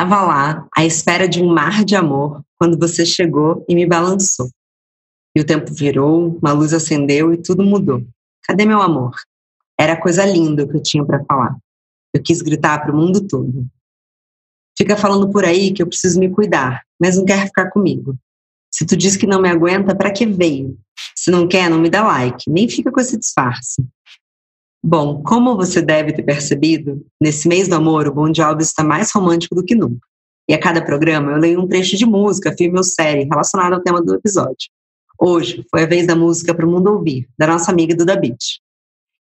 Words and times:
Tava 0.00 0.22
lá, 0.22 0.66
à 0.74 0.82
espera 0.82 1.28
de 1.28 1.42
um 1.42 1.52
mar 1.52 1.84
de 1.84 1.94
amor, 1.94 2.42
quando 2.58 2.78
você 2.78 3.04
chegou 3.04 3.62
e 3.68 3.74
me 3.74 3.86
balançou. 3.86 4.48
E 5.36 5.42
o 5.42 5.44
tempo 5.44 5.74
virou, 5.74 6.38
uma 6.38 6.52
luz 6.54 6.72
acendeu 6.72 7.34
e 7.34 7.36
tudo 7.36 7.62
mudou. 7.62 8.02
Cadê 8.44 8.64
meu 8.64 8.80
amor? 8.80 9.14
Era 9.78 10.00
coisa 10.00 10.24
linda 10.24 10.66
que 10.66 10.74
eu 10.74 10.82
tinha 10.82 11.04
para 11.04 11.22
falar. 11.26 11.54
Eu 12.14 12.22
quis 12.22 12.40
gritar 12.40 12.78
para 12.78 12.90
o 12.90 12.96
mundo 12.96 13.28
todo. 13.28 13.66
Fica 14.74 14.96
falando 14.96 15.28
por 15.28 15.44
aí 15.44 15.70
que 15.70 15.82
eu 15.82 15.86
preciso 15.86 16.18
me 16.18 16.30
cuidar, 16.30 16.82
mas 16.98 17.18
não 17.18 17.26
quer 17.26 17.44
ficar 17.44 17.68
comigo. 17.68 18.16
Se 18.72 18.86
tu 18.86 18.96
diz 18.96 19.18
que 19.18 19.26
não 19.26 19.42
me 19.42 19.50
aguenta, 19.50 19.94
para 19.94 20.10
que 20.10 20.24
veio? 20.24 20.78
Se 21.14 21.30
não 21.30 21.46
quer, 21.46 21.68
não 21.68 21.78
me 21.78 21.90
dá 21.90 22.02
like, 22.02 22.48
nem 22.48 22.66
fica 22.70 22.90
com 22.90 23.00
esse 23.00 23.18
disfarce. 23.18 23.86
Bom, 24.82 25.22
como 25.22 25.56
você 25.56 25.82
deve 25.82 26.12
ter 26.12 26.22
percebido, 26.22 27.04
nesse 27.20 27.46
mês 27.46 27.68
do 27.68 27.74
amor, 27.74 28.08
o 28.08 28.14
Bon 28.14 28.32
Jovi 28.32 28.62
está 28.62 28.82
mais 28.82 29.12
romântico 29.12 29.54
do 29.54 29.64
que 29.64 29.74
nunca. 29.74 30.00
E 30.48 30.54
a 30.54 30.58
cada 30.58 30.82
programa 30.82 31.32
eu 31.32 31.38
leio 31.38 31.60
um 31.60 31.68
trecho 31.68 31.96
de 31.96 32.06
música, 32.06 32.54
filme 32.56 32.78
ou 32.78 32.82
série 32.82 33.24
relacionado 33.24 33.74
ao 33.74 33.80
tema 33.80 34.00
do 34.00 34.14
episódio. 34.14 34.70
Hoje 35.18 35.66
foi 35.70 35.82
a 35.82 35.86
vez 35.86 36.06
da 36.06 36.16
música 36.16 36.54
para 36.54 36.66
o 36.66 36.70
mundo 36.70 36.90
ouvir, 36.90 37.28
da 37.38 37.46
nossa 37.46 37.70
amiga 37.70 37.94
Duda 37.94 38.16
Beach. 38.16 38.58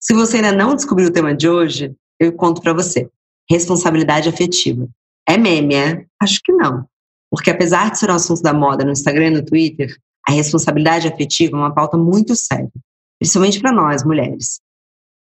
Se 0.01 0.12
você 0.12 0.37
ainda 0.37 0.53
não 0.53 0.75
descobriu 0.75 1.09
o 1.09 1.12
tema 1.12 1.35
de 1.35 1.48
hoje, 1.48 1.95
eu 2.19 2.33
conto 2.33 2.61
para 2.61 2.73
você. 2.73 3.09
Responsabilidade 3.48 4.29
afetiva. 4.29 4.89
É 5.27 5.39
meme, 5.39 5.77
é? 5.77 6.05
Acho 6.21 6.41
que 6.45 6.53
não. 6.53 6.84
Porque 7.31 7.51
apesar 7.51 7.93
de 7.93 7.98
ser 7.98 8.11
um 8.11 8.15
assunto 8.15 8.43
da 8.43 8.53
moda 8.53 8.84
no 8.84 8.91
Instagram 8.91 9.29
e 9.29 9.31
no 9.31 9.45
Twitter, 9.45 9.97
a 10.29 10.33
responsabilidade 10.33 11.07
afetiva 11.07 11.57
é 11.57 11.61
uma 11.61 11.75
pauta 11.75 11.97
muito 11.97 12.34
séria, 12.34 12.71
principalmente 13.19 13.61
para 13.61 13.73
nós, 13.73 14.05
mulheres. 14.05 14.61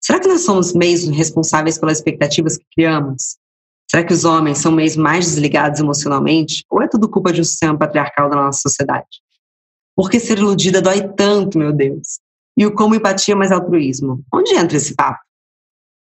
Será 0.01 0.21
que 0.21 0.29
nós 0.29 0.43
somos 0.43 0.73
mesmo 0.73 1.15
responsáveis 1.15 1.79
pelas 1.79 1.99
expectativas 1.99 2.57
que 2.57 2.65
criamos? 2.75 3.37
Será 3.91 4.05
que 4.05 4.13
os 4.13 4.25
homens 4.25 4.59
são 4.59 4.71
mesmo 4.71 5.03
mais 5.03 5.27
desligados 5.27 5.81
emocionalmente? 5.81 6.65
Ou 6.71 6.83
é 6.83 6.89
tudo 6.89 7.09
culpa 7.09 7.33
de 7.33 7.41
um 7.41 7.45
sistema 7.45 7.77
patriarcal 7.77 8.29
da 8.29 8.37
nossa 8.37 8.61
sociedade? 8.61 9.07
Por 9.97 10.11
que 10.11 10.21
ser 10.21 10.39
iludida 10.39 10.81
dói 10.81 11.09
tanto, 11.17 11.59
meu 11.59 11.73
Deus? 11.73 12.21
E 12.57 12.67
o 12.67 12.75
como 12.75 12.95
empatia 12.95 13.35
mais 13.35 13.51
altruísmo? 13.51 14.23
Onde 14.33 14.55
entra 14.55 14.77
esse 14.77 14.95
papo? 14.95 15.21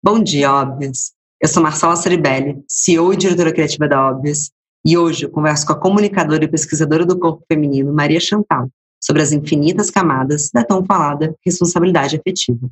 Bom 0.04 0.22
dia, 0.22 0.52
Óbvias. 0.52 1.12
Eu 1.42 1.48
sou 1.50 1.62
Marcela 1.62 1.96
Ceribelli, 1.96 2.64
CEO 2.68 3.14
e 3.14 3.18
diretora 3.18 3.54
criativa 3.54 3.88
da 3.88 4.10
Óbvias, 4.10 4.52
e 4.86 4.98
hoje 4.98 5.26
eu 5.26 5.30
converso 5.30 5.66
com 5.66 5.74
a 5.74 5.80
comunicadora 5.80 6.44
e 6.44 6.48
pesquisadora 6.48 7.06
do 7.06 7.20
corpo 7.20 7.44
feminino, 7.48 7.94
Maria 7.94 8.20
Chantal, 8.20 8.70
sobre 9.02 9.22
as 9.22 9.32
infinitas 9.32 9.90
camadas 9.90 10.50
da 10.54 10.64
tão 10.64 10.86
falada 10.86 11.36
responsabilidade 11.46 12.16
afetiva. 12.16 12.70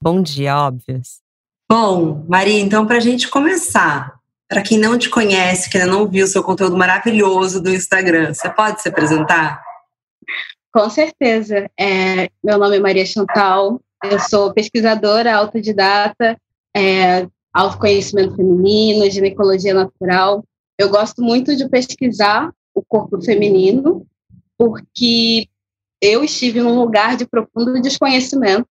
Bom 0.00 0.22
dia, 0.22 0.56
óbvias. 0.56 1.20
Bom, 1.70 2.24
Maria, 2.26 2.58
então 2.58 2.86
para 2.86 2.96
a 2.96 3.00
gente 3.00 3.28
começar, 3.28 4.18
para 4.48 4.62
quem 4.62 4.78
não 4.78 4.96
te 4.96 5.10
conhece, 5.10 5.68
que 5.68 5.76
ainda 5.76 5.90
não 5.90 6.08
viu 6.08 6.24
o 6.24 6.28
seu 6.28 6.42
conteúdo 6.42 6.78
maravilhoso 6.78 7.62
do 7.62 7.68
Instagram, 7.68 8.32
você 8.32 8.48
pode 8.48 8.80
se 8.80 8.88
apresentar? 8.88 9.62
Com 10.72 10.88
certeza. 10.88 11.70
É, 11.78 12.30
meu 12.42 12.56
nome 12.56 12.78
é 12.78 12.80
Maria 12.80 13.04
Chantal, 13.04 13.80
eu 14.02 14.18
sou 14.18 14.54
pesquisadora 14.54 15.34
autodidata, 15.34 16.38
é, 16.74 17.26
autoconhecimento 17.58 18.36
feminino, 18.36 19.10
ginecologia 19.10 19.74
natural. 19.74 20.44
Eu 20.78 20.88
gosto 20.88 21.22
muito 21.22 21.56
de 21.56 21.68
pesquisar 21.68 22.52
o 22.72 22.82
corpo 22.82 23.20
feminino, 23.20 24.06
porque 24.56 25.48
eu 26.00 26.22
estive 26.22 26.60
num 26.60 26.78
lugar 26.78 27.16
de 27.16 27.26
profundo 27.26 27.80
desconhecimento 27.82 28.66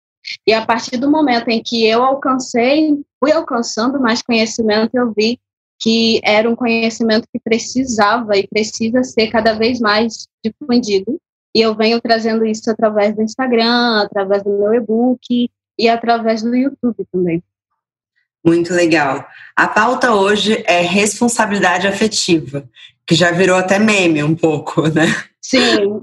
e 0.46 0.52
a 0.52 0.64
partir 0.64 0.96
do 0.96 1.10
momento 1.10 1.48
em 1.48 1.62
que 1.62 1.84
eu 1.84 2.02
alcancei, 2.02 3.00
fui 3.20 3.32
alcançando 3.32 4.00
mais 4.00 4.22
conhecimento, 4.22 4.94
eu 4.94 5.12
vi 5.12 5.38
que 5.80 6.20
era 6.24 6.48
um 6.48 6.54
conhecimento 6.54 7.26
que 7.32 7.40
precisava 7.40 8.36
e 8.36 8.46
precisa 8.46 9.02
ser 9.02 9.28
cada 9.28 9.52
vez 9.52 9.80
mais 9.80 10.28
difundido. 10.44 11.20
E 11.54 11.60
eu 11.60 11.74
venho 11.74 12.00
trazendo 12.00 12.46
isso 12.46 12.70
através 12.70 13.14
do 13.14 13.22
Instagram, 13.22 14.02
através 14.02 14.42
do 14.42 14.50
meu 14.50 14.72
e-book 14.74 15.50
e 15.78 15.88
através 15.88 16.42
do 16.42 16.54
YouTube 16.54 17.04
também. 17.12 17.42
Muito 18.44 18.74
legal. 18.74 19.24
A 19.56 19.68
pauta 19.68 20.14
hoje 20.14 20.62
é 20.66 20.80
responsabilidade 20.80 21.86
afetiva, 21.86 22.68
que 23.06 23.14
já 23.14 23.30
virou 23.30 23.56
até 23.56 23.78
meme 23.78 24.22
um 24.22 24.34
pouco, 24.34 24.88
né? 24.88 25.06
Sim. 25.40 26.00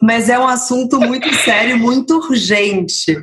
Mas 0.00 0.28
é 0.28 0.38
um 0.38 0.46
assunto 0.46 0.98
muito 1.00 1.32
sério, 1.44 1.78
muito 1.78 2.16
urgente. 2.16 3.16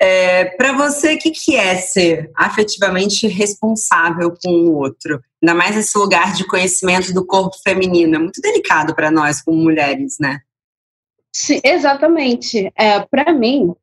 É, 0.00 0.44
Para 0.56 0.72
você, 0.72 1.14
o 1.14 1.18
que, 1.18 1.30
que 1.30 1.56
é 1.56 1.76
ser 1.76 2.30
afetivamente 2.34 3.26
responsável 3.26 4.34
com 4.42 4.50
o 4.50 4.74
outro? 4.76 5.20
Ainda 5.42 5.54
mais 5.54 5.76
esse 5.76 5.96
lugar 5.98 6.32
de 6.32 6.46
conhecimento 6.46 7.12
do 7.12 7.26
corpo 7.26 7.56
feminino. 7.62 8.16
É 8.16 8.18
muito 8.18 8.40
delicado 8.40 8.94
para 8.94 9.10
nós, 9.10 9.42
como 9.42 9.58
mulheres, 9.58 10.16
né? 10.20 10.40
Sim, 11.34 11.60
exatamente. 11.62 12.72
É, 12.76 13.00
Para 13.00 13.32
mim, 13.32 13.74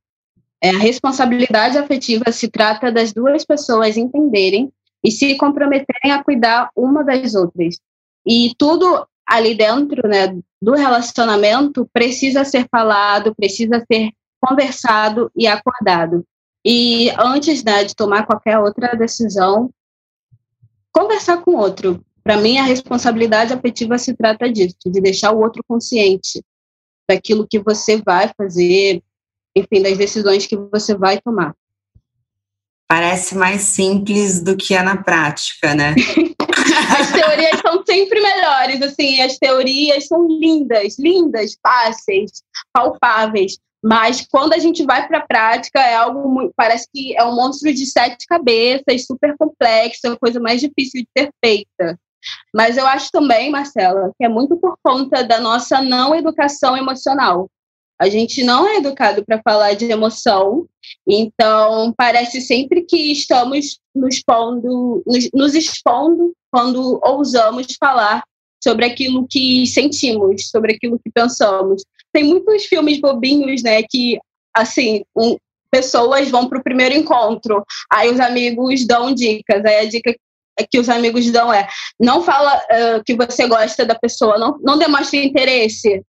é, 0.64 0.70
a 0.70 0.78
responsabilidade 0.78 1.78
afetiva 1.78 2.32
se 2.32 2.48
trata 2.48 2.90
das 2.90 3.12
duas 3.12 3.44
pessoas 3.44 3.98
entenderem 3.98 4.72
e 5.04 5.12
se 5.12 5.36
comprometerem 5.36 6.14
a 6.14 6.24
cuidar 6.24 6.70
uma 6.74 7.04
das 7.04 7.36
outras. 7.36 7.78
E 8.26 8.54
tudo 8.58 9.06
ali 9.28 9.56
dentro 9.56 10.08
né, 10.08 10.40
do 10.62 10.72
relacionamento 10.72 11.86
precisa 11.92 12.46
ser 12.46 12.66
falado, 12.72 13.36
precisa 13.36 13.84
ser 13.92 14.12
conversado 14.40 15.30
e 15.36 15.48
acordado. 15.48 16.26
E 16.66 17.10
antes 17.20 17.62
né, 17.62 17.84
de 17.84 17.94
tomar 17.94 18.26
qualquer 18.26 18.58
outra 18.58 18.96
decisão, 18.96 19.70
conversar 20.94 21.42
com 21.42 21.52
o 21.52 21.58
outro. 21.58 22.02
Para 22.24 22.38
mim, 22.38 22.58
a 22.58 22.64
responsabilidade 22.64 23.52
afetiva 23.52 23.98
se 23.98 24.14
trata 24.14 24.50
disso, 24.50 24.78
de 24.86 25.02
deixar 25.02 25.34
o 25.34 25.42
outro 25.42 25.62
consciente 25.68 26.42
daquilo 27.06 27.46
que 27.46 27.60
você 27.60 28.02
vai 28.02 28.32
fazer, 28.38 29.04
enfim, 29.56 29.82
das 29.82 29.98
decisões 29.98 30.46
que 30.46 30.56
você 30.56 30.96
vai 30.96 31.20
tomar. 31.22 31.54
Parece 32.88 33.36
mais 33.36 33.62
simples 33.62 34.42
do 34.42 34.56
que 34.56 34.76
é 34.76 34.82
na 34.84 35.02
prática, 35.02 35.74
né? 35.74 35.96
as 37.00 37.12
teorias 37.12 37.60
são 37.62 37.84
sempre 37.86 38.22
melhores, 38.22 38.82
assim, 38.82 39.22
as 39.22 39.38
teorias 39.38 40.08
são 40.08 40.28
lindas, 40.28 41.00
lindas, 41.00 41.58
fáceis, 41.62 42.44
palpáveis. 42.72 43.58
Mas 43.84 44.26
quando 44.26 44.54
a 44.54 44.60
gente 44.60 44.86
vai 44.86 45.06
para 45.08 45.18
a 45.18 45.28
prática, 45.28 45.80
é 45.80 45.96
algo 45.96 46.30
muito, 46.30 46.54
parece 46.56 46.88
que 46.94 47.18
é 47.18 47.24
um 47.24 47.36
monstro 47.36 47.74
de 47.74 47.86
sete 47.86 48.26
cabeças, 48.26 49.06
super 49.06 49.36
complexo, 49.38 50.08
é 50.08 50.10
a 50.10 50.18
coisa 50.18 50.40
mais 50.40 50.62
difícil 50.62 51.02
de 51.02 51.08
ser 51.18 51.30
feita. 51.44 52.00
Mas 52.56 52.78
eu 52.78 52.88
acho 52.88 53.10
também, 53.12 53.52
Marcela, 53.52 54.12
que 54.18 54.24
é 54.24 54.30
muito 54.30 54.56
por 54.58 54.78
conta 54.82 55.24
da 55.24 55.40
nossa 55.40 55.82
não 55.82 56.16
educação 56.16 56.78
emocional. 56.78 57.50
A 58.04 58.10
gente 58.10 58.44
não 58.44 58.68
é 58.68 58.80
educado 58.80 59.24
para 59.24 59.42
falar 59.42 59.76
de 59.76 59.86
emoção, 59.86 60.68
então 61.08 61.94
parece 61.96 62.42
sempre 62.42 62.82
que 62.82 63.14
estamos 63.14 63.80
nos, 63.96 64.22
pondo, 64.22 65.02
nos, 65.08 65.30
nos 65.34 65.56
expondo 65.56 66.34
quando 66.52 67.00
ousamos 67.02 67.66
falar 67.80 68.22
sobre 68.62 68.84
aquilo 68.84 69.26
que 69.26 69.66
sentimos, 69.68 70.50
sobre 70.50 70.74
aquilo 70.74 71.00
que 71.00 71.10
pensamos. 71.10 71.86
Tem 72.12 72.26
muitos 72.26 72.66
filmes 72.66 73.00
bobinhos, 73.00 73.64
né, 73.64 73.82
que 73.84 74.20
assim, 74.54 75.06
um, 75.16 75.38
pessoas 75.72 76.30
vão 76.30 76.50
para 76.50 76.60
o 76.60 76.64
primeiro 76.64 76.96
encontro, 76.96 77.64
aí 77.90 78.12
os 78.12 78.20
amigos 78.20 78.86
dão 78.86 79.14
dicas, 79.14 79.64
aí 79.64 79.78
a 79.78 79.90
dica 79.90 80.14
que 80.70 80.78
os 80.78 80.90
amigos 80.90 81.32
dão 81.32 81.54
é 81.54 81.70
não 81.98 82.22
fala 82.22 82.58
uh, 82.58 83.04
que 83.06 83.16
você 83.16 83.48
gosta 83.48 83.86
da 83.86 83.96
pessoa, 83.96 84.38
não, 84.38 84.60
não 84.62 84.78
demonstre 84.78 85.26
interesse, 85.26 86.04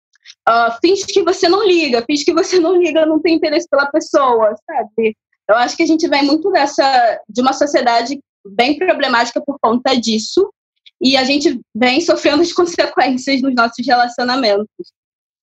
Uh, 0.48 0.72
finge 0.80 1.06
que 1.06 1.22
você 1.22 1.48
não 1.48 1.64
liga, 1.64 2.02
finge 2.04 2.24
que 2.24 2.32
você 2.32 2.58
não 2.58 2.76
liga, 2.76 3.06
não 3.06 3.20
tem 3.20 3.36
interesse 3.36 3.68
pela 3.68 3.86
pessoa, 3.86 4.54
sabe? 4.66 5.16
Eu 5.48 5.56
acho 5.56 5.76
que 5.76 5.82
a 5.82 5.86
gente 5.86 6.08
vem 6.08 6.24
muito 6.24 6.50
dessa 6.50 7.20
de 7.28 7.40
uma 7.40 7.52
sociedade 7.52 8.18
bem 8.44 8.76
problemática 8.76 9.40
por 9.44 9.56
conta 9.60 9.94
disso 9.94 10.52
e 11.00 11.16
a 11.16 11.24
gente 11.24 11.60
vem 11.74 12.00
sofrendo 12.00 12.42
as 12.42 12.52
consequências 12.54 13.40
nos 13.40 13.54
nossos 13.54 13.86
relacionamentos. 13.86 14.92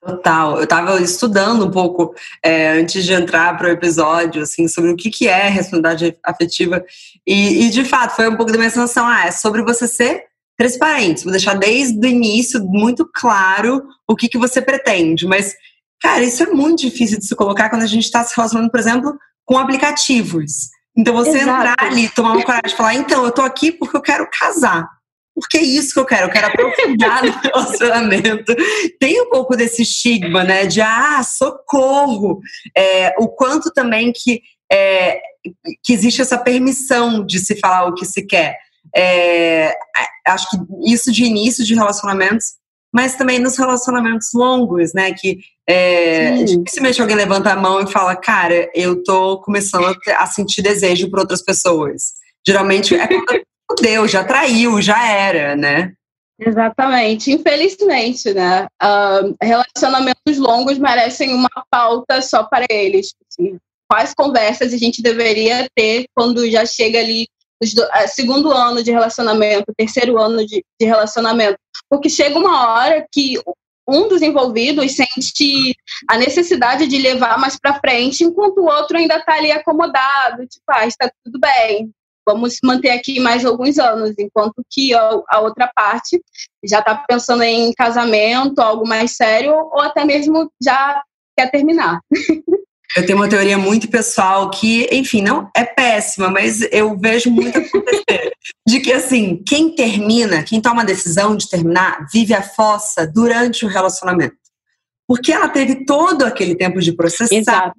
Total. 0.01 0.57
Eu 0.57 0.63
estava 0.63 1.01
estudando 1.01 1.65
um 1.65 1.71
pouco 1.71 2.15
é, 2.41 2.69
antes 2.69 3.03
de 3.03 3.11
entrar 3.11 3.57
para 3.57 3.67
o 3.67 3.71
episódio, 3.71 4.43
assim, 4.43 4.65
sobre 4.67 4.91
o 4.91 4.95
que, 4.95 5.09
que 5.09 5.27
é 5.27 5.49
responsabilidade 5.49 6.17
afetiva. 6.23 6.83
E, 7.27 7.65
e, 7.65 7.69
de 7.69 7.83
fato, 7.83 8.15
foi 8.15 8.29
um 8.29 8.37
pouco 8.37 8.51
da 8.51 8.57
minha 8.57 8.69
sensação. 8.69 9.05
Ah, 9.05 9.27
é 9.27 9.31
sobre 9.31 9.61
você 9.61 9.87
ser 9.87 10.28
transparente, 10.59 11.23
vou 11.23 11.31
deixar 11.31 11.53
desde 11.53 11.97
o 12.05 12.09
início 12.09 12.61
muito 12.65 13.09
claro 13.15 13.81
o 14.05 14.13
que, 14.13 14.27
que 14.27 14.37
você 14.37 14.61
pretende. 14.61 15.25
Mas, 15.25 15.55
cara, 16.01 16.21
isso 16.21 16.43
é 16.43 16.47
muito 16.47 16.81
difícil 16.81 17.17
de 17.17 17.25
se 17.25 17.33
colocar 17.33 17.69
quando 17.69 17.83
a 17.83 17.87
gente 17.87 18.03
está 18.03 18.21
se 18.25 18.35
relacionando, 18.35 18.69
por 18.69 18.77
exemplo, 18.77 19.17
com 19.45 19.57
aplicativos. 19.57 20.67
Então, 20.97 21.15
você 21.15 21.37
Exato. 21.37 21.49
entrar 21.49 21.75
ali, 21.79 22.09
tomar 22.09 22.33
uma 22.33 22.43
coragem 22.43 22.73
e 22.73 22.75
falar: 22.75 22.93
então, 22.95 23.23
eu 23.23 23.31
tô 23.31 23.41
aqui 23.41 23.71
porque 23.71 23.95
eu 23.95 24.01
quero 24.01 24.27
casar. 24.37 24.85
porque 25.33 25.59
é 25.59 25.63
isso 25.63 25.93
que 25.93 25.99
eu 26.01 26.05
quero, 26.05 26.27
eu 26.27 26.29
quero 26.29 26.47
aprofundar 26.47 27.23
no 27.23 27.31
relacionamento. 27.31 28.53
Tem 28.99 29.21
um 29.21 29.29
pouco 29.29 29.55
desse 29.55 29.83
estigma, 29.83 30.43
né? 30.43 30.65
De 30.65 30.81
ah, 30.81 31.23
socorro. 31.23 32.41
É, 32.77 33.15
o 33.17 33.29
quanto 33.29 33.71
também 33.71 34.11
que, 34.13 34.41
é, 34.69 35.21
que 35.81 35.93
existe 35.93 36.21
essa 36.21 36.37
permissão 36.37 37.25
de 37.25 37.39
se 37.39 37.55
falar 37.55 37.87
o 37.87 37.93
que 37.93 38.05
se 38.05 38.27
quer. 38.27 38.57
É, 38.95 39.75
acho 40.27 40.49
que 40.49 40.57
isso 40.91 41.11
de 41.11 41.23
início 41.23 41.65
de 41.65 41.75
relacionamentos, 41.75 42.53
mas 42.93 43.15
também 43.15 43.39
nos 43.39 43.57
relacionamentos 43.57 44.29
longos, 44.33 44.93
né? 44.93 45.13
Que 45.13 45.39
é, 45.67 46.43
dificilmente 46.43 46.99
alguém 46.99 47.15
levanta 47.15 47.51
a 47.51 47.55
mão 47.55 47.79
e 47.81 47.91
fala, 47.91 48.15
cara, 48.15 48.69
eu 48.73 49.03
tô 49.03 49.39
começando 49.41 49.95
a, 50.17 50.25
sentir 50.25 50.61
desejo 50.61 51.09
por 51.09 51.19
outras 51.19 51.43
pessoas. 51.43 52.13
Geralmente 52.45 52.95
é 52.95 53.07
quando 53.07 53.43
Deu, 53.79 54.07
já 54.07 54.23
traiu, 54.23 54.81
já 54.81 55.07
era, 55.07 55.55
né? 55.55 55.93
Exatamente. 56.39 57.31
Infelizmente, 57.31 58.33
né? 58.33 58.65
Uh, 58.81 59.35
relacionamentos 59.41 60.37
longos 60.37 60.79
merecem 60.79 61.35
uma 61.35 61.49
pauta 61.69 62.21
só 62.21 62.43
para 62.43 62.65
eles. 62.69 63.13
Assim. 63.27 63.57
Quais 63.87 64.13
conversas 64.15 64.73
a 64.73 64.77
gente 64.77 65.03
deveria 65.03 65.67
ter 65.75 66.05
quando 66.15 66.49
já 66.49 66.65
chega 66.65 66.99
ali 66.99 67.27
segundo 68.07 68.51
ano 68.51 68.83
de 68.83 68.91
relacionamento, 68.91 69.73
terceiro 69.75 70.17
ano 70.17 70.45
de, 70.45 70.63
de 70.79 70.85
relacionamento? 70.85 71.57
Porque 71.89 72.09
chega 72.09 72.37
uma 72.37 72.73
hora 72.73 73.05
que 73.11 73.39
um 73.87 74.07
dos 74.07 74.21
envolvidos 74.21 74.95
sente 74.95 75.75
a 76.07 76.17
necessidade 76.17 76.87
de 76.87 76.97
levar 76.97 77.39
mais 77.39 77.59
para 77.59 77.79
frente, 77.79 78.23
enquanto 78.23 78.59
o 78.59 78.65
outro 78.65 78.97
ainda 78.97 79.17
está 79.17 79.33
ali 79.35 79.51
acomodado, 79.51 80.45
tipo, 80.45 80.63
ah, 80.69 80.85
está 80.85 81.11
tudo 81.23 81.39
bem, 81.39 81.91
vamos 82.27 82.59
manter 82.63 82.91
aqui 82.91 83.19
mais 83.19 83.43
alguns 83.43 83.79
anos, 83.79 84.13
enquanto 84.19 84.63
que 84.69 84.93
a, 84.93 85.39
outra 85.39 85.71
parte 85.73 86.21
já 86.63 86.79
está 86.79 87.03
pensando 87.07 87.41
em 87.41 87.73
casamento, 87.73 88.59
algo 88.59 88.87
mais 88.87 89.15
sério, 89.15 89.53
ou 89.53 89.81
até 89.81 90.05
mesmo 90.05 90.51
já 90.61 91.01
quer 91.35 91.49
terminar. 91.49 91.99
Eu 92.97 93.05
tenho 93.05 93.17
uma 93.19 93.29
teoria 93.29 93.57
muito 93.57 93.87
pessoal 93.87 94.49
que, 94.49 94.89
enfim, 94.91 95.21
não 95.21 95.49
é 95.55 95.63
péssima, 95.63 96.29
mas 96.29 96.61
eu 96.71 96.97
vejo 96.97 97.29
muito 97.29 97.57
acontecer. 97.57 98.31
de 98.67 98.79
que, 98.79 98.91
assim, 98.91 99.43
quem 99.47 99.75
termina, 99.75 100.43
quem 100.43 100.59
toma 100.59 100.81
a 100.81 100.85
decisão 100.85 101.35
de 101.35 101.49
terminar, 101.49 102.07
vive 102.11 102.33
a 102.33 102.41
fossa 102.41 103.05
durante 103.05 103.65
o 103.65 103.69
relacionamento 103.69 104.39
porque 105.09 105.31
ela 105.31 105.49
teve 105.49 105.85
todo 105.85 106.21
aquele 106.21 106.53
tempo 106.53 106.79
de 106.79 106.91
processar 106.91 107.35
Exato. 107.35 107.73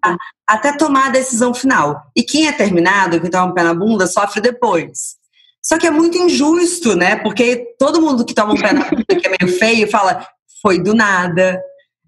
até 0.44 0.76
tomar 0.76 1.06
a 1.06 1.10
decisão 1.10 1.54
final. 1.54 2.02
E 2.16 2.24
quem 2.24 2.48
é 2.48 2.52
terminado, 2.52 3.20
que 3.20 3.30
toma 3.30 3.52
um 3.52 3.54
pé 3.54 3.62
na 3.62 3.72
bunda, 3.72 4.08
sofre 4.08 4.40
depois. 4.40 5.14
Só 5.62 5.78
que 5.78 5.86
é 5.86 5.92
muito 5.92 6.18
injusto, 6.18 6.96
né? 6.96 7.14
Porque 7.14 7.68
todo 7.78 8.02
mundo 8.02 8.24
que 8.24 8.34
toma 8.34 8.54
um 8.54 8.60
pé 8.60 8.72
na 8.72 8.82
bunda, 8.90 9.04
que 9.06 9.28
é 9.28 9.36
meio 9.40 9.56
feio, 9.56 9.88
fala, 9.88 10.26
foi 10.60 10.80
do 10.82 10.92
nada, 10.92 11.62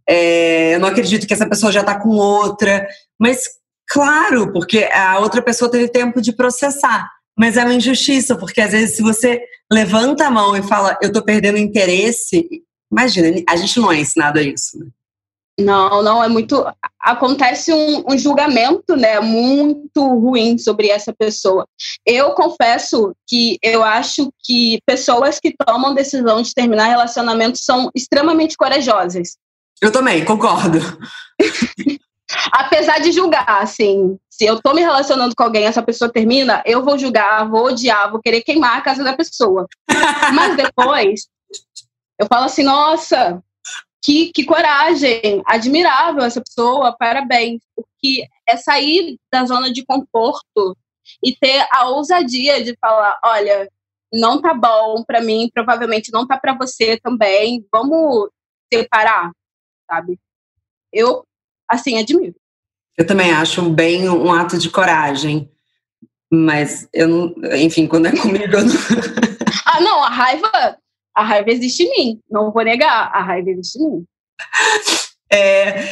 é, 0.08 0.74
eu 0.74 0.80
não 0.80 0.88
acredito 0.88 1.26
que 1.26 1.34
essa 1.34 1.48
pessoa 1.48 1.72
já 1.72 1.82
tá 1.82 1.98
com 1.98 2.10
outra. 2.10 2.86
Mas, 3.18 3.44
claro, 3.88 4.52
porque 4.52 4.84
a 4.92 5.18
outra 5.18 5.42
pessoa 5.42 5.70
teve 5.70 5.88
tempo 5.88 6.20
de 6.20 6.32
processar. 6.32 7.10
Mas 7.38 7.56
é 7.56 7.64
uma 7.64 7.74
injustiça, 7.74 8.36
porque 8.36 8.60
às 8.60 8.72
vezes 8.72 8.96
se 8.96 9.02
você 9.02 9.42
levanta 9.70 10.26
a 10.26 10.30
mão 10.30 10.56
e 10.56 10.62
fala, 10.62 10.98
eu 11.00 11.10
tô 11.10 11.22
perdendo 11.22 11.56
interesse, 11.56 12.46
imagina, 12.90 13.42
a 13.48 13.56
gente 13.56 13.80
não 13.80 13.90
é 13.90 13.98
ensinado 13.98 14.38
a 14.38 14.42
isso, 14.42 14.78
né? 14.78 14.86
Não, 15.60 16.02
não, 16.02 16.24
é 16.24 16.28
muito. 16.28 16.66
Acontece 16.98 17.72
um, 17.72 18.04
um, 18.10 18.16
julgamento, 18.16 18.96
né, 18.96 19.20
muito 19.20 20.02
ruim 20.18 20.56
sobre 20.56 20.88
essa 20.88 21.12
pessoa. 21.12 21.66
Eu 22.06 22.30
confesso 22.32 23.14
que 23.28 23.58
eu 23.62 23.84
acho 23.84 24.32
que 24.42 24.78
pessoas 24.86 25.38
que 25.38 25.54
tomam 25.54 25.94
decisão 25.94 26.40
de 26.40 26.54
terminar 26.54 26.86
relacionamento 26.86 27.58
são 27.58 27.90
extremamente 27.94 28.56
corajosas. 28.56 29.36
Eu 29.82 29.90
também, 29.90 30.24
concordo. 30.24 30.78
Apesar 32.52 33.00
de 33.00 33.10
julgar, 33.10 33.60
assim, 33.60 34.16
se 34.30 34.44
eu 34.44 34.62
tô 34.62 34.72
me 34.72 34.80
relacionando 34.80 35.34
com 35.34 35.42
alguém, 35.42 35.64
essa 35.64 35.82
pessoa 35.82 36.10
termina, 36.10 36.62
eu 36.64 36.84
vou 36.84 36.96
julgar, 36.96 37.48
vou 37.50 37.66
odiar, 37.66 38.08
vou 38.08 38.22
querer 38.22 38.42
queimar 38.42 38.78
a 38.78 38.80
casa 38.80 39.02
da 39.02 39.16
pessoa. 39.16 39.66
Mas 40.32 40.56
depois, 40.56 41.26
eu 42.16 42.26
falo 42.28 42.44
assim, 42.44 42.62
nossa, 42.62 43.42
que, 44.00 44.32
que 44.32 44.44
coragem, 44.44 45.42
admirável 45.44 46.22
essa 46.22 46.40
pessoa, 46.40 46.96
parabéns, 46.96 47.60
porque 47.74 48.24
é 48.48 48.56
sair 48.56 49.18
da 49.32 49.44
zona 49.44 49.72
de 49.72 49.84
conforto 49.84 50.76
e 51.22 51.34
ter 51.36 51.66
a 51.72 51.88
ousadia 51.88 52.62
de 52.62 52.76
falar, 52.80 53.18
olha, 53.24 53.68
não 54.12 54.40
tá 54.40 54.54
bom 54.54 55.02
para 55.04 55.20
mim, 55.20 55.50
provavelmente 55.52 56.12
não 56.12 56.24
tá 56.24 56.38
para 56.38 56.54
você 56.54 56.98
também, 57.02 57.66
vamos 57.72 58.28
separar, 58.72 59.32
sabe? 59.92 60.18
Eu, 60.92 61.24
assim, 61.68 61.98
admiro. 61.98 62.34
Eu 62.96 63.06
também 63.06 63.30
acho 63.32 63.62
bem 63.70 64.08
um 64.08 64.32
ato 64.32 64.58
de 64.58 64.70
coragem, 64.70 65.50
mas 66.30 66.88
eu 66.92 67.08
não, 67.08 67.34
enfim, 67.56 67.86
quando 67.86 68.06
é 68.06 68.12
comigo 68.16 68.54
eu 68.54 68.64
não... 68.64 68.74
ah, 69.66 69.80
não, 69.80 70.02
a 70.02 70.08
raiva 70.08 70.78
a 71.14 71.22
raiva 71.22 71.50
existe 71.50 71.82
em 71.82 71.90
mim, 71.90 72.20
não 72.30 72.50
vou 72.50 72.64
negar, 72.64 73.10
a 73.12 73.22
raiva 73.22 73.50
existe 73.50 73.78
em 73.78 73.90
mim. 73.90 74.04
É, 75.30 75.88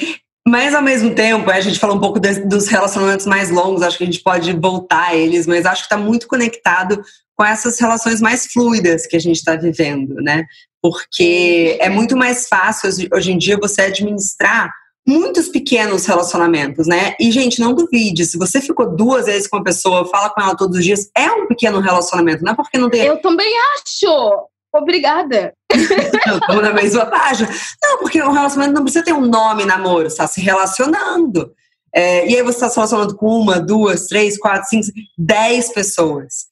mas 0.48 0.74
ao 0.74 0.82
mesmo 0.82 1.14
tempo, 1.14 1.50
a 1.50 1.60
gente 1.60 1.78
falou 1.78 1.96
um 1.96 2.00
pouco 2.00 2.18
de, 2.18 2.40
dos 2.46 2.68
relacionamentos 2.68 3.26
mais 3.26 3.50
longos, 3.50 3.82
acho 3.82 3.98
que 3.98 4.04
a 4.04 4.06
gente 4.06 4.22
pode 4.22 4.52
voltar 4.54 5.08
a 5.08 5.14
eles, 5.14 5.46
mas 5.46 5.66
acho 5.66 5.82
que 5.82 5.94
está 5.94 5.98
muito 5.98 6.26
conectado 6.26 7.02
com 7.36 7.44
essas 7.44 7.78
relações 7.78 8.20
mais 8.20 8.46
fluidas 8.46 9.06
que 9.06 9.16
a 9.16 9.20
gente 9.20 9.36
está 9.36 9.56
vivendo, 9.56 10.14
né? 10.16 10.44
Porque 10.82 11.76
é 11.80 11.88
muito 11.88 12.16
mais 12.16 12.48
fácil 12.48 12.88
hoje 13.12 13.32
em 13.32 13.38
dia 13.38 13.58
você 13.60 13.82
administrar 13.82 14.72
muitos 15.06 15.48
pequenos 15.48 16.06
relacionamentos, 16.06 16.86
né? 16.86 17.14
E, 17.18 17.30
gente, 17.30 17.60
não 17.60 17.74
duvide, 17.74 18.24
se 18.24 18.38
você 18.38 18.60
ficou 18.60 18.94
duas 18.94 19.26
vezes 19.26 19.48
com 19.48 19.56
uma 19.56 19.64
pessoa, 19.64 20.06
fala 20.06 20.30
com 20.30 20.40
ela 20.40 20.56
todos 20.56 20.78
os 20.78 20.84
dias, 20.84 21.10
é 21.16 21.30
um 21.30 21.46
pequeno 21.46 21.80
relacionamento, 21.80 22.44
não 22.44 22.52
é 22.52 22.56
porque 22.56 22.78
não 22.78 22.88
tem. 22.88 23.04
Eu 23.04 23.20
também 23.20 23.52
acho! 23.74 24.48
Obrigada. 24.72 25.52
Estamos 25.72 26.62
na 26.62 26.72
mesma 26.72 27.04
página. 27.06 27.50
Não, 27.82 27.98
porque 27.98 28.22
um 28.22 28.30
relacionamento 28.30 28.76
não 28.76 28.84
precisa 28.84 29.04
ter 29.04 29.12
um 29.12 29.26
nome 29.26 29.64
namoro, 29.64 30.08
você 30.08 30.14
está 30.14 30.26
se 30.28 30.40
relacionando. 30.40 31.52
É, 31.92 32.28
e 32.28 32.36
aí 32.36 32.42
você 32.42 32.58
está 32.58 32.68
se 32.68 32.76
relacionando 32.76 33.16
com 33.16 33.26
uma, 33.26 33.58
duas, 33.58 34.06
três, 34.06 34.38
quatro, 34.38 34.68
cinco, 34.68 34.86
dez 35.18 35.72
pessoas. 35.72 36.46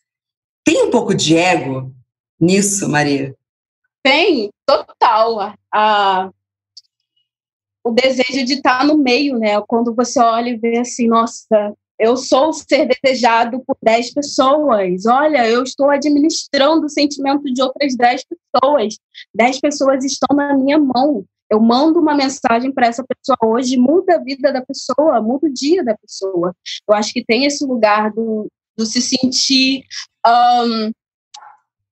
Tem 0.64 0.82
um 0.84 0.90
pouco 0.90 1.14
de 1.14 1.36
ego 1.36 1.92
nisso, 2.40 2.88
Maria? 2.88 3.34
Tem, 4.08 4.50
total. 4.64 5.55
Ah, 5.70 6.31
o 7.84 7.90
desejo 7.90 8.43
de 8.43 8.55
estar 8.55 8.82
no 8.87 8.96
meio, 8.96 9.38
né? 9.38 9.60
Quando 9.69 9.94
você 9.94 10.19
olha 10.19 10.49
e 10.49 10.56
vê 10.56 10.78
assim, 10.78 11.06
nossa, 11.06 11.75
eu 11.99 12.16
sou 12.16 12.50
ser 12.54 12.88
desejado 12.88 13.62
por 13.66 13.76
10 13.82 14.14
pessoas. 14.14 15.04
Olha, 15.04 15.47
eu 15.47 15.62
estou 15.62 15.90
administrando 15.90 16.87
o 16.87 16.88
sentimento 16.88 17.52
de 17.52 17.61
outras 17.61 17.94
10 17.94 18.25
pessoas. 18.25 18.97
10 19.35 19.61
pessoas 19.61 20.02
estão 20.02 20.35
na 20.35 20.56
minha 20.56 20.78
mão. 20.78 21.25
Eu 21.50 21.61
mando 21.61 22.00
uma 22.00 22.14
mensagem 22.14 22.73
para 22.73 22.87
essa 22.87 23.04
pessoa 23.04 23.37
hoje, 23.42 23.76
muda 23.76 24.16
a 24.16 24.23
vida 24.23 24.50
da 24.50 24.62
pessoa, 24.62 25.21
muda 25.21 25.49
o 25.49 25.52
dia 25.52 25.85
da 25.85 25.94
pessoa. 25.97 26.54
Eu 26.88 26.94
acho 26.94 27.12
que 27.12 27.25
tem 27.25 27.44
esse 27.44 27.64
lugar 27.64 28.11
do, 28.11 28.49
do 28.76 28.87
se 28.87 29.02
sentir 29.02 29.85
um, 30.26 30.92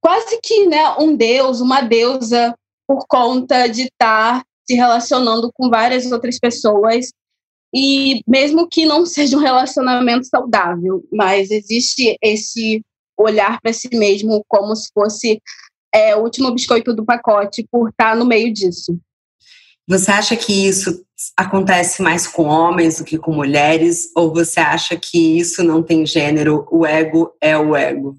quase 0.07 0.39
que 0.41 0.67
né, 0.67 0.95
um 1.01 1.17
deus, 1.17 1.61
uma 1.61 1.81
deusa, 1.81 2.55
por 2.87 3.05
conta 3.09 3.67
de 3.67 3.87
estar 3.87 4.45
se 4.65 4.77
relacionando 4.77 5.51
com 5.53 5.69
várias 5.69 6.13
outras 6.13 6.39
pessoas 6.39 7.11
e 7.75 8.21
mesmo 8.25 8.69
que 8.69 8.87
não 8.87 9.05
seja 9.07 9.37
um 9.37 9.41
relacionamento 9.41 10.25
saudável, 10.29 11.03
mas 11.13 11.51
existe 11.51 12.17
esse 12.23 12.83
olhar 13.19 13.61
para 13.61 13.73
si 13.73 13.89
mesmo 13.93 14.45
como 14.47 14.77
se 14.77 14.91
fosse 14.95 15.41
é, 15.93 16.15
o 16.15 16.21
último 16.21 16.53
biscoito 16.53 16.95
do 16.95 17.05
pacote 17.05 17.67
por 17.69 17.89
estar 17.89 18.15
no 18.15 18.25
meio 18.25 18.53
disso. 18.53 18.97
Você 19.89 20.13
acha 20.13 20.37
que 20.37 20.69
isso 20.69 21.05
acontece 21.37 22.01
mais 22.01 22.29
com 22.29 22.45
homens 22.45 22.99
do 22.99 23.05
que 23.05 23.19
com 23.19 23.33
mulheres? 23.33 24.13
Ou 24.15 24.33
você 24.33 24.61
acha 24.61 24.97
que 24.97 25.37
isso 25.37 25.65
não 25.65 25.83
tem 25.83 26.07
gênero? 26.07 26.65
O 26.71 26.87
ego 26.87 27.33
é 27.41 27.59
o 27.59 27.75
ego? 27.75 28.17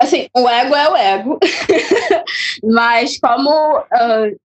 Assim, 0.00 0.28
o 0.34 0.48
ego 0.48 0.74
é 0.74 0.88
o 0.88 0.96
ego. 0.96 1.38
Mas 2.64 3.18
como 3.18 3.78
uh, 3.78 4.40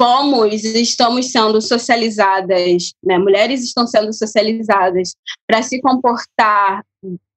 fomos, 0.00 0.64
estamos 0.64 1.32
sendo 1.32 1.60
socializadas, 1.60 2.94
né? 3.04 3.18
mulheres 3.18 3.64
estão 3.64 3.86
sendo 3.86 4.12
socializadas 4.12 5.14
para 5.46 5.62
se 5.62 5.80
comportar 5.80 6.84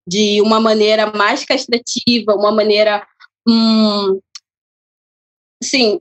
de 0.07 0.39
uma 0.41 0.59
maneira 0.59 1.11
mais 1.11 1.43
castrativa, 1.43 2.35
uma 2.35 2.51
maneira, 2.51 3.05
hum, 3.47 4.19
sim, 5.63 5.99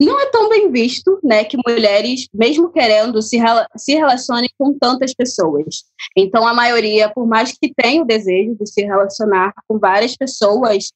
não 0.00 0.20
é 0.20 0.26
tão 0.26 0.48
bem 0.48 0.70
visto, 0.70 1.18
né, 1.22 1.44
que 1.44 1.56
mulheres, 1.66 2.28
mesmo 2.32 2.70
querendo, 2.70 3.22
se, 3.22 3.38
se 3.76 3.94
relacionem 3.94 4.50
com 4.58 4.78
tantas 4.78 5.14
pessoas. 5.14 5.84
Então, 6.16 6.46
a 6.46 6.52
maioria, 6.52 7.10
por 7.12 7.26
mais 7.26 7.52
que 7.52 7.72
tenha 7.74 8.02
o 8.02 8.06
desejo 8.06 8.54
de 8.56 8.68
se 8.68 8.82
relacionar 8.82 9.52
com 9.66 9.78
várias 9.78 10.14
pessoas, 10.14 10.92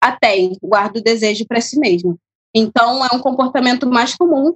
a 0.00 0.12
tem, 0.16 0.56
guarda 0.62 1.00
o 1.00 1.02
desejo 1.02 1.44
para 1.46 1.60
si 1.60 1.78
mesmo. 1.78 2.18
Então, 2.54 3.04
é 3.04 3.08
um 3.14 3.20
comportamento 3.20 3.86
mais 3.86 4.14
comum 4.14 4.54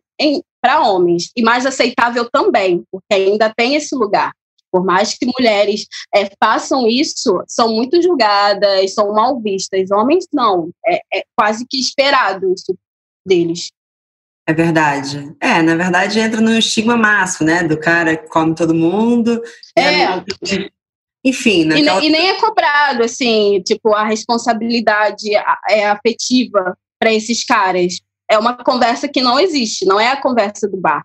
para 0.63 0.81
homens 0.89 1.31
e 1.37 1.43
mais 1.43 1.67
aceitável 1.67 2.29
também, 2.31 2.85
porque 2.91 3.13
ainda 3.13 3.53
tem 3.55 3.75
esse 3.75 3.95
lugar. 3.95 4.33
Por 4.73 4.85
mais 4.85 5.19
que 5.19 5.27
mulheres 5.27 5.87
é, 6.15 6.31
façam 6.43 6.87
isso, 6.87 7.43
são 7.49 7.75
muito 7.75 8.01
julgadas, 8.01 8.95
são 8.95 9.13
mal 9.13 9.41
vistas. 9.41 9.91
Homens 9.91 10.27
não, 10.33 10.71
é, 10.87 11.01
é 11.13 11.25
quase 11.37 11.67
que 11.69 11.79
esperado 11.79 12.55
isso 12.55 12.79
deles. 13.27 13.71
É 14.47 14.53
verdade. 14.53 15.35
É, 15.41 15.63
na 15.63 15.77
verdade 15.77 16.19
entra 16.19 16.41
no 16.41 16.57
estigma 16.57 16.97
máximo, 16.97 17.47
né? 17.47 17.63
Do 17.63 17.79
cara 17.79 18.17
que 18.17 18.29
come 18.29 18.55
todo 18.55 18.75
mundo. 18.75 19.41
É. 19.77 20.23
Enfim, 21.25 21.65
né? 21.65 21.79
E, 21.79 22.07
e, 22.07 22.11
nem 22.11 22.31
é 22.31 22.41
cobrado, 22.41 23.03
assim, 23.03 23.63
tipo, 23.63 23.95
a 23.95 24.05
responsabilidade 24.05 25.35
é 25.69 25.87
afetiva 25.87 26.77
para 26.99 27.13
esses 27.13 27.45
caras. 27.45 28.01
É 28.31 28.39
uma 28.39 28.57
conversa 28.57 29.07
que 29.07 29.21
não 29.21 29.39
existe, 29.39 29.85
não 29.85 30.01
é 30.01 30.09
a 30.09 30.21
conversa 30.21 30.69
do 30.69 30.79
bar. 30.79 31.05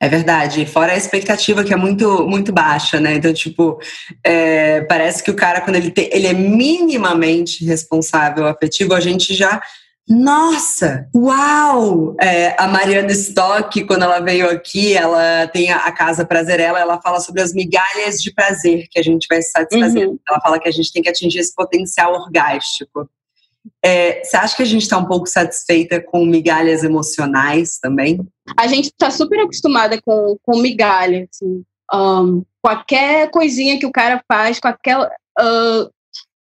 É 0.00 0.08
verdade, 0.08 0.66
fora 0.66 0.92
a 0.92 0.96
expectativa 0.96 1.64
que 1.64 1.72
é 1.72 1.76
muito 1.76 2.26
muito 2.26 2.52
baixa, 2.52 3.00
né? 3.00 3.14
Então, 3.14 3.32
tipo, 3.32 3.78
é, 4.22 4.82
parece 4.82 5.22
que 5.22 5.30
o 5.30 5.36
cara, 5.36 5.60
quando 5.62 5.76
ele, 5.76 5.90
te, 5.90 6.10
ele 6.12 6.26
é 6.26 6.34
minimamente 6.34 7.64
responsável 7.64 8.46
afetivo, 8.46 8.92
a 8.92 9.00
gente 9.00 9.32
já 9.34 9.62
nossa, 10.08 11.08
uau! 11.14 12.14
É, 12.20 12.54
a 12.60 12.68
Mariana 12.68 13.12
Stock, 13.12 13.84
quando 13.86 14.02
ela 14.02 14.20
veio 14.20 14.50
aqui, 14.50 14.94
ela 14.94 15.46
tem 15.48 15.70
a, 15.70 15.78
a 15.78 15.92
Casa 15.92 16.26
Prazerela, 16.26 16.78
ela 16.78 17.00
fala 17.00 17.20
sobre 17.20 17.40
as 17.40 17.54
migalhas 17.54 18.20
de 18.20 18.32
prazer 18.32 18.86
que 18.90 18.98
a 18.98 19.02
gente 19.02 19.26
vai 19.28 19.40
satisfazer. 19.40 20.08
Uhum. 20.08 20.18
Ela 20.28 20.40
fala 20.40 20.60
que 20.60 20.68
a 20.68 20.72
gente 20.72 20.92
tem 20.92 21.02
que 21.02 21.08
atingir 21.08 21.38
esse 21.38 21.54
potencial 21.54 22.12
orgástico. 22.12 23.08
É, 23.82 24.22
você 24.22 24.36
acha 24.36 24.56
que 24.56 24.62
a 24.62 24.66
gente 24.66 24.82
está 24.82 24.98
um 24.98 25.06
pouco 25.06 25.26
satisfeita 25.26 25.98
com 26.02 26.26
migalhas 26.26 26.84
emocionais 26.84 27.78
também? 27.78 28.20
A 28.58 28.66
gente 28.66 28.86
está 28.86 29.10
super 29.10 29.40
acostumada 29.40 29.98
com, 30.02 30.36
com 30.42 30.58
migalha. 30.58 31.26
Assim. 31.30 31.64
Um, 31.94 32.44
qualquer 32.60 33.30
coisinha 33.30 33.78
que 33.78 33.86
o 33.86 33.92
cara 33.92 34.22
faz, 34.30 34.60
qualquer 34.60 34.98
uh, 34.98 35.90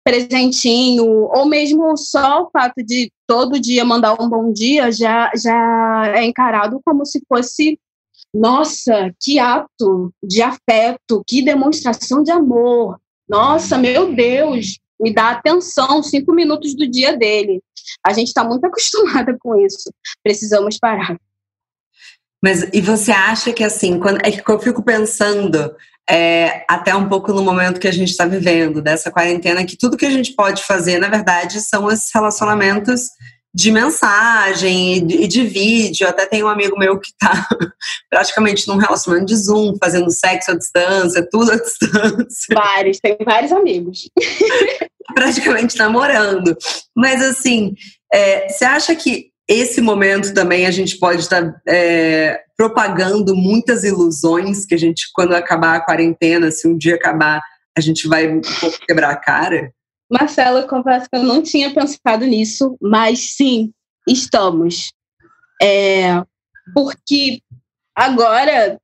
presentinho, 0.09 1.05
ou 1.05 1.45
mesmo 1.45 1.95
só 1.95 2.45
o 2.45 2.51
fato 2.51 2.83
de 2.83 3.13
todo 3.27 3.61
dia 3.61 3.85
mandar 3.85 4.15
um 4.19 4.27
bom 4.27 4.51
dia 4.51 4.91
já, 4.91 5.31
já 5.37 6.15
é 6.17 6.25
encarado 6.25 6.81
como 6.83 7.05
se 7.05 7.23
fosse 7.29 7.79
nossa, 8.33 9.15
que 9.21 9.39
ato 9.39 10.11
de 10.23 10.41
afeto, 10.41 11.23
que 11.27 11.43
demonstração 11.43 12.23
de 12.23 12.31
amor. 12.31 12.99
Nossa, 13.29 13.77
meu 13.77 14.15
Deus, 14.15 14.79
me 14.99 15.13
dá 15.13 15.33
atenção, 15.33 16.03
cinco 16.03 16.33
minutos 16.33 16.75
do 16.75 16.89
dia 16.89 17.15
dele. 17.15 17.61
A 18.03 18.15
gente 18.15 18.29
está 18.29 18.43
muito 18.43 18.65
acostumada 18.67 19.37
com 19.39 19.57
isso. 19.61 19.93
Precisamos 20.23 20.79
parar. 20.79 21.19
Mas 22.43 22.63
e 22.73 22.81
você 22.81 23.13
acha 23.13 23.53
que 23.53 23.63
assim, 23.63 24.01
quando 24.01 24.25
é 24.25 24.31
que 24.31 24.51
eu 24.51 24.59
fico 24.59 24.83
pensando 24.83 25.75
é, 26.09 26.65
até 26.69 26.95
um 26.95 27.09
pouco 27.09 27.33
no 27.33 27.43
momento 27.43 27.81
que 27.81 27.89
a 27.89 27.93
gente 27.93 28.11
está 28.11 28.25
vivendo, 28.25 28.81
dessa 28.81 29.11
quarentena, 29.11 29.65
que 29.65 29.77
tudo 29.77 29.97
que 29.97 30.07
a 30.07 30.11
gente 30.11 30.35
pode 30.35 30.63
fazer, 30.63 30.99
na 30.99 31.09
verdade, 31.09 31.61
são 31.61 31.91
esses 31.91 32.11
relacionamentos 32.15 33.03
de 33.55 33.73
mensagem 33.73 34.97
e 34.97 35.01
de, 35.01 35.27
de 35.27 35.45
vídeo. 35.45 36.09
Até 36.09 36.27
tem 36.27 36.43
um 36.43 36.49
amigo 36.49 36.79
meu 36.79 36.99
que 36.99 37.09
está 37.09 37.47
praticamente 38.09 38.67
num 38.69 38.77
relacionamento 38.77 39.27
de 39.27 39.37
Zoom, 39.37 39.75
fazendo 39.79 40.11
sexo 40.11 40.53
à 40.53 40.55
distância, 40.55 41.27
tudo 41.31 41.53
à 41.53 41.57
distância. 41.57 42.55
Vários, 42.55 42.99
tem 43.01 43.17
vários 43.25 43.53
amigos. 43.53 44.09
praticamente 45.15 45.77
namorando. 45.77 46.57
Mas 46.95 47.23
assim, 47.23 47.75
é, 48.13 48.49
você 48.49 48.65
acha 48.65 48.95
que 48.95 49.31
esse 49.49 49.81
momento 49.81 50.35
também 50.35 50.67
a 50.67 50.71
gente 50.71 50.99
pode 50.99 51.21
estar 51.21 51.43
tá, 51.43 51.61
é, 51.67 52.41
propagando 52.59 53.37
muitas 53.37 53.85
ilusões 53.85 54.67
que 54.67 54.75
a 54.75 54.79
gente, 54.79 55.09
quando 55.15 55.33
acabar 55.33 55.77
a 55.77 55.81
quarentena, 55.81 56.51
se 56.51 56.67
um 56.67 56.77
dia 56.77 56.97
acabar, 56.97 57.41
a 57.77 57.81
gente 57.81 58.09
vai 58.09 58.27
um 58.29 58.41
pouco 58.61 58.81
quebrar 58.85 59.11
a 59.11 59.17
cara? 59.17 59.73
Marcela, 60.11 60.67
confesso 60.67 61.09
que 61.09 61.17
eu 61.17 61.23
não 61.23 61.41
tinha 61.41 61.73
pensado 61.73 62.27
nisso, 62.27 62.77
mas 62.81 63.37
sim, 63.37 63.73
estamos. 64.09 64.93
É, 65.63 66.21
porque 66.75 67.41
agora 67.95 68.81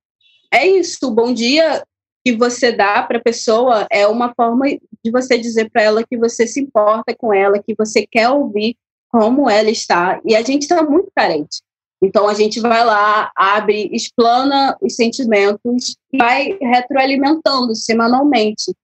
é 0.52 0.66
isso, 0.66 1.10
bom 1.10 1.34
dia 1.34 1.82
que 2.24 2.36
você 2.36 2.70
dá 2.70 3.02
para 3.02 3.18
a 3.18 3.22
pessoa 3.22 3.86
é 3.90 4.06
uma 4.06 4.32
forma 4.34 4.66
de 5.04 5.10
você 5.10 5.36
dizer 5.36 5.68
para 5.70 5.82
ela 5.82 6.04
que 6.04 6.16
você 6.16 6.46
se 6.46 6.60
importa 6.60 7.14
com 7.14 7.34
ela, 7.34 7.62
que 7.62 7.74
você 7.76 8.06
quer 8.06 8.30
ouvir 8.30 8.76
como 9.10 9.50
ela 9.50 9.68
está. 9.68 10.20
E 10.24 10.34
a 10.34 10.42
gente 10.42 10.62
está 10.62 10.82
muito 10.82 11.10
carente. 11.14 11.60
Então 12.04 12.28
a 12.28 12.34
gente 12.34 12.60
vai 12.60 12.84
lá, 12.84 13.30
abre, 13.34 13.88
explana 13.90 14.76
os 14.82 14.94
sentimentos, 14.94 15.96
vai 16.14 16.56
retroalimentando 16.60 17.74
semanalmente. 17.74 18.74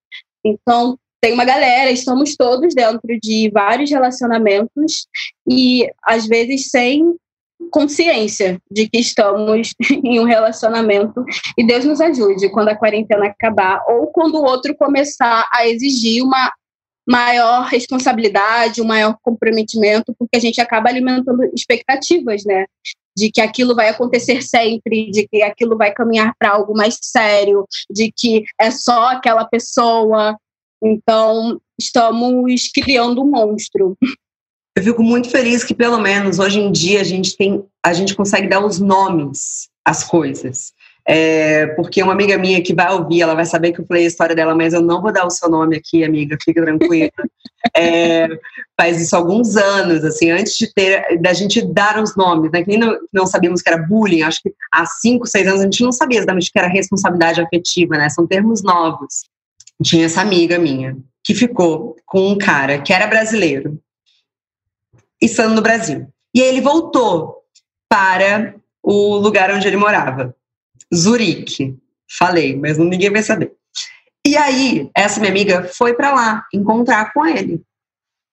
Então 0.43 0.99
tem 1.21 1.35
uma 1.35 1.45
galera, 1.45 1.91
estamos 1.91 2.35
todos 2.35 2.75
dentro 2.75 3.21
de 3.23 3.51
vários 3.53 3.91
relacionamentos 3.91 5.07
e 5.47 5.87
às 6.03 6.27
vezes 6.27 6.71
sem 6.71 7.15
consciência 7.71 8.59
de 8.71 8.89
que 8.89 8.99
estamos 8.99 9.75
em 10.03 10.19
um 10.19 10.25
relacionamento 10.25 11.23
e 11.59 11.67
Deus 11.67 11.85
nos 11.85 12.01
ajude 12.01 12.51
quando 12.51 12.69
a 12.69 12.77
quarentena 12.77 13.27
acabar 13.27 13.85
ou 13.87 14.07
quando 14.07 14.37
o 14.37 14.45
outro 14.45 14.75
começar 14.75 15.47
a 15.53 15.69
exigir 15.69 16.25
uma 16.25 16.51
maior 17.07 17.65
responsabilidade, 17.65 18.81
um 18.81 18.87
maior 18.87 19.17
comprometimento, 19.21 20.15
porque 20.19 20.37
a 20.37 20.41
gente 20.41 20.61
acaba 20.61 20.89
alimentando 20.89 21.45
expectativas, 21.55 22.45
né? 22.45 22.67
De 23.21 23.31
que 23.31 23.41
aquilo 23.41 23.75
vai 23.75 23.91
acontecer 23.91 24.41
sempre, 24.41 25.11
de 25.11 25.29
que 25.29 25.43
aquilo 25.43 25.77
vai 25.77 25.93
caminhar 25.93 26.35
para 26.39 26.53
algo 26.53 26.75
mais 26.75 26.99
sério, 27.03 27.67
de 27.91 28.11
que 28.11 28.45
é 28.59 28.71
só 28.71 29.11
aquela 29.11 29.45
pessoa. 29.45 30.37
Então, 30.83 31.61
estamos 31.79 32.71
criando 32.75 33.23
um 33.23 33.31
monstro. 33.31 33.95
Eu 34.75 34.83
fico 34.83 35.03
muito 35.03 35.29
feliz 35.29 35.63
que 35.63 35.75
pelo 35.75 35.99
menos 35.99 36.39
hoje 36.39 36.61
em 36.61 36.73
dia 36.73 37.03
a 37.03 37.05
gente 37.05 37.37
tem, 37.37 37.63
a 37.85 37.93
gente 37.93 38.15
consegue 38.15 38.49
dar 38.49 38.65
os 38.65 38.79
nomes 38.79 39.69
às 39.85 40.03
coisas. 40.03 40.73
É, 41.13 41.67
porque 41.75 42.01
uma 42.05 42.13
amiga 42.13 42.39
minha 42.39 42.63
que 42.63 42.73
vai 42.73 42.93
ouvir, 42.93 43.23
ela 43.23 43.35
vai 43.35 43.45
saber 43.45 43.73
que 43.73 43.81
eu 43.81 43.85
falei 43.85 44.05
a 44.05 44.07
história 44.07 44.33
dela, 44.33 44.55
mas 44.55 44.73
eu 44.73 44.81
não 44.81 45.03
vou 45.03 45.13
dar 45.13 45.27
o 45.27 45.31
seu 45.31 45.51
nome 45.51 45.77
aqui, 45.77 46.05
amiga, 46.05 46.39
fica 46.41 46.63
tranquila. 46.63 47.11
É, 47.77 48.29
faz 48.81 49.01
isso 49.01 49.17
há 49.17 49.19
alguns 49.19 49.57
anos, 49.57 50.05
assim, 50.05 50.31
antes 50.31 50.57
de 50.57 50.73
ter, 50.73 51.21
da 51.21 51.33
gente 51.33 51.63
dar 51.63 52.01
os 52.01 52.15
nomes, 52.15 52.53
né? 52.53 52.63
Que 52.63 52.69
nem 52.69 52.79
não, 52.79 52.97
não 53.13 53.27
sabíamos 53.27 53.61
que 53.61 53.69
era 53.69 53.83
bullying, 53.83 54.23
acho 54.23 54.41
que 54.41 54.55
há 54.73 54.87
cinco, 54.87 55.27
seis 55.27 55.49
anos 55.49 55.63
a 55.63 55.65
gente 55.65 55.83
não 55.83 55.91
sabia 55.91 56.19
exatamente 56.19 56.51
que 56.53 56.59
era 56.59 56.69
responsabilidade 56.69 57.41
afetiva, 57.41 57.99
né? 57.99 58.09
São 58.09 58.25
termos 58.25 58.63
novos. 58.63 59.25
Tinha 59.83 60.07
essa 60.07 60.21
amiga 60.21 60.61
minha 60.61 60.97
que 61.25 61.35
ficou 61.35 61.97
com 62.07 62.29
um 62.29 62.39
cara 62.39 62.81
que 62.81 62.93
era 62.93 63.09
brasileiro, 63.09 63.81
estando 65.21 65.57
no 65.57 65.63
Brasil. 65.63 66.07
E 66.33 66.41
aí 66.41 66.49
ele 66.49 66.61
voltou 66.61 67.43
para 67.89 68.55
o 68.81 69.17
lugar 69.17 69.51
onde 69.51 69.67
ele 69.67 69.77
morava. 69.77 70.37
Zurique. 70.95 71.77
Falei, 72.19 72.57
mas 72.57 72.79
ninguém 72.79 73.11
vai 73.11 73.23
saber. 73.23 73.53
E 74.27 74.37
aí, 74.37 74.91
essa 74.95 75.21
minha 75.21 75.31
amiga 75.31 75.71
foi 75.75 75.95
para 75.95 76.13
lá 76.13 76.45
encontrar 76.53 77.13
com 77.13 77.25
ele. 77.25 77.63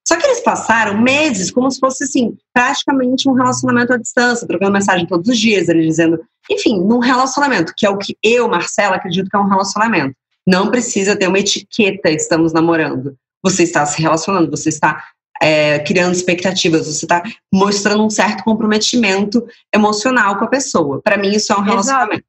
Só 0.08 0.16
que 0.16 0.25
eles 0.25 0.39
passaram 0.39 1.01
meses 1.01 1.51
como 1.51 1.70
se 1.70 1.80
fosse 1.80 2.06
assim, 2.06 2.38
praticamente 2.54 3.27
um 3.27 3.34
relacionamento 3.34 3.94
à 3.94 3.98
distância, 3.98 4.48
trocando 4.48 4.72
mensagem 4.72 5.06
todos 5.06 5.27
os 5.27 5.38
dias, 5.38 5.68
ele 5.68 5.86
dizendo, 5.86 6.22
enfim, 6.50 6.80
num 6.80 7.00
relacionamento, 7.00 7.74
que 7.75 7.86
é 7.86 7.89
o 7.89 7.98
que 7.98 8.16
eu, 8.24 8.48
Marcela, 8.48 8.96
acredito 8.96 9.30
que 9.30 9.36
é 9.36 9.39
um 9.39 9.50
relacionamento. 9.50 10.16
Não 10.48 10.72
precisa 10.72 11.16
ter 11.16 11.27
uma 11.27 11.39
etiqueta, 11.39 12.10
estamos 12.10 12.54
namorando. 12.54 13.18
Você 13.44 13.63
está 13.63 13.86
se 13.86 14.01
relacionando, 14.01 14.50
você 14.50 14.70
está 14.70 15.04
é, 15.42 15.80
criando 15.80 16.13
expectativas, 16.13 16.88
você 16.88 17.06
está 17.06 17.22
mostrando 17.54 18.06
um 18.06 18.10
certo 18.10 18.46
comprometimento 18.46 19.46
emocional 19.75 20.38
com 20.38 20.46
a 20.46 20.50
pessoa. 20.50 21.01
Para 21.01 21.18
mim, 21.18 21.32
isso 21.32 21.51
é 21.51 21.58
um 21.58 21.62
relacionamento. 21.62 22.24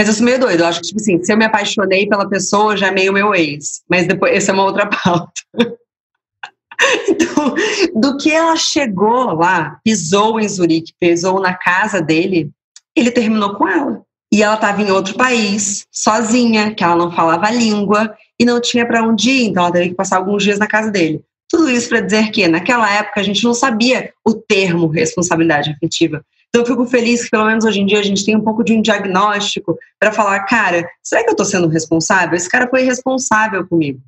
Mas 0.00 0.08
eu 0.08 0.14
sou 0.14 0.24
meio 0.24 0.40
doido. 0.40 0.60
Eu 0.60 0.66
acho 0.66 0.80
que, 0.80 0.86
tipo 0.86 0.98
assim, 0.98 1.22
se 1.22 1.30
eu 1.30 1.36
me 1.36 1.44
apaixonei 1.44 2.08
pela 2.08 2.26
pessoa, 2.26 2.74
já 2.74 2.86
é 2.86 2.90
meio 2.90 3.12
meu 3.12 3.34
ex. 3.34 3.82
Mas 3.86 4.06
depois, 4.06 4.34
essa 4.34 4.50
é 4.50 4.54
uma 4.54 4.64
outra 4.64 4.86
pauta. 4.88 5.42
então, 7.06 7.54
do 7.94 8.16
que 8.16 8.32
ela 8.32 8.56
chegou 8.56 9.34
lá, 9.34 9.78
pisou 9.84 10.40
em 10.40 10.48
Zurique, 10.48 10.94
pisou 10.98 11.38
na 11.38 11.52
casa 11.52 12.00
dele, 12.00 12.50
ele 12.96 13.10
terminou 13.10 13.56
com 13.56 13.68
ela. 13.68 14.00
E 14.32 14.42
ela 14.42 14.54
estava 14.54 14.80
em 14.80 14.90
outro 14.90 15.14
país, 15.16 15.84
sozinha, 15.92 16.74
que 16.74 16.82
ela 16.82 16.96
não 16.96 17.12
falava 17.12 17.48
a 17.48 17.50
língua 17.50 18.16
e 18.40 18.44
não 18.46 18.58
tinha 18.58 18.86
para 18.86 19.02
onde 19.02 19.28
ir, 19.28 19.48
então 19.48 19.64
ela 19.64 19.72
teve 19.72 19.90
que 19.90 19.94
passar 19.96 20.16
alguns 20.16 20.42
dias 20.42 20.58
na 20.58 20.66
casa 20.66 20.90
dele. 20.90 21.22
Tudo 21.46 21.68
isso 21.68 21.90
para 21.90 22.00
dizer 22.00 22.30
que, 22.30 22.48
naquela 22.48 22.90
época, 22.90 23.20
a 23.20 23.22
gente 23.22 23.44
não 23.44 23.52
sabia 23.52 24.14
o 24.26 24.32
termo 24.32 24.86
responsabilidade 24.86 25.68
afetiva. 25.68 26.24
Então, 26.50 26.62
eu 26.62 26.66
fico 26.66 26.84
feliz 26.84 27.24
que, 27.24 27.30
pelo 27.30 27.46
menos 27.46 27.64
hoje 27.64 27.80
em 27.80 27.86
dia, 27.86 28.00
a 28.00 28.02
gente 28.02 28.24
tem 28.24 28.36
um 28.36 28.42
pouco 28.42 28.64
de 28.64 28.72
um 28.72 28.82
diagnóstico 28.82 29.78
para 29.98 30.12
falar: 30.12 30.40
cara, 30.40 30.88
será 31.02 31.22
que 31.22 31.28
eu 31.28 31.32
estou 31.32 31.46
sendo 31.46 31.68
responsável? 31.68 32.36
Esse 32.36 32.48
cara 32.48 32.68
foi 32.68 32.82
responsável 32.82 33.66
comigo. 33.66 34.00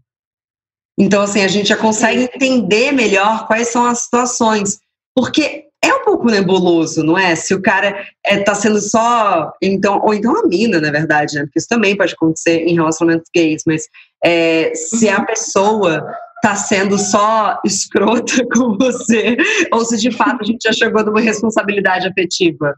Então, 0.98 1.22
assim, 1.22 1.42
a 1.42 1.48
gente 1.48 1.68
já 1.68 1.76
consegue 1.76 2.24
entender 2.24 2.92
melhor 2.92 3.46
quais 3.46 3.68
são 3.68 3.86
as 3.86 4.00
situações. 4.00 4.78
Porque 5.14 5.66
é 5.84 5.94
um 5.94 6.04
pouco 6.04 6.26
nebuloso, 6.26 7.02
não 7.02 7.18
é? 7.18 7.34
Se 7.34 7.54
o 7.54 7.62
cara 7.62 7.88
está 7.90 8.08
é, 8.24 8.38
tá 8.40 8.54
sendo 8.54 8.80
só. 8.80 9.52
Então, 9.62 10.00
ou 10.02 10.14
então 10.14 10.36
a 10.36 10.46
mina, 10.46 10.80
na 10.80 10.90
verdade, 10.90 11.34
né? 11.34 11.42
Porque 11.42 11.58
isso 11.58 11.68
também 11.68 11.96
pode 11.96 12.14
acontecer 12.14 12.64
em 12.64 12.74
relacionamentos 12.74 13.28
gays, 13.34 13.62
mas 13.66 13.88
é, 14.24 14.72
se 14.74 15.08
a 15.08 15.18
uhum. 15.18 15.26
pessoa 15.26 16.06
está 16.42 16.56
sendo 16.56 16.98
só 16.98 17.60
escrota 17.64 18.44
com 18.52 18.76
você, 18.76 19.36
ou 19.72 19.84
se 19.84 19.96
de 19.96 20.10
fato 20.10 20.42
a 20.42 20.44
gente 20.44 20.64
já 20.64 20.72
chegou 20.72 21.04
numa 21.04 21.20
responsabilidade 21.20 22.08
afetiva. 22.08 22.76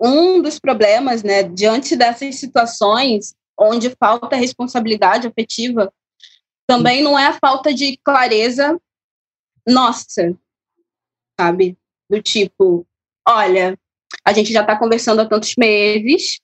Um 0.00 0.40
dos 0.40 0.60
problemas, 0.60 1.24
né, 1.24 1.42
diante 1.42 1.96
dessas 1.96 2.36
situações 2.36 3.34
onde 3.58 3.90
falta 3.98 4.36
responsabilidade 4.36 5.26
afetiva, 5.26 5.92
também 6.66 7.02
não 7.02 7.18
é 7.18 7.26
a 7.26 7.38
falta 7.38 7.74
de 7.74 7.98
clareza 8.02 8.80
nossa, 9.66 10.32
sabe? 11.38 11.76
Do 12.08 12.22
tipo, 12.22 12.86
olha, 13.28 13.76
a 14.24 14.32
gente 14.32 14.52
já 14.52 14.60
está 14.60 14.78
conversando 14.78 15.20
há 15.20 15.26
tantos 15.28 15.54
meses 15.58 16.40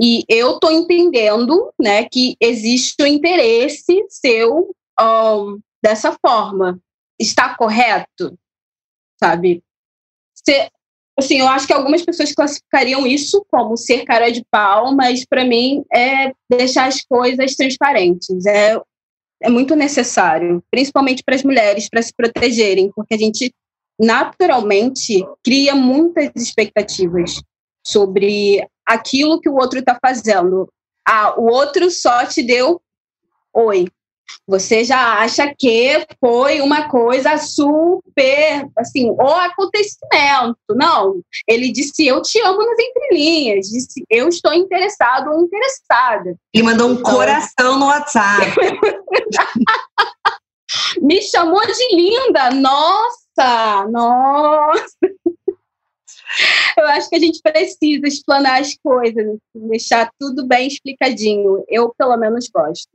e 0.00 0.24
eu 0.28 0.54
estou 0.54 0.70
entendendo, 0.70 1.72
né, 1.80 2.04
que 2.04 2.36
existe 2.38 3.02
o 3.02 3.06
interesse 3.06 4.04
seu 4.08 4.74
um, 5.00 5.60
dessa 5.82 6.16
forma. 6.24 6.80
Está 7.18 7.54
correto? 7.54 8.38
Sabe? 9.22 9.62
Se, 10.34 10.70
assim, 11.18 11.40
eu 11.40 11.48
acho 11.48 11.66
que 11.66 11.72
algumas 11.72 12.02
pessoas 12.02 12.32
classificariam 12.32 13.06
isso 13.06 13.44
como 13.50 13.76
ser 13.76 14.04
cara 14.04 14.30
de 14.30 14.44
pau, 14.50 14.94
mas 14.94 15.24
para 15.24 15.44
mim 15.44 15.84
é 15.92 16.32
deixar 16.48 16.86
as 16.86 17.02
coisas 17.02 17.54
transparentes. 17.54 18.46
É, 18.46 18.80
é 19.42 19.50
muito 19.50 19.76
necessário, 19.76 20.62
principalmente 20.70 21.22
para 21.22 21.34
as 21.34 21.42
mulheres, 21.42 21.88
para 21.88 22.02
se 22.02 22.12
protegerem, 22.14 22.90
porque 22.94 23.14
a 23.14 23.18
gente 23.18 23.54
naturalmente 23.98 25.26
cria 25.44 25.74
muitas 25.74 26.30
expectativas 26.34 27.42
sobre 27.86 28.66
aquilo 28.86 29.40
que 29.40 29.48
o 29.48 29.56
outro 29.56 29.78
está 29.78 29.98
fazendo. 30.00 30.72
Ah, 31.06 31.38
o 31.38 31.44
outro 31.50 31.90
só 31.90 32.24
te 32.24 32.42
deu 32.42 32.80
oi 33.52 33.86
você 34.46 34.84
já 34.84 35.20
acha 35.20 35.54
que 35.56 36.04
foi 36.18 36.60
uma 36.60 36.88
coisa 36.88 37.38
super, 37.38 38.68
assim, 38.76 39.10
o 39.10 39.22
acontecimento. 39.22 40.56
Não, 40.70 41.20
ele 41.46 41.70
disse 41.70 42.06
eu 42.06 42.20
te 42.22 42.40
amo 42.40 42.64
nas 42.64 42.78
entrelinhas, 42.78 43.68
disse 43.68 44.04
eu 44.10 44.28
estou 44.28 44.52
interessado 44.52 45.30
ou 45.30 45.42
interessada. 45.42 46.34
Ele 46.52 46.64
mandou 46.64 46.88
um 46.88 46.94
então, 46.94 47.14
coração 47.14 47.78
no 47.78 47.86
WhatsApp. 47.86 48.56
Me 51.02 51.20
chamou 51.22 51.60
de 51.66 51.96
linda, 51.96 52.50
nossa, 52.50 53.86
nossa. 53.90 54.96
Eu 56.78 56.86
acho 56.86 57.08
que 57.08 57.16
a 57.16 57.18
gente 57.18 57.40
precisa 57.42 58.06
explanar 58.06 58.60
as 58.60 58.76
coisas, 58.76 59.36
deixar 59.54 60.10
tudo 60.18 60.46
bem 60.46 60.68
explicadinho. 60.68 61.64
Eu, 61.68 61.92
pelo 61.96 62.16
menos, 62.16 62.48
gosto. 62.48 62.88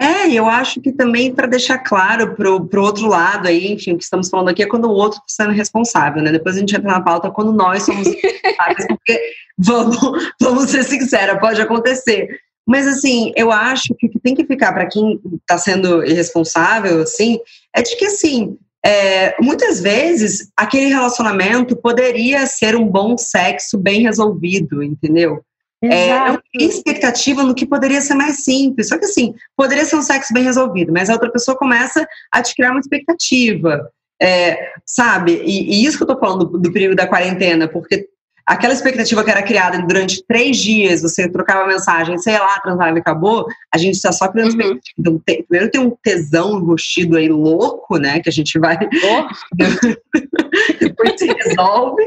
É, 0.00 0.30
eu 0.32 0.46
acho 0.46 0.80
que 0.80 0.92
também 0.92 1.34
para 1.34 1.48
deixar 1.48 1.78
claro 1.78 2.36
para 2.36 2.48
o 2.48 2.84
outro 2.84 3.08
lado 3.08 3.48
aí, 3.48 3.72
enfim, 3.72 3.94
o 3.94 3.98
que 3.98 4.04
estamos 4.04 4.28
falando 4.28 4.48
aqui 4.48 4.62
é 4.62 4.68
quando 4.68 4.84
o 4.84 4.92
outro 4.92 5.20
está 5.26 5.44
sendo 5.44 5.56
responsável, 5.56 6.22
né? 6.22 6.30
Depois 6.30 6.56
a 6.56 6.60
gente 6.60 6.76
entra 6.76 6.88
na 6.88 7.00
pauta 7.00 7.30
quando 7.30 7.52
nós 7.52 7.82
somos 7.82 8.06
responsáveis, 8.06 8.86
porque 8.86 9.20
vamos, 9.58 9.98
vamos 10.40 10.70
ser 10.70 10.84
sinceros, 10.84 11.40
pode 11.40 11.60
acontecer. 11.60 12.28
Mas 12.64 12.86
assim, 12.86 13.32
eu 13.34 13.50
acho 13.50 13.94
que 13.98 14.06
o 14.06 14.10
que 14.10 14.20
tem 14.20 14.36
que 14.36 14.46
ficar 14.46 14.72
para 14.72 14.86
quem 14.86 15.20
está 15.40 15.58
sendo 15.58 16.04
irresponsável, 16.04 17.02
assim, 17.02 17.40
é 17.74 17.82
de 17.82 17.96
que 17.96 18.04
assim, 18.04 18.56
é, 18.84 19.34
muitas 19.42 19.80
vezes 19.80 20.50
aquele 20.56 20.86
relacionamento 20.86 21.74
poderia 21.74 22.46
ser 22.46 22.76
um 22.76 22.86
bom 22.86 23.18
sexo 23.18 23.76
bem 23.76 24.02
resolvido, 24.02 24.82
entendeu? 24.82 25.42
É, 25.82 26.36
tinha 26.52 26.68
expectativa 26.68 27.42
no 27.42 27.54
que 27.54 27.66
poderia 27.66 28.00
ser 28.00 28.14
mais 28.14 28.44
simples. 28.44 28.88
Só 28.88 28.98
que 28.98 29.04
assim, 29.04 29.34
poderia 29.56 29.84
ser 29.84 29.96
um 29.96 30.02
sexo 30.02 30.32
bem 30.32 30.42
resolvido, 30.42 30.92
mas 30.92 31.08
a 31.08 31.12
outra 31.12 31.30
pessoa 31.30 31.56
começa 31.56 32.06
a 32.32 32.42
te 32.42 32.54
criar 32.54 32.70
uma 32.70 32.80
expectativa. 32.80 33.90
É, 34.20 34.72
sabe? 34.84 35.40
E, 35.44 35.74
e, 35.74 35.84
isso 35.84 35.96
que 35.96 36.02
eu 36.02 36.08
tô 36.08 36.18
falando 36.18 36.44
do, 36.44 36.58
do, 36.58 36.72
período 36.72 36.96
da 36.96 37.06
quarentena, 37.06 37.68
porque 37.68 38.08
aquela 38.44 38.72
expectativa 38.72 39.22
que 39.22 39.30
era 39.30 39.42
criada 39.42 39.80
durante 39.86 40.24
três 40.26 40.56
dias, 40.56 41.02
você 41.02 41.28
trocava 41.30 41.68
mensagem, 41.68 42.18
sei 42.18 42.36
lá, 42.36 42.58
transava 42.58 42.96
e 42.96 43.00
acabou, 43.00 43.46
a 43.72 43.78
gente 43.78 43.94
está 43.94 44.10
só 44.10 44.26
criando 44.26 44.54
uhum. 44.54 44.58
expectativa. 44.58 44.94
Então, 44.98 45.22
tem, 45.24 45.44
primeiro 45.44 45.70
tem 45.70 45.80
um 45.80 45.96
tesão 46.02 46.58
enrustido 46.58 47.16
aí 47.16 47.28
louco, 47.28 47.96
né? 47.96 48.18
Que 48.18 48.28
a 48.28 48.32
gente 48.32 48.58
vai. 48.58 48.76
Oh. 48.76 49.54
Depois 50.80 51.12
se 51.16 51.26
resolve. 51.26 52.02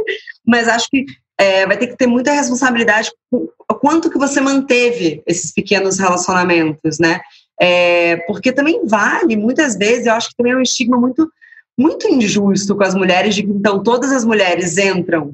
Mas 0.46 0.68
acho 0.68 0.90
que 0.90 1.06
é, 1.42 1.66
vai 1.66 1.76
ter 1.76 1.88
que 1.88 1.98
ter 1.98 2.06
muita 2.06 2.32
responsabilidade 2.32 3.12
com 3.32 3.50
quanto 3.80 4.12
que 4.12 4.20
você 4.20 4.40
manteve 4.40 5.24
esses 5.26 5.52
pequenos 5.52 5.98
relacionamentos, 5.98 7.00
né? 7.00 7.20
É, 7.60 8.18
porque 8.28 8.52
também 8.52 8.86
vale, 8.86 9.36
muitas 9.36 9.76
vezes, 9.76 10.06
eu 10.06 10.14
acho 10.14 10.30
que 10.30 10.36
também 10.36 10.54
é 10.54 10.56
um 10.56 10.62
estigma 10.62 10.98
muito, 10.98 11.28
muito 11.76 12.08
injusto 12.08 12.76
com 12.76 12.84
as 12.84 12.94
mulheres, 12.94 13.34
de 13.34 13.42
que 13.42 13.50
então 13.50 13.82
todas 13.82 14.12
as 14.12 14.24
mulheres 14.24 14.78
entram 14.78 15.34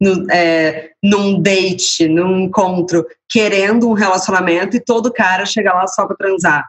no, 0.00 0.30
é, 0.30 0.92
num 1.02 1.38
date, 1.38 2.08
num 2.08 2.40
encontro, 2.40 3.06
querendo 3.28 3.90
um 3.90 3.92
relacionamento 3.92 4.74
e 4.74 4.80
todo 4.80 5.12
cara 5.12 5.44
chega 5.44 5.74
lá 5.74 5.86
só 5.86 6.06
para 6.06 6.16
transar. 6.16 6.66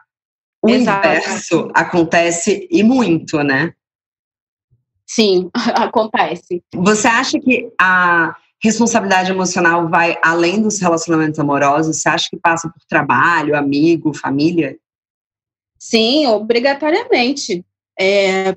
O 0.62 0.68
Exato. 0.68 1.08
inverso 1.08 1.70
acontece 1.74 2.68
e 2.70 2.82
muito, 2.82 3.42
né? 3.42 3.72
Sim, 5.06 5.48
acontece. 5.74 6.62
Você 6.74 7.08
acha 7.08 7.40
que 7.40 7.70
a 7.80 8.36
responsabilidade 8.62 9.30
emocional 9.30 9.88
vai 9.88 10.18
além 10.22 10.60
dos 10.60 10.80
relacionamentos 10.80 11.38
amorosos? 11.38 11.96
Você 11.96 12.08
acha 12.08 12.28
que 12.30 12.36
passa 12.36 12.68
por 12.68 12.80
trabalho, 12.88 13.56
amigo, 13.56 14.14
família? 14.14 14.76
Sim, 15.78 16.26
obrigatoriamente. 16.26 17.64
É, 17.98 18.56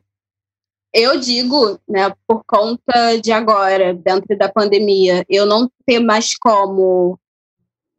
eu 0.94 1.20
digo, 1.20 1.80
né, 1.88 2.14
por 2.26 2.44
conta 2.46 3.20
de 3.22 3.32
agora, 3.32 3.94
dentro 3.94 4.38
da 4.38 4.50
pandemia, 4.50 5.26
eu 5.30 5.46
não 5.46 5.70
ter 5.86 6.00
mais 6.00 6.36
como 6.38 7.20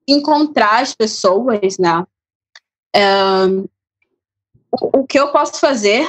encontrar 0.06 0.82
as 0.82 0.94
pessoas, 0.94 1.78
né? 1.78 2.04
É, 2.96 3.02
o 4.72 5.06
que 5.06 5.18
eu 5.18 5.30
posso 5.32 5.60
fazer 5.60 6.08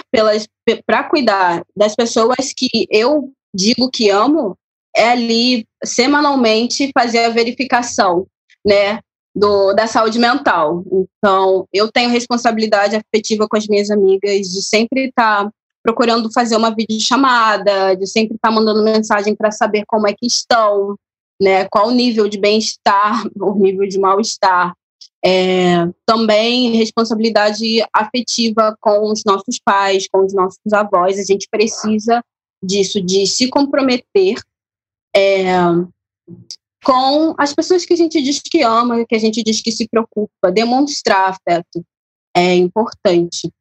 para 0.85 1.03
cuidar 1.03 1.63
das 1.75 1.95
pessoas 1.95 2.53
que 2.55 2.87
eu 2.89 3.31
digo 3.53 3.89
que 3.89 4.09
amo 4.09 4.57
é 4.95 5.09
ali 5.09 5.65
semanalmente 5.83 6.91
fazer 6.93 7.19
a 7.19 7.29
verificação, 7.29 8.27
né, 8.65 8.99
do, 9.35 9.73
da 9.73 9.87
saúde 9.87 10.19
mental. 10.19 10.83
Então, 10.91 11.67
eu 11.71 11.91
tenho 11.91 12.09
responsabilidade 12.09 12.95
afetiva 12.95 13.47
com 13.47 13.57
as 13.57 13.67
minhas 13.67 13.89
amigas 13.89 14.47
de 14.47 14.61
sempre 14.61 15.07
estar 15.07 15.45
tá 15.45 15.51
procurando 15.83 16.31
fazer 16.31 16.57
uma 16.57 16.73
videochamada, 16.73 17.95
de 17.95 18.05
sempre 18.07 18.35
estar 18.35 18.49
tá 18.49 18.53
mandando 18.53 18.83
mensagem 18.83 19.35
para 19.35 19.51
saber 19.51 19.83
como 19.87 20.07
é 20.07 20.13
que 20.13 20.25
estão, 20.25 20.95
né, 21.41 21.65
qual 21.69 21.87
o 21.87 21.91
nível 21.91 22.27
de 22.27 22.37
bem-estar, 22.37 23.23
o 23.39 23.53
nível 23.55 23.87
de 23.87 23.99
mal-estar. 23.99 24.73
É, 25.23 25.85
também 26.05 26.77
responsabilidade 26.77 27.83
afetiva 27.93 28.73
com 28.79 29.11
os 29.11 29.23
nossos 29.25 29.59
pais, 29.63 30.07
com 30.09 30.25
os 30.25 30.33
nossos 30.33 30.73
avós. 30.73 31.19
A 31.19 31.23
gente 31.23 31.47
precisa 31.51 32.23
disso, 32.63 33.01
de 33.01 33.25
se 33.27 33.49
comprometer 33.49 34.35
é, 35.15 35.45
com 36.83 37.35
as 37.37 37.53
pessoas 37.53 37.85
que 37.85 37.93
a 37.93 37.97
gente 37.97 38.21
diz 38.21 38.41
que 38.41 38.61
ama, 38.61 39.05
que 39.05 39.15
a 39.15 39.19
gente 39.19 39.43
diz 39.43 39.61
que 39.61 39.71
se 39.71 39.87
preocupa. 39.87 40.51
Demonstrar 40.51 41.29
afeto 41.29 41.83
é 42.35 42.55
importante. 42.55 43.51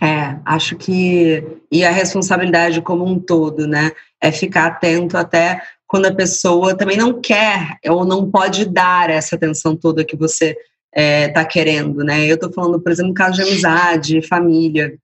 É, 0.00 0.38
acho 0.44 0.76
que. 0.76 1.42
E 1.70 1.84
a 1.84 1.90
responsabilidade 1.90 2.80
como 2.80 3.04
um 3.04 3.18
todo, 3.18 3.66
né? 3.66 3.92
É 4.20 4.30
ficar 4.32 4.66
atento 4.66 5.16
até 5.16 5.60
quando 5.86 6.06
a 6.06 6.14
pessoa 6.14 6.76
também 6.76 6.96
não 6.96 7.20
quer 7.20 7.78
ou 7.86 8.04
não 8.04 8.30
pode 8.30 8.64
dar 8.64 9.10
essa 9.10 9.36
atenção 9.36 9.76
toda 9.76 10.04
que 10.04 10.16
você 10.16 10.56
está 10.92 11.40
é, 11.40 11.44
querendo, 11.44 12.02
né? 12.04 12.26
Eu 12.26 12.34
estou 12.36 12.52
falando, 12.52 12.80
por 12.80 12.90
exemplo, 12.90 13.14
caso 13.14 13.36
de 13.36 13.42
amizade, 13.42 14.26
família. 14.26 14.96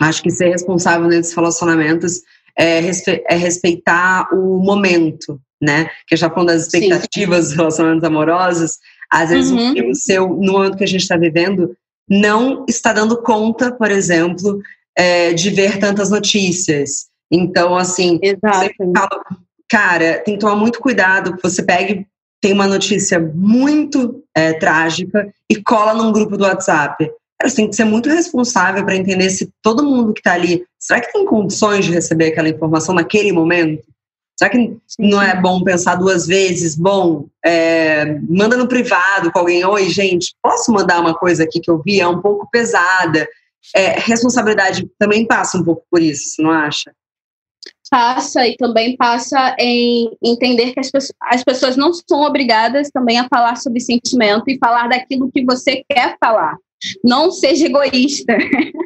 Acho 0.00 0.22
que 0.22 0.30
ser 0.30 0.48
responsável 0.48 1.06
nesses 1.06 1.34
relacionamentos 1.34 2.22
é, 2.56 2.80
respe 2.80 3.22
é 3.28 3.34
respeitar 3.34 4.28
o 4.32 4.58
momento, 4.58 5.40
né? 5.60 5.84
Que 6.06 6.14
a 6.14 6.16
gente 6.16 6.24
está 6.24 6.30
falando 6.30 6.48
das 6.48 6.62
expectativas 6.62 7.48
dos 7.48 7.56
relacionamentos 7.56 8.04
amorosos. 8.04 8.78
Às 9.10 9.30
vezes 9.30 9.50
uhum. 9.50 9.90
o 9.90 9.94
seu, 9.94 10.28
no 10.28 10.52
momento 10.52 10.76
que 10.76 10.84
a 10.84 10.88
gente 10.88 11.02
está 11.02 11.16
vivendo, 11.16 11.76
não 12.08 12.64
está 12.68 12.92
dando 12.92 13.22
conta, 13.22 13.72
por 13.72 13.90
exemplo, 13.90 14.60
é, 14.96 15.32
de 15.32 15.50
ver 15.50 15.78
tantas 15.78 16.10
notícias. 16.10 17.06
Então, 17.30 17.76
assim, 17.76 18.18
Exato. 18.22 18.70
Fala, 18.94 19.22
cara, 19.68 20.18
tem 20.24 20.34
que 20.34 20.40
tomar 20.40 20.56
muito 20.56 20.80
cuidado. 20.80 21.36
Você 21.42 21.62
pegue, 21.62 22.06
tem 22.40 22.52
uma 22.52 22.66
notícia 22.66 23.18
muito 23.18 24.22
é, 24.34 24.52
trágica 24.52 25.32
e 25.48 25.56
cola 25.62 25.94
num 25.94 26.12
grupo 26.12 26.36
do 26.36 26.44
WhatsApp 26.44 27.10
você 27.48 27.56
tem 27.56 27.68
que 27.68 27.76
ser 27.76 27.84
muito 27.84 28.08
responsável 28.08 28.84
para 28.84 28.96
entender 28.96 29.30
se 29.30 29.50
todo 29.62 29.84
mundo 29.84 30.12
que 30.12 30.20
está 30.20 30.34
ali, 30.34 30.64
será 30.78 31.00
que 31.00 31.12
tem 31.12 31.24
condições 31.24 31.84
de 31.84 31.92
receber 31.92 32.26
aquela 32.26 32.48
informação 32.48 32.94
naquele 32.94 33.32
momento? 33.32 33.84
Será 34.36 34.50
que 34.50 34.76
não 34.98 35.22
é 35.22 35.40
bom 35.40 35.62
pensar 35.62 35.94
duas 35.94 36.26
vezes? 36.26 36.76
Bom, 36.76 37.26
é, 37.44 38.18
manda 38.28 38.56
no 38.56 38.66
privado 38.66 39.30
com 39.30 39.38
alguém. 39.38 39.64
Oi, 39.64 39.88
gente, 39.88 40.34
posso 40.42 40.72
mandar 40.72 41.00
uma 41.00 41.14
coisa 41.14 41.44
aqui 41.44 41.60
que 41.60 41.70
eu 41.70 41.80
vi? 41.84 42.00
É 42.00 42.08
um 42.08 42.20
pouco 42.20 42.48
pesada. 42.50 43.28
É, 43.74 44.00
responsabilidade 44.00 44.88
também 44.98 45.26
passa 45.26 45.58
um 45.58 45.64
pouco 45.64 45.84
por 45.90 46.02
isso, 46.02 46.42
não 46.42 46.50
acha? 46.50 46.92
Passa 47.90 48.46
e 48.46 48.56
também 48.56 48.96
passa 48.96 49.54
em 49.58 50.16
entender 50.24 50.72
que 50.72 50.80
as 50.80 50.90
pessoas, 50.90 51.12
as 51.20 51.44
pessoas 51.44 51.76
não 51.76 51.92
são 51.92 52.22
obrigadas 52.22 52.88
também 52.90 53.18
a 53.18 53.28
falar 53.28 53.56
sobre 53.56 53.80
sentimento 53.80 54.44
e 54.48 54.58
falar 54.58 54.88
daquilo 54.88 55.30
que 55.30 55.44
você 55.44 55.84
quer 55.88 56.16
falar. 56.18 56.56
Não 57.04 57.30
seja 57.30 57.66
egoísta. 57.66 58.36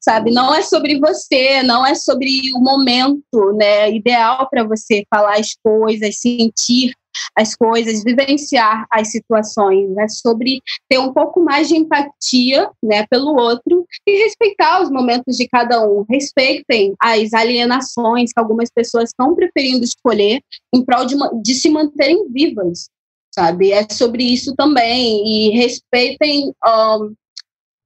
sabe? 0.00 0.30
Não 0.30 0.54
é 0.54 0.60
sobre 0.60 0.98
você, 0.98 1.62
não 1.62 1.84
é 1.84 1.94
sobre 1.94 2.28
o 2.54 2.60
momento, 2.60 3.52
né, 3.56 3.90
ideal 3.90 4.48
para 4.50 4.62
você 4.62 5.04
falar 5.08 5.38
as 5.38 5.54
coisas, 5.62 6.20
sentir 6.20 6.92
as 7.36 7.54
coisas, 7.54 8.02
vivenciar 8.02 8.86
as 8.90 9.10
situações, 9.10 9.96
é 9.96 10.08
sobre 10.08 10.60
ter 10.88 10.98
um 10.98 11.12
pouco 11.12 11.40
mais 11.40 11.68
de 11.68 11.76
empatia, 11.76 12.68
né, 12.82 13.06
pelo 13.08 13.34
outro 13.36 13.86
e 14.06 14.24
respeitar 14.24 14.82
os 14.82 14.90
momentos 14.90 15.36
de 15.36 15.48
cada 15.48 15.80
um. 15.80 16.04
Respeitem 16.08 16.94
as 17.00 17.32
alienações 17.32 18.32
que 18.32 18.40
algumas 18.40 18.68
pessoas 18.70 19.10
estão 19.10 19.34
preferindo 19.34 19.84
escolher 19.84 20.40
em 20.74 20.84
prol 20.84 21.06
de, 21.06 21.16
de 21.42 21.54
se 21.54 21.70
manterem 21.70 22.28
vivas, 22.30 22.88
sabe? 23.32 23.72
É 23.72 23.86
sobre 23.88 24.24
isso 24.24 24.54
também 24.54 25.24
e 25.26 25.50
respeitem. 25.50 26.52
Um, 26.66 27.14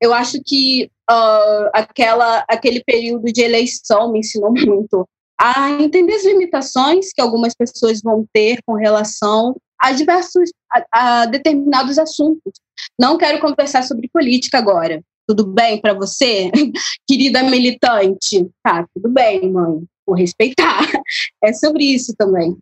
eu 0.01 0.13
acho 0.15 0.41
que 0.45 0.91
uh, 1.11 1.71
aquela, 1.73 2.45
aquele 2.49 2.83
período 2.85 3.33
de 3.33 3.43
eleição 3.43 4.13
me 4.13 4.21
ensinou 4.21 4.53
muito 4.55 5.07
a 5.41 5.71
entender 5.71 6.15
as 6.15 6.25
limitações 6.25 7.13
que 7.13 7.21
algumas 7.21 7.55
pessoas 7.55 8.01
vão 8.03 8.27
ter 8.33 8.59
com 8.67 8.75
relação 8.75 9.55
a 9.81 9.93
diversos, 9.93 10.51
a, 10.73 11.21
a 11.21 11.27
determinados 11.27 11.99
assuntos. 11.99 12.53
Não 12.99 13.17
quero 13.17 13.41
conversar 13.41 13.85
sobre 13.85 14.11
política 14.13 14.59
agora. 14.59 15.01
Tudo 15.29 15.47
bem 15.47 15.81
para 15.81 15.95
você, 15.95 16.51
querida 17.07 17.43
militante? 17.45 18.49
Tá, 18.63 18.85
tudo 18.95 19.09
bem, 19.09 19.53
mãe. 19.53 19.85
Vou 20.07 20.17
respeitar. 20.17 20.81
É 21.43 21.53
sobre 21.53 21.85
isso 21.85 22.15
também. 22.19 22.57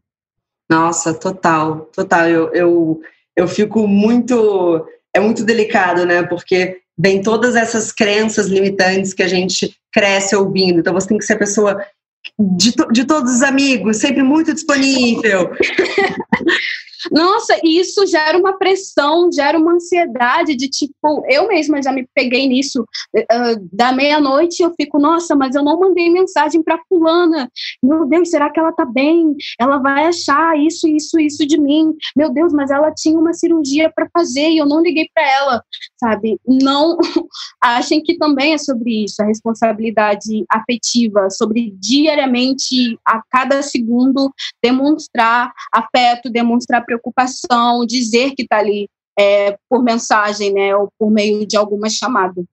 Nossa, 0.68 1.14
total, 1.14 1.87
total. 1.87 2.29
Eu, 2.29 2.53
eu, 2.53 3.01
eu 3.35 3.49
fico 3.49 3.88
muito. 3.88 4.87
É 5.14 5.18
muito 5.18 5.44
delicado, 5.44 6.05
né? 6.05 6.22
Porque 6.22 6.83
vem 6.98 7.22
todas 7.22 7.56
essas 7.56 7.92
crenças 7.92 8.46
limitantes 8.46 9.12
que 9.12 9.22
a 9.22 9.28
gente 9.28 9.76
cresce 9.92 10.35
ouvindo. 10.35 10.80
Então 10.80 10.94
você 10.94 11.09
tem 11.09 11.18
que 11.18 11.24
ser 11.24 11.35
a 11.35 11.38
pessoa 11.38 11.85
de, 12.38 12.74
de 12.92 13.04
todos 13.04 13.37
os 13.37 13.42
amigos, 13.42 13.98
sempre 13.98 14.22
muito 14.22 14.52
disponível. 14.52 15.50
Nossa, 17.11 17.59
e 17.62 17.78
isso 17.78 18.06
gera 18.06 18.38
uma 18.38 18.59
pressão, 18.59 19.30
gera 19.32 19.59
uma 19.59 19.74
ansiedade 19.74 20.56
de 20.56 20.68
tipo, 20.68 21.24
eu 21.28 21.46
mesma 21.48 21.82
já 21.82 21.92
me 21.92 22.06
peguei 22.14 22.46
nisso. 22.46 22.82
Uh, 23.14 23.68
da 23.72 23.92
meia-noite 23.92 24.62
eu 24.62 24.72
fico, 24.74 24.98
nossa, 24.98 25.35
mas 25.35 25.54
eu 25.54 25.62
não 25.62 25.78
mandei 25.78 26.11
mensagem 26.11 26.62
para 26.62 26.80
fulana. 26.88 27.50
Meu 27.82 28.06
Deus, 28.06 28.30
será 28.30 28.50
que 28.50 28.59
ela 28.59 28.72
tá 28.72 28.85
bem? 28.85 29.37
Ela 29.59 29.78
vai 29.78 30.06
achar 30.06 30.59
isso, 30.59 30.88
isso, 30.88 31.18
isso 31.18 31.46
de 31.46 31.61
mim. 31.61 31.94
Meu 32.16 32.30
Deus, 32.32 32.52
mas 32.52 32.70
ela 32.70 32.92
tinha 32.92 33.18
uma 33.18 33.32
cirurgia 33.32 33.90
para 33.94 34.09
fazer 34.12 34.48
e 34.50 34.59
eu 34.59 34.66
não 34.66 34.82
liguei 34.82 35.09
para 35.14 35.28
ela, 35.28 35.62
sabe? 35.98 36.38
Não 36.46 36.96
achem 37.61 38.02
que 38.02 38.16
também 38.16 38.54
é 38.54 38.59
sobre 38.59 39.04
isso, 39.04 39.22
a 39.22 39.26
responsabilidade 39.26 40.44
afetiva, 40.50 41.30
sobre 41.30 41.74
diariamente, 41.78 42.98
a 43.04 43.22
cada 43.30 43.62
segundo, 43.62 44.32
demonstrar 44.62 45.52
afeto, 45.72 46.30
demonstrar 46.30 46.85
preocupação 46.85 47.85
dizer 47.87 48.35
que 48.35 48.42
está 48.42 48.59
ali 48.59 48.88
é, 49.18 49.56
por 49.68 49.82
mensagem, 49.82 50.52
né, 50.52 50.76
ou 50.76 50.90
por 50.98 51.11
meio 51.11 51.46
de 51.46 51.56
alguma 51.56 51.88
chamada. 51.88 52.44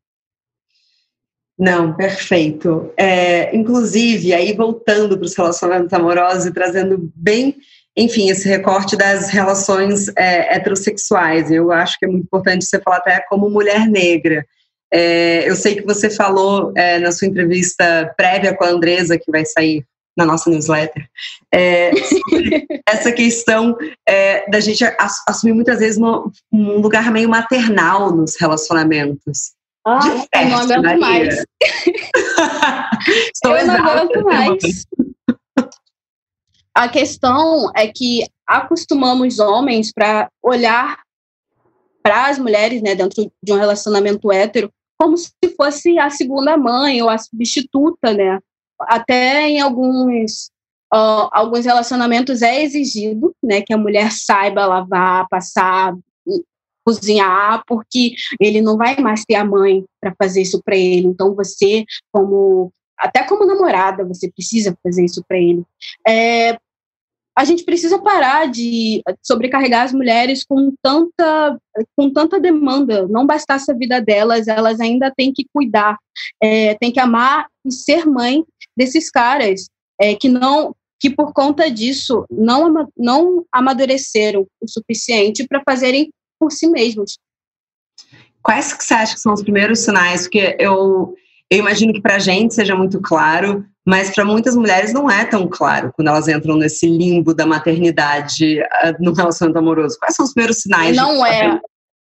Não, 1.58 1.93
perfeito. 1.93 2.91
É, 2.97 3.56
inclusive, 3.56 4.34
aí 4.34 4.53
voltando 4.53 5.17
para 5.17 5.25
os 5.25 5.36
relacionamentos 5.36 5.93
amorosos 5.93 6.45
e 6.45 6.53
trazendo 6.53 7.12
bem, 7.15 7.56
enfim, 7.95 8.29
esse 8.29 8.47
recorte 8.47 8.95
das 8.95 9.29
relações 9.29 10.08
é, 10.17 10.56
heterossexuais, 10.56 11.51
eu 11.51 11.71
acho 11.71 11.97
que 11.99 12.06
é 12.06 12.08
muito 12.08 12.23
importante 12.23 12.65
você 12.65 12.79
falar 12.79 12.97
até 12.97 13.19
como 13.29 13.49
mulher 13.49 13.88
negra. 13.88 14.45
É, 14.91 15.49
eu 15.49 15.56
sei 15.56 15.75
que 15.75 15.86
você 15.86 16.10
falou 16.10 16.71
é, 16.75 16.99
na 16.99 17.12
sua 17.12 17.27
entrevista 17.27 18.13
prévia 18.17 18.56
com 18.56 18.63
a 18.63 18.69
Andresa, 18.69 19.17
que 19.17 19.32
vai 19.32 19.45
sair 19.45 19.86
na 20.15 20.25
nossa 20.25 20.49
newsletter, 20.49 21.08
é, 21.51 21.91
essa 22.88 23.12
questão 23.12 23.75
é, 24.08 24.49
da 24.49 24.60
gente 24.60 24.84
assumir 25.27 25.53
muitas 25.53 25.79
vezes 25.79 25.97
uma, 25.97 26.32
um 26.51 26.79
lugar 26.79 27.12
meio 27.12 27.27
maternal 27.27 28.15
nos 28.15 28.39
relacionamentos. 28.39 29.53
Ah, 29.86 29.99
eu 30.36 30.49
não 30.49 30.60
aguento 30.60 30.84
Maria. 30.84 30.99
mais. 30.99 31.36
eu 33.43 33.67
não 33.67 33.75
aguento 33.75 34.23
mais. 34.23 34.86
A 36.75 36.89
questão 36.89 37.71
é 37.75 37.88
que 37.88 38.25
acostumamos 38.47 39.39
homens 39.39 39.91
para 39.93 40.29
olhar 40.41 41.01
para 42.01 42.27
as 42.27 42.38
mulheres, 42.38 42.81
né, 42.81 42.95
dentro 42.95 43.31
de 43.41 43.53
um 43.53 43.57
relacionamento 43.57 44.31
hétero, 44.31 44.69
como 44.99 45.15
se 45.17 45.31
fosse 45.55 45.97
a 45.97 46.09
segunda 46.09 46.57
mãe 46.57 47.01
ou 47.01 47.09
a 47.09 47.17
substituta, 47.17 48.13
né? 48.13 48.39
até 48.88 49.47
em 49.47 49.62
alguns 49.62 50.49
uh, 50.93 51.29
alguns 51.31 51.65
relacionamentos 51.65 52.41
é 52.41 52.63
exigido, 52.63 53.36
né, 53.43 53.62
que 53.62 53.73
a 53.73 53.77
mulher 53.77 54.12
saiba 54.12 54.65
lavar, 54.65 55.27
passar, 55.29 55.95
cozinhar, 56.86 57.63
porque 57.65 58.13
ele 58.39 58.62
não 58.62 58.77
vai 58.77 58.97
mais 58.97 59.23
ter 59.25 59.36
a 59.36 59.45
mãe 59.45 59.86
para 60.01 60.13
fazer 60.21 60.41
isso 60.41 60.62
para 60.63 60.75
ele. 60.75 61.07
Então 61.07 61.33
você, 61.33 61.86
como 62.12 62.71
até 62.97 63.23
como 63.23 63.45
namorada, 63.45 64.05
você 64.05 64.31
precisa 64.31 64.77
fazer 64.83 65.05
isso 65.05 65.23
para 65.27 65.38
ele. 65.38 65.63
É, 66.07 66.57
a 67.36 67.46
gente 67.46 67.63
precisa 67.63 68.00
parar 68.00 68.48
de 68.48 69.02
sobrecarregar 69.22 69.84
as 69.84 69.93
mulheres 69.93 70.46
com 70.46 70.72
tanta, 70.82 71.60
com 71.96 72.12
tanta 72.12 72.39
demanda. 72.39 73.08
Não 73.08 73.26
bastasse 73.26 73.72
a 73.72 73.76
vida 73.76 74.00
delas, 74.00 74.48
elas 74.48 74.80
ainda 74.80 75.12
têm 75.15 75.34
que 75.34 75.46
cuidar, 75.52 75.98
é, 76.41 76.76
têm 76.76 76.91
que 76.91 77.00
amar 77.00 77.48
e 77.65 77.72
ser 77.72 78.06
mãe 78.06 78.43
desses 78.78 79.10
caras 79.10 79.67
é, 80.00 80.15
que 80.15 80.30
não 80.30 80.76
que 81.00 81.10
por 81.10 81.34
conta 81.34 81.69
disso 81.69 82.26
não, 82.32 82.89
não 82.96 83.46
amadureceram 83.52 84.48
o 84.62 84.67
suficiente 84.69 85.46
para 85.46 85.62
fazerem 85.67 86.10
por 86.39 86.50
si 86.50 86.65
mesmos. 86.65 87.17
Quais 88.41 88.72
que 88.72 88.86
você 88.86 88.93
acha 88.93 89.15
que 89.15 89.19
são 89.19 89.34
os 89.34 89.41
primeiros 89.41 89.80
sinais? 89.80 90.22
Porque 90.22 90.56
eu, 90.58 91.13
eu 91.50 91.58
imagino 91.58 91.91
que 91.91 92.02
para 92.02 92.15
a 92.15 92.19
gente 92.19 92.54
seja 92.54 92.74
muito 92.74 93.02
claro, 93.02 93.65
mas 93.86 94.13
para 94.13 94.24
muitas 94.24 94.56
mulheres 94.56 94.93
não 94.93 95.12
é 95.12 95.26
tão 95.26 95.48
claro 95.48 95.91
quando 95.93 96.08
elas 96.08 96.28
entram 96.28 96.56
nesse 96.56 96.88
limbo 96.88 97.34
da 97.34 97.46
maternidade 97.46 98.62
uh, 98.62 98.96
no 99.00 99.13
relacionamento 99.13 99.60
amoroso. 99.60 99.98
Quais 100.00 100.15
são 100.15 100.26
os 100.26 100.34
primeiros 100.34 100.62
sinais? 100.62 100.96
Não 100.96 101.26
é. 101.26 101.60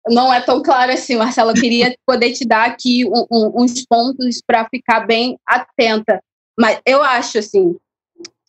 Não 0.07 0.33
é 0.33 0.41
tão 0.41 0.61
claro 0.61 0.91
assim, 0.91 1.15
Marcela. 1.15 1.51
Eu 1.51 1.61
queria 1.61 1.95
poder 2.05 2.31
te 2.33 2.45
dar 2.45 2.65
aqui 2.65 3.05
um, 3.05 3.25
um, 3.31 3.63
uns 3.63 3.85
pontos 3.85 4.41
para 4.45 4.67
ficar 4.69 5.01
bem 5.01 5.37
atenta. 5.47 6.21
Mas 6.59 6.79
eu 6.85 7.01
acho 7.01 7.39
assim, 7.39 7.75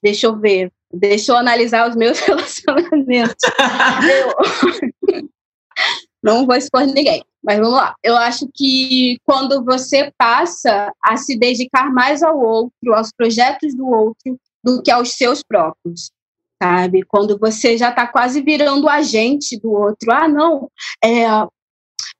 deixa 0.02 0.26
eu 0.26 0.38
ver, 0.38 0.70
deixa 0.92 1.32
eu 1.32 1.36
analisar 1.36 1.88
os 1.88 1.96
meus 1.96 2.20
relacionamentos. 2.26 3.36
eu... 5.08 5.28
Não 6.22 6.46
vou 6.46 6.54
expor 6.54 6.86
ninguém, 6.86 7.24
mas 7.42 7.58
vamos 7.58 7.74
lá. 7.74 7.94
Eu 8.02 8.16
acho 8.16 8.48
que 8.54 9.18
quando 9.24 9.64
você 9.64 10.12
passa 10.16 10.92
a 11.02 11.16
se 11.16 11.36
dedicar 11.36 11.92
mais 11.92 12.22
ao 12.22 12.38
outro, 12.38 12.94
aos 12.94 13.10
projetos 13.12 13.74
do 13.74 13.86
outro, 13.88 14.38
do 14.62 14.80
que 14.82 14.90
aos 14.90 15.12
seus 15.14 15.42
próprios, 15.42 16.12
sabe? 16.62 17.02
Quando 17.02 17.36
você 17.36 17.76
já 17.76 17.90
está 17.90 18.06
quase 18.06 18.40
virando 18.40 18.88
agente 18.88 19.58
do 19.58 19.72
outro. 19.72 20.12
Ah, 20.12 20.28
não, 20.28 20.70
é, 21.02 21.26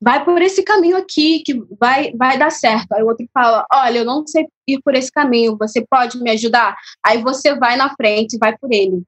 vai 0.01 0.25
por 0.25 0.43
esse 0.43 0.65
caminho 0.65 0.97
aqui 0.97 1.45
que 1.45 1.55
vai, 1.79 2.13
vai 2.13 2.37
dar 2.37 2.51
certo. 2.51 2.93
Aí 2.93 3.03
o 3.03 3.07
outro 3.07 3.25
fala: 3.33 3.65
Olha, 3.73 3.99
eu 3.99 4.05
não 4.05 4.27
sei 4.27 4.49
ir 4.67 4.81
por 4.83 4.97
esse 4.97 5.13
caminho, 5.13 5.57
você 5.57 5.87
pode 5.89 6.21
me 6.21 6.31
ajudar? 6.33 6.77
Aí 7.07 7.23
você 7.23 7.55
vai 7.55 7.77
na 7.77 7.95
frente, 7.95 8.39
vai 8.39 8.57
por 8.59 8.73
ele. 8.73 9.03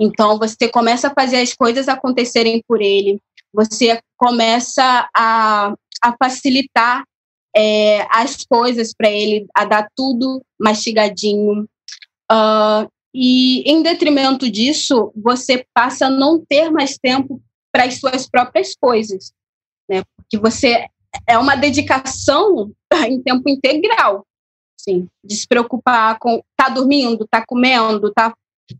Então 0.00 0.38
você 0.38 0.66
começa 0.68 1.08
a 1.08 1.14
fazer 1.14 1.36
as 1.36 1.54
coisas 1.54 1.86
acontecerem 1.86 2.64
por 2.66 2.80
ele, 2.80 3.20
você 3.52 4.00
começa 4.16 5.08
a, 5.14 5.74
a 6.02 6.16
facilitar 6.22 7.04
é, 7.54 8.06
as 8.10 8.44
coisas 8.44 8.94
para 8.94 9.10
ele, 9.10 9.46
a 9.54 9.64
dar 9.64 9.88
tudo 9.96 10.42
mastigadinho. 10.58 11.68
Uh, 12.30 12.88
e 13.12 13.68
em 13.68 13.82
detrimento 13.82 14.48
disso, 14.48 15.12
você 15.16 15.66
passa 15.74 16.06
a 16.06 16.10
não 16.10 16.44
ter 16.44 16.70
mais 16.70 16.96
tempo 16.96 17.42
para 17.72 17.84
as 17.84 17.98
suas 17.98 18.28
próprias 18.28 18.74
coisas 18.76 19.32
né? 19.90 20.04
Porque 20.16 20.38
você 20.38 20.86
é 21.26 21.36
uma 21.36 21.56
dedicação 21.56 22.72
em 23.08 23.20
tempo 23.20 23.48
integral, 23.48 24.24
sim, 24.80 25.08
de 25.24 25.34
se 25.34 25.46
preocupar 25.46 26.16
com 26.20 26.40
tá 26.56 26.68
dormindo, 26.68 27.26
tá 27.28 27.44
comendo, 27.44 28.12
tá 28.12 28.32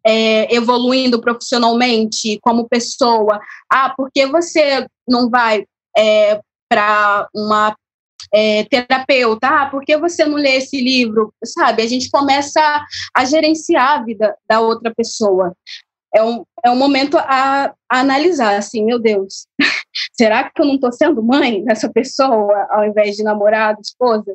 é, 0.06 0.54
evoluindo 0.54 1.20
profissionalmente 1.20 2.38
como 2.42 2.68
pessoa. 2.68 3.40
Ah, 3.70 3.92
porque 3.96 4.26
você 4.26 4.86
não 5.08 5.28
vai 5.28 5.64
é, 5.96 6.40
para 6.68 7.28
uma 7.34 7.74
é, 8.32 8.64
terapeuta, 8.64 9.48
ah, 9.48 9.70
você 10.00 10.24
não 10.24 10.36
lê 10.36 10.56
esse 10.56 10.80
livro? 10.80 11.32
Sabe, 11.44 11.82
a 11.82 11.86
gente 11.86 12.10
começa 12.10 12.60
a, 12.60 12.84
a 13.14 13.24
gerenciar 13.24 14.00
a 14.00 14.02
vida 14.04 14.36
da 14.48 14.60
outra 14.60 14.92
pessoa. 14.94 15.54
É 16.14 16.22
um, 16.22 16.44
é 16.64 16.70
um 16.70 16.76
momento 16.76 17.16
a, 17.16 17.72
a 17.88 18.00
analisar, 18.00 18.56
assim, 18.56 18.84
meu 18.84 18.98
Deus, 18.98 19.46
será 20.12 20.50
que 20.50 20.60
eu 20.60 20.66
não 20.66 20.74
estou 20.74 20.92
sendo 20.92 21.22
mãe 21.22 21.64
dessa 21.64 21.88
pessoa 21.88 22.66
ao 22.70 22.84
invés 22.84 23.16
de 23.16 23.22
namorado, 23.22 23.80
esposa? 23.80 24.32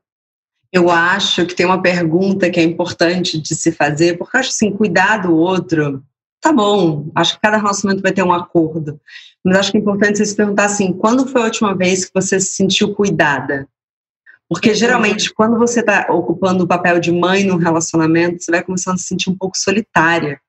Eu 0.76 0.92
acho 0.92 1.46
que 1.46 1.56
tem 1.56 1.66
uma 1.66 1.82
pergunta 1.82 2.50
que 2.50 2.60
é 2.60 2.64
importante 2.64 3.40
de 3.40 3.56
se 3.56 3.72
fazer, 3.72 4.18
porque 4.18 4.36
eu 4.36 4.40
acho 4.42 4.50
assim, 4.50 4.76
cuidar 4.76 5.20
do 5.20 5.34
outro, 5.34 6.04
tá 6.42 6.52
bom, 6.52 7.10
acho 7.16 7.36
que 7.36 7.42
cada 7.42 7.56
relacionamento 7.56 8.04
vai 8.04 8.12
ter 8.12 8.24
um 8.24 8.34
acordo, 8.34 9.00
mas 9.42 9.56
acho 9.56 9.72
que 9.72 9.78
é 9.78 9.80
importante 9.80 10.18
você 10.18 10.26
se 10.26 10.36
perguntar 10.36 10.66
assim, 10.66 10.92
quando 10.92 11.26
foi 11.28 11.44
a 11.44 11.46
última 11.46 11.74
vez 11.74 12.04
que 12.04 12.12
você 12.14 12.42
se 12.42 12.52
sentiu 12.52 12.94
cuidada? 12.94 13.70
Porque 14.50 14.76
geralmente, 14.76 15.34
quando 15.34 15.58
você 15.58 15.80
está 15.80 16.08
ocupando 16.10 16.66
o 16.66 16.68
papel 16.68 17.00
de 17.00 17.10
mãe 17.10 17.46
num 17.46 17.56
relacionamento, 17.56 18.44
você 18.44 18.52
vai 18.52 18.62
começando 18.62 18.96
a 18.96 18.98
se 18.98 19.06
sentir 19.06 19.30
um 19.30 19.38
pouco 19.38 19.58
solitária. 19.58 20.42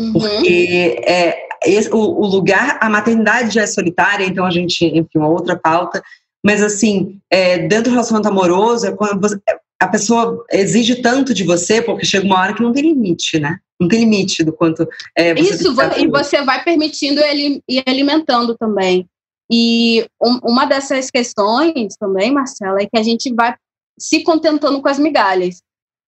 Uhum. 0.00 0.14
Porque 0.14 0.98
é, 1.06 1.46
esse, 1.66 1.90
o, 1.90 1.98
o, 1.98 2.26
lugar, 2.26 2.78
a 2.80 2.88
maternidade 2.88 3.54
já 3.54 3.62
é 3.62 3.66
solitária, 3.66 4.24
então 4.24 4.46
a 4.46 4.50
gente, 4.50 4.86
enfim, 4.86 5.18
uma 5.18 5.28
outra 5.28 5.56
pauta, 5.56 6.02
mas, 6.44 6.62
assim, 6.62 7.20
é, 7.30 7.58
dentro 7.58 7.84
do 7.84 7.90
relacionamento 7.90 8.28
amoroso, 8.28 8.86
é 8.86 8.92
quando 8.92 9.20
você, 9.20 9.40
a 9.80 9.88
pessoa 9.88 10.44
exige 10.50 11.02
tanto 11.02 11.32
de 11.34 11.44
você, 11.44 11.80
porque 11.80 12.04
chega 12.04 12.26
uma 12.26 12.38
hora 12.38 12.54
que 12.54 12.62
não 12.62 12.72
tem 12.72 12.82
limite, 12.82 13.38
né? 13.38 13.58
Não 13.80 13.88
tem 13.88 14.00
limite 14.00 14.44
do 14.44 14.52
quanto. 14.52 14.86
É, 15.16 15.32
Isso, 15.38 15.72
e 15.98 16.06
você 16.06 16.42
vai 16.42 16.62
permitindo 16.62 17.20
ele 17.20 17.60
ir 17.68 17.82
alimentando 17.86 18.56
também. 18.56 19.08
E 19.50 20.06
um, 20.22 20.38
uma 20.44 20.64
dessas 20.64 21.10
questões 21.10 21.96
também, 21.98 22.32
Marcela, 22.32 22.80
é 22.80 22.86
que 22.86 22.98
a 22.98 23.02
gente 23.02 23.32
vai 23.34 23.54
se 23.98 24.22
contentando 24.22 24.80
com 24.80 24.88
as 24.88 24.98
migalhas. 24.98 25.62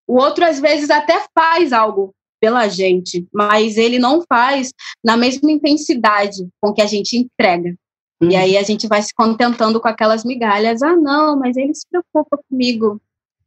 O 0.07 0.19
outro, 0.19 0.45
às 0.45 0.61
vezes, 0.61 0.91
até 0.91 1.25
faz 1.37 1.73
algo 1.73 2.15
pela 2.41 2.69
gente, 2.69 3.27
mas 3.33 3.77
ele 3.77 3.99
não 3.99 4.23
faz 4.29 4.71
na 5.03 5.17
mesma 5.17 5.51
intensidade 5.51 6.47
com 6.61 6.73
que 6.73 6.83
a 6.83 6.87
gente 6.87 7.17
entrega. 7.17 7.75
Uhum. 8.23 8.31
E 8.31 8.37
aí 8.37 8.57
a 8.57 8.63
gente 8.63 8.87
vai 8.87 9.03
se 9.03 9.15
contentando 9.15 9.81
com 9.81 9.89
aquelas 9.89 10.25
migalhas. 10.25 10.83
Ah, 10.83 10.97
não, 10.97 11.39
mas 11.39 11.57
ele 11.57 11.75
se 11.75 11.87
preocupa 11.89 12.39
comigo. 12.49 13.01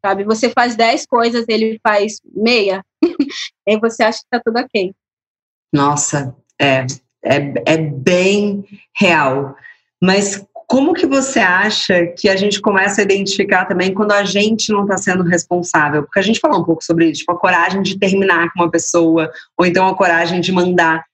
Sabe? 0.05 0.23
Você 0.23 0.49
faz 0.49 0.75
dez 0.75 1.05
coisas, 1.05 1.45
ele 1.47 1.79
faz 1.81 2.21
meia. 2.23 2.83
aí 3.67 3.79
você 3.79 4.03
acha 4.03 4.19
que 4.19 4.29
tá 4.29 4.41
tudo 4.43 4.59
ok. 4.59 4.93
Nossa, 5.73 6.35
é, 6.59 6.85
é, 7.23 7.53
é 7.65 7.77
bem 7.77 8.63
real. 8.95 9.55
Mas 10.01 10.45
como 10.67 10.93
que 10.93 11.07
você 11.07 11.39
acha 11.39 12.07
que 12.07 12.27
a 12.27 12.35
gente 12.35 12.59
começa 12.59 12.99
a 12.99 13.03
identificar 13.03 13.65
também 13.65 13.93
quando 13.93 14.11
a 14.11 14.25
gente 14.25 14.71
não 14.71 14.83
está 14.83 14.97
sendo 14.97 15.23
responsável? 15.23 16.03
Porque 16.03 16.19
a 16.19 16.23
gente 16.23 16.41
falou 16.41 16.59
um 16.59 16.63
pouco 16.65 16.83
sobre 16.83 17.09
isso, 17.09 17.21
tipo, 17.21 17.31
a 17.31 17.39
coragem 17.39 17.81
de 17.81 17.97
terminar 17.97 18.51
com 18.51 18.63
uma 18.63 18.69
pessoa, 18.69 19.31
ou 19.57 19.65
então 19.65 19.87
a 19.87 19.95
coragem 19.95 20.41
de 20.41 20.51
mandar 20.51 21.05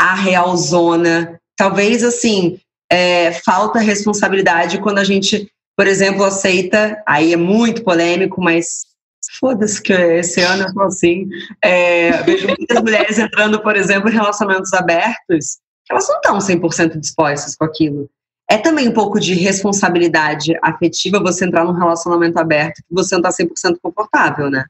a 0.00 0.14
real 0.14 0.56
zona. 0.56 1.40
Talvez, 1.56 2.04
assim, 2.04 2.60
é, 2.90 3.32
falta 3.32 3.78
responsabilidade 3.78 4.80
quando 4.80 4.98
a 4.98 5.04
gente, 5.04 5.50
por 5.76 5.86
exemplo, 5.86 6.24
aceita, 6.24 7.02
aí 7.06 7.32
é 7.32 7.36
muito 7.36 7.84
polêmico, 7.84 8.42
mas 8.42 8.90
foda-se 9.38 9.80
que 9.80 9.92
esse 9.92 10.40
ano 10.40 10.64
eu 10.64 10.74
tô 10.74 10.82
assim, 10.82 11.28
é, 11.62 12.22
vejo 12.22 12.48
muitas 12.48 12.80
mulheres 12.82 13.18
entrando, 13.18 13.62
por 13.62 13.76
exemplo, 13.76 14.08
em 14.08 14.14
relacionamentos 14.14 14.72
abertos, 14.72 15.58
que 15.84 15.92
elas 15.92 16.08
não 16.08 16.16
estão 16.16 16.38
100% 16.38 16.98
dispostas 16.98 17.54
com 17.54 17.64
aquilo. 17.64 18.10
É 18.50 18.58
também 18.58 18.88
um 18.88 18.92
pouco 18.92 19.20
de 19.20 19.34
responsabilidade 19.34 20.58
afetiva 20.60 21.22
você 21.22 21.44
entrar 21.44 21.64
num 21.64 21.72
relacionamento 21.72 22.36
aberto 22.36 22.78
que 22.78 22.92
você 22.92 23.14
não 23.14 23.22
tá 23.22 23.30
100% 23.30 23.76
confortável, 23.80 24.50
né? 24.50 24.64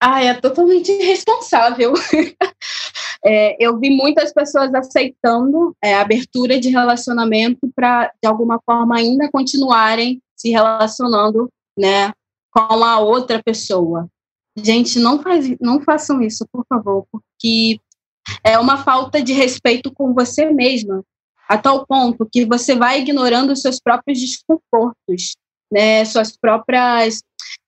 Ah, 0.00 0.22
é 0.22 0.34
totalmente 0.34 0.92
irresponsável. 0.92 1.94
é, 3.24 3.56
eu 3.58 3.78
vi 3.78 3.90
muitas 3.90 4.32
pessoas 4.32 4.72
aceitando 4.74 5.74
é, 5.82 5.94
abertura 5.94 6.60
de 6.60 6.68
relacionamento 6.68 7.68
para, 7.74 8.12
de 8.22 8.28
alguma 8.28 8.60
forma, 8.64 8.96
ainda 8.96 9.30
continuarem 9.30 10.20
se 10.36 10.50
relacionando 10.50 11.48
né, 11.76 12.12
com 12.50 12.84
a 12.84 12.98
outra 12.98 13.42
pessoa. 13.42 14.08
Gente, 14.56 14.98
não, 14.98 15.22
faz, 15.22 15.56
não 15.60 15.80
façam 15.80 16.22
isso, 16.22 16.46
por 16.50 16.64
favor, 16.68 17.06
porque 17.10 17.80
é 18.42 18.58
uma 18.58 18.78
falta 18.78 19.22
de 19.22 19.32
respeito 19.32 19.92
com 19.92 20.14
você 20.14 20.50
mesma, 20.50 21.02
a 21.48 21.56
tal 21.56 21.86
ponto 21.86 22.28
que 22.30 22.44
você 22.44 22.74
vai 22.74 23.00
ignorando 23.00 23.52
os 23.52 23.60
seus 23.60 23.78
próprios 23.78 24.18
desconfortos, 24.18 25.36
né, 25.70 26.04
suas 26.04 26.36
próprias 26.36 27.22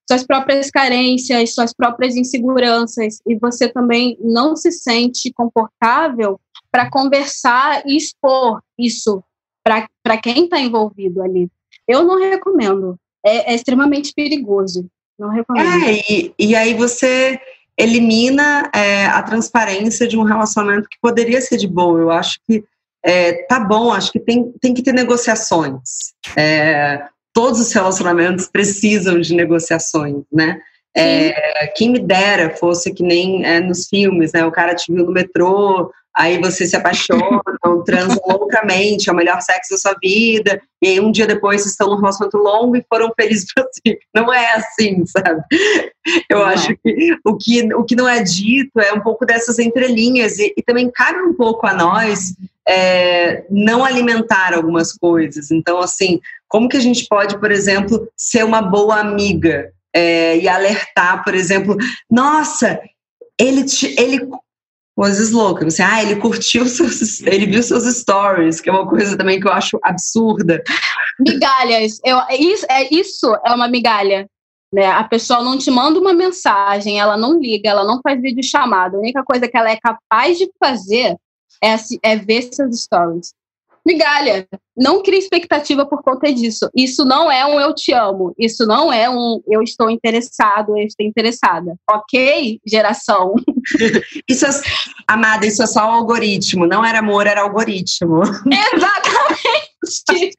suas 0.09 0.27
próprias 0.27 0.71
carências, 0.71 1.55
suas 1.55 1.75
próprias 1.75 2.16
inseguranças, 2.16 3.21
e 3.27 3.37
você 3.37 3.68
também 3.68 4.16
não 4.21 4.57
se 4.57 4.73
sente 4.73 5.31
confortável 5.33 6.40
para 6.73 6.90
conversar 6.90 7.83
e 7.87 7.97
expor 7.97 8.62
isso 8.79 9.23
para 9.62 10.16
quem 10.16 10.44
está 10.44 10.59
envolvido 10.59 11.23
ali. 11.23 11.51
Eu 11.87 12.05
não 12.05 12.18
recomendo. 12.18 12.99
É, 13.25 13.53
é, 13.53 13.55
extremamente 13.55 14.12
perigoso. 14.14 14.87
Não 15.18 15.29
recomendo. 15.29 15.85
É, 15.85 16.01
e, 16.09 16.35
e 16.38 16.55
aí 16.55 16.73
você 16.73 17.38
elimina 17.77 18.71
é, 18.75 19.07
a 19.07 19.23
transparência 19.23 20.09
de 20.09 20.16
um 20.16 20.23
relacionamento 20.23 20.88
que 20.88 20.99
poderia 21.01 21.40
ser 21.40 21.59
de 21.59 21.68
boa. 21.68 22.01
Eu 22.01 22.11
acho 22.11 22.38
que 22.47 22.64
é, 23.05 23.44
tá 23.44 23.61
bom, 23.61 23.92
acho 23.92 24.11
que 24.11 24.18
tem, 24.18 24.53
tem 24.61 24.73
que 24.73 24.83
ter 24.83 24.92
negociações. 24.92 26.14
É, 26.37 27.07
todos 27.38 27.61
os 27.61 27.72
relacionamentos 27.72 28.48
precisam 28.48 29.20
de 29.20 29.33
negociações, 29.33 30.24
né? 30.33 30.61
É, 30.96 31.68
quem 31.68 31.88
me 31.88 32.01
dera 32.01 32.57
fosse 32.57 32.92
que 32.92 33.05
nem 33.05 33.46
é, 33.46 33.61
nos 33.61 33.87
filmes, 33.87 34.33
né? 34.33 34.44
O 34.44 34.51
cara 34.51 34.74
te 34.74 34.92
viu 34.92 35.07
no 35.07 35.12
metrô, 35.12 35.88
aí 36.19 36.37
você 36.41 36.67
se 36.67 36.75
apaixona, 36.75 37.41
transam 37.87 38.21
loucamente, 38.27 39.09
é 39.09 39.13
o 39.13 39.17
melhor 39.17 39.41
sexo 39.41 39.71
da 39.71 39.79
sua 39.79 39.97
vida, 40.03 40.61
e 40.83 40.89
aí 40.89 41.01
um 41.01 41.13
dia 41.13 41.29
depois 41.29 41.63
vocês 41.63 41.73
estão 41.73 41.89
num 41.89 41.97
relacionamento 41.97 42.37
longo 42.37 42.77
e 42.77 42.85
foram 42.89 43.13
felizes 43.19 43.47
para 43.55 43.65
sempre. 43.73 44.01
Não 44.13 44.35
é 44.35 44.55
assim, 44.55 45.07
sabe? 45.07 45.41
Eu 46.29 46.41
não 46.41 46.47
acho 46.47 46.73
é. 46.73 46.77
que 46.77 47.17
o, 47.25 47.37
que 47.37 47.75
o 47.75 47.85
que 47.85 47.95
não 47.95 48.09
é 48.09 48.21
dito 48.21 48.81
é 48.81 48.93
um 48.93 49.01
pouco 49.01 49.25
dessas 49.25 49.61
entrelinhas, 49.61 50.41
e, 50.41 50.53
e 50.57 50.63
também 50.63 50.91
cabe 50.91 51.23
um 51.23 51.35
pouco 51.35 51.65
a 51.69 51.73
nós 51.73 52.35
é, 52.69 53.45
não 53.49 53.85
alimentar 53.85 54.55
algumas 54.55 54.93
coisas. 54.93 55.53
Então, 55.53 55.79
assim, 55.79 56.21
como 56.49 56.69
que 56.69 56.77
a 56.77 56.81
gente 56.81 57.07
pode, 57.09 57.39
por 57.39 57.53
exemplo, 57.53 58.09
ser 58.17 58.45
uma 58.45 58.61
boa 58.61 58.99
amiga 58.99 59.71
é, 59.95 60.37
e 60.37 60.49
alertar, 60.49 61.23
por 61.23 61.35
exemplo, 61.35 61.77
nossa, 62.11 62.81
ele, 63.39 63.65
te, 63.65 63.95
ele 63.97 64.29
coisas 64.99 65.31
loucas. 65.31 65.75
Assim, 65.75 65.83
ah, 65.85 66.03
ele 66.03 66.17
curtiu 66.17 66.67
seus, 66.67 67.21
ele 67.23 67.47
viu 67.47 67.63
seus 67.63 67.85
stories, 67.85 68.61
que 68.61 68.69
é 68.69 68.73
uma 68.73 68.89
coisa 68.89 69.17
também 69.17 69.39
que 69.39 69.47
eu 69.47 69.53
acho 69.53 69.79
absurda. 69.85 70.61
Migalhas, 71.21 72.01
eu, 72.05 72.19
isso, 72.37 72.67
é, 72.69 72.93
isso 72.93 73.33
é 73.47 73.55
uma 73.55 73.69
migalha. 73.69 74.29
Né? 74.73 74.87
A 74.87 75.05
pessoa 75.05 75.41
não 75.41 75.57
te 75.57 75.71
manda 75.71 76.01
uma 76.01 76.13
mensagem, 76.13 76.99
ela 76.99 77.17
não 77.17 77.39
liga, 77.39 77.71
ela 77.71 77.85
não 77.85 78.01
faz 78.03 78.21
vídeo 78.21 78.43
chamada. 78.43 78.97
A 78.97 79.01
única 79.01 79.23
coisa 79.23 79.47
que 79.47 79.57
ela 79.57 79.71
é 79.71 79.79
capaz 79.81 80.37
de 80.37 80.51
fazer 80.59 81.17
é, 81.63 81.77
é 82.03 82.17
ver 82.17 82.49
seus 82.53 82.83
stories. 82.83 83.33
Migalha, 83.88 84.46
não 84.77 85.03
crie 85.03 85.18
expectativa 85.18 85.87
por 85.87 86.03
conta 86.03 86.31
disso. 86.31 86.68
Isso 86.77 87.07
não 87.07 87.33
é 87.33 87.46
um 87.46 87.59
eu 87.59 87.74
te 87.74 87.94
amo. 87.94 88.35
Isso 88.38 88.66
não 88.66 88.92
é 88.92 89.09
um 89.09 89.40
eu 89.48 89.62
estou 89.62 89.90
interessado, 89.90 90.77
eu 90.77 90.87
estou 90.87 91.07
interessada. 91.07 91.74
Ok, 91.90 92.61
geração? 92.66 93.35
Isso 94.29 94.44
é, 94.44 94.51
amada, 95.07 95.46
isso 95.46 95.62
é 95.62 95.66
só 95.66 95.88
um 95.88 95.92
algoritmo. 95.92 96.66
Não 96.66 96.85
era 96.85 96.98
amor, 96.98 97.27
era 97.27 97.40
algoritmo. 97.40 98.20
Exatamente. 98.74 100.37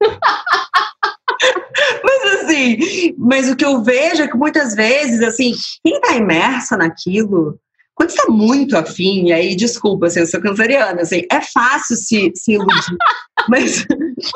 mas 2.02 2.40
assim, 2.40 3.14
mas 3.18 3.50
o 3.50 3.56
que 3.56 3.64
eu 3.64 3.82
vejo 3.82 4.22
é 4.22 4.28
que 4.28 4.36
muitas 4.36 4.74
vezes, 4.74 5.22
assim, 5.22 5.52
quem 5.84 5.96
está 5.96 6.14
imersa 6.14 6.76
naquilo 6.76 7.58
quando 7.96 8.10
você 8.10 8.16
tá 8.18 8.30
muito 8.30 8.76
afim, 8.76 9.28
e 9.28 9.32
aí, 9.32 9.56
desculpa, 9.56 10.06
assim, 10.06 10.20
eu 10.20 10.26
sou 10.26 10.38
canceriana, 10.38 11.00
assim, 11.00 11.22
é 11.32 11.40
fácil 11.40 11.96
se, 11.96 12.30
se 12.34 12.52
iludir. 12.52 12.96
mas 13.48 13.86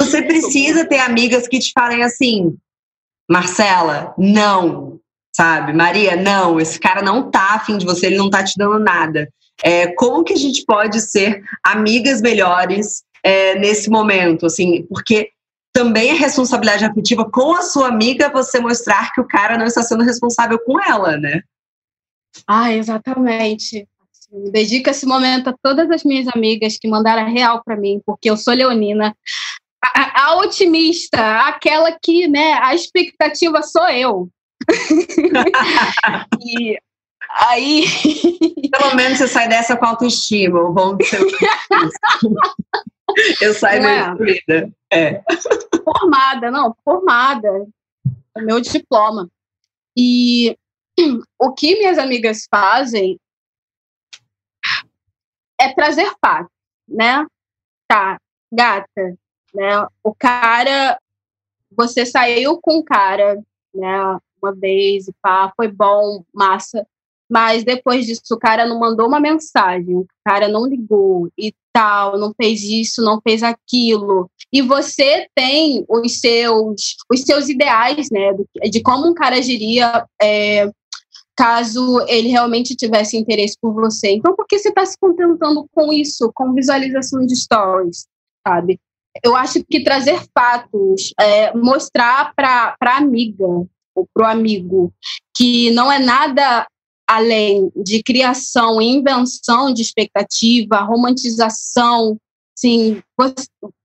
você 0.00 0.22
precisa 0.22 0.86
ter 0.86 0.98
amigas 0.98 1.46
que 1.46 1.58
te 1.58 1.70
falem 1.74 2.02
assim, 2.02 2.56
Marcela, 3.30 4.14
não, 4.16 4.98
sabe? 5.36 5.74
Maria, 5.74 6.16
não, 6.16 6.58
esse 6.58 6.80
cara 6.80 7.02
não 7.02 7.30
tá 7.30 7.56
afim 7.56 7.76
de 7.76 7.84
você, 7.84 8.06
ele 8.06 8.16
não 8.16 8.30
tá 8.30 8.42
te 8.42 8.54
dando 8.56 8.78
nada. 8.78 9.28
É, 9.62 9.88
como 9.88 10.24
que 10.24 10.32
a 10.32 10.38
gente 10.38 10.64
pode 10.64 10.98
ser 10.98 11.42
amigas 11.62 12.22
melhores 12.22 13.02
é, 13.22 13.58
nesse 13.58 13.90
momento, 13.90 14.46
assim, 14.46 14.86
porque 14.88 15.28
também 15.70 16.08
é 16.08 16.14
responsabilidade 16.14 16.86
afetiva 16.86 17.30
com 17.30 17.54
a 17.54 17.62
sua 17.62 17.88
amiga 17.88 18.30
você 18.30 18.58
mostrar 18.58 19.12
que 19.12 19.20
o 19.20 19.26
cara 19.26 19.58
não 19.58 19.66
está 19.66 19.82
sendo 19.82 20.02
responsável 20.02 20.58
com 20.58 20.82
ela, 20.82 21.18
né? 21.18 21.42
Ah, 22.46 22.72
exatamente. 22.72 23.86
Assim, 24.10 24.50
dedico 24.50 24.90
esse 24.90 25.06
momento 25.06 25.48
a 25.48 25.54
todas 25.62 25.90
as 25.90 26.04
minhas 26.04 26.28
amigas 26.28 26.78
que 26.78 26.88
mandaram 26.88 27.30
real 27.30 27.62
para 27.64 27.76
mim, 27.76 28.00
porque 28.04 28.30
eu 28.30 28.36
sou 28.36 28.54
leonina. 28.54 29.16
A, 29.82 30.24
a, 30.24 30.36
otimista, 30.36 31.40
aquela 31.46 31.96
que, 32.00 32.28
né, 32.28 32.52
a 32.62 32.74
expectativa 32.74 33.62
sou 33.62 33.88
eu. 33.88 34.28
e 36.40 36.78
aí. 37.38 37.84
Pelo 38.70 38.94
menos 38.94 39.18
você 39.18 39.28
sai 39.28 39.48
dessa 39.48 39.76
com 39.76 39.86
autoestima, 39.86 40.60
o 40.60 40.72
bom 40.72 40.96
do 40.96 41.04
seu. 41.04 41.26
eu 43.40 43.54
saio 43.54 43.84
é. 43.84 44.08
destruída. 44.08 44.72
É. 44.92 45.22
Formada, 45.84 46.50
não, 46.50 46.76
formada. 46.84 47.48
É 48.36 48.42
meu 48.42 48.60
diploma. 48.60 49.28
E 49.96 50.56
o 51.38 51.52
que 51.52 51.76
minhas 51.76 51.98
amigas 51.98 52.46
fazem 52.50 53.18
é 55.60 55.72
trazer 55.74 56.10
fato, 56.20 56.50
né? 56.88 57.26
Tá, 57.86 58.18
gata, 58.50 59.16
né? 59.54 59.86
O 60.02 60.14
cara, 60.14 60.98
você 61.70 62.06
saiu 62.06 62.58
com 62.60 62.78
o 62.78 62.84
cara, 62.84 63.42
né? 63.74 64.18
Uma 64.42 64.54
vez 64.54 65.06
e 65.08 65.12
pá, 65.20 65.52
foi 65.54 65.68
bom, 65.68 66.24
massa. 66.32 66.86
Mas 67.30 67.62
depois 67.62 68.06
disso, 68.06 68.22
o 68.34 68.38
cara 68.38 68.66
não 68.66 68.80
mandou 68.80 69.06
uma 69.06 69.20
mensagem, 69.20 69.96
o 69.96 70.06
cara 70.24 70.48
não 70.48 70.66
ligou 70.66 71.30
e 71.38 71.54
tal, 71.72 72.18
não 72.18 72.34
fez 72.34 72.62
isso, 72.62 73.02
não 73.02 73.20
fez 73.20 73.44
aquilo. 73.44 74.28
E 74.52 74.60
você 74.60 75.28
tem 75.32 75.84
os 75.88 76.20
seus, 76.20 76.96
os 77.08 77.20
seus 77.20 77.48
ideais, 77.48 78.10
né? 78.10 78.34
De 78.68 78.82
como 78.82 79.06
um 79.06 79.14
cara 79.14 79.36
agiria 79.36 80.04
é, 80.20 80.68
caso 81.40 82.04
ele 82.06 82.28
realmente 82.28 82.76
tivesse 82.76 83.16
interesse 83.16 83.56
por 83.58 83.72
você. 83.72 84.10
Então, 84.10 84.36
por 84.36 84.46
que 84.46 84.58
você 84.58 84.68
está 84.68 84.84
se 84.84 84.94
contentando 85.00 85.66
com 85.74 85.90
isso, 85.90 86.30
com 86.34 86.52
visualização 86.52 87.24
de 87.24 87.34
stories, 87.34 88.06
sabe? 88.46 88.78
Eu 89.24 89.34
acho 89.34 89.64
que 89.64 89.82
trazer 89.82 90.20
fatos, 90.36 91.14
é, 91.18 91.56
mostrar 91.56 92.34
para 92.36 92.76
a 92.78 92.96
amiga 92.98 93.46
ou 93.46 94.06
para 94.12 94.28
o 94.28 94.30
amigo 94.30 94.92
que 95.34 95.70
não 95.70 95.90
é 95.90 95.98
nada 95.98 96.66
além 97.08 97.72
de 97.74 98.02
criação 98.02 98.80
e 98.80 98.86
invenção 98.86 99.72
de 99.72 99.80
expectativa, 99.80 100.80
romantização, 100.80 102.18
sim, 102.54 103.02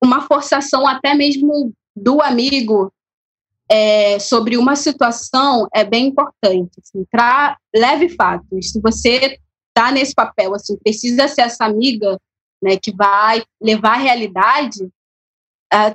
uma 0.03 0.21
forçação 0.27 0.85
até 0.85 1.15
mesmo 1.15 1.71
do 1.95 2.21
amigo 2.21 2.91
é, 3.69 4.19
sobre 4.19 4.57
uma 4.57 4.75
situação 4.75 5.67
é 5.73 5.83
bem 5.83 6.07
importante. 6.07 6.79
Assim, 6.79 7.05
leve 7.75 8.09
fatos. 8.09 8.71
Se 8.71 8.79
você 8.79 9.39
está 9.69 9.91
nesse 9.91 10.13
papel, 10.13 10.53
assim, 10.53 10.77
precisa 10.77 11.27
ser 11.27 11.41
essa 11.41 11.65
amiga 11.65 12.19
né, 12.61 12.77
que 12.77 12.95
vai 12.95 13.43
levar 13.61 13.93
a 13.93 14.01
realidade, 14.01 14.87
é, 15.73 15.93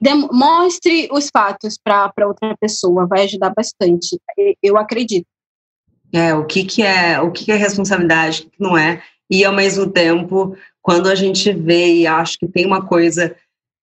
demonstre 0.00 1.08
os 1.10 1.28
fatos 1.30 1.76
para 1.82 2.26
outra 2.26 2.56
pessoa, 2.58 3.06
vai 3.06 3.24
ajudar 3.24 3.52
bastante. 3.54 4.18
Eu 4.62 4.76
acredito. 4.76 5.26
É, 6.12 6.34
o 6.34 6.46
que, 6.46 6.64
que 6.64 6.82
é 6.82 7.20
o 7.20 7.30
que, 7.30 7.44
que 7.44 7.52
é 7.52 7.56
responsabilidade, 7.56 8.42
o 8.42 8.50
que 8.50 8.62
não 8.62 8.78
é. 8.78 9.02
E 9.30 9.44
ao 9.44 9.52
mesmo 9.52 9.90
tempo, 9.90 10.56
quando 10.80 11.08
a 11.08 11.14
gente 11.14 11.52
vê 11.52 11.96
e 11.96 12.06
acho 12.06 12.38
que 12.38 12.48
tem 12.48 12.64
uma 12.64 12.86
coisa, 12.86 13.36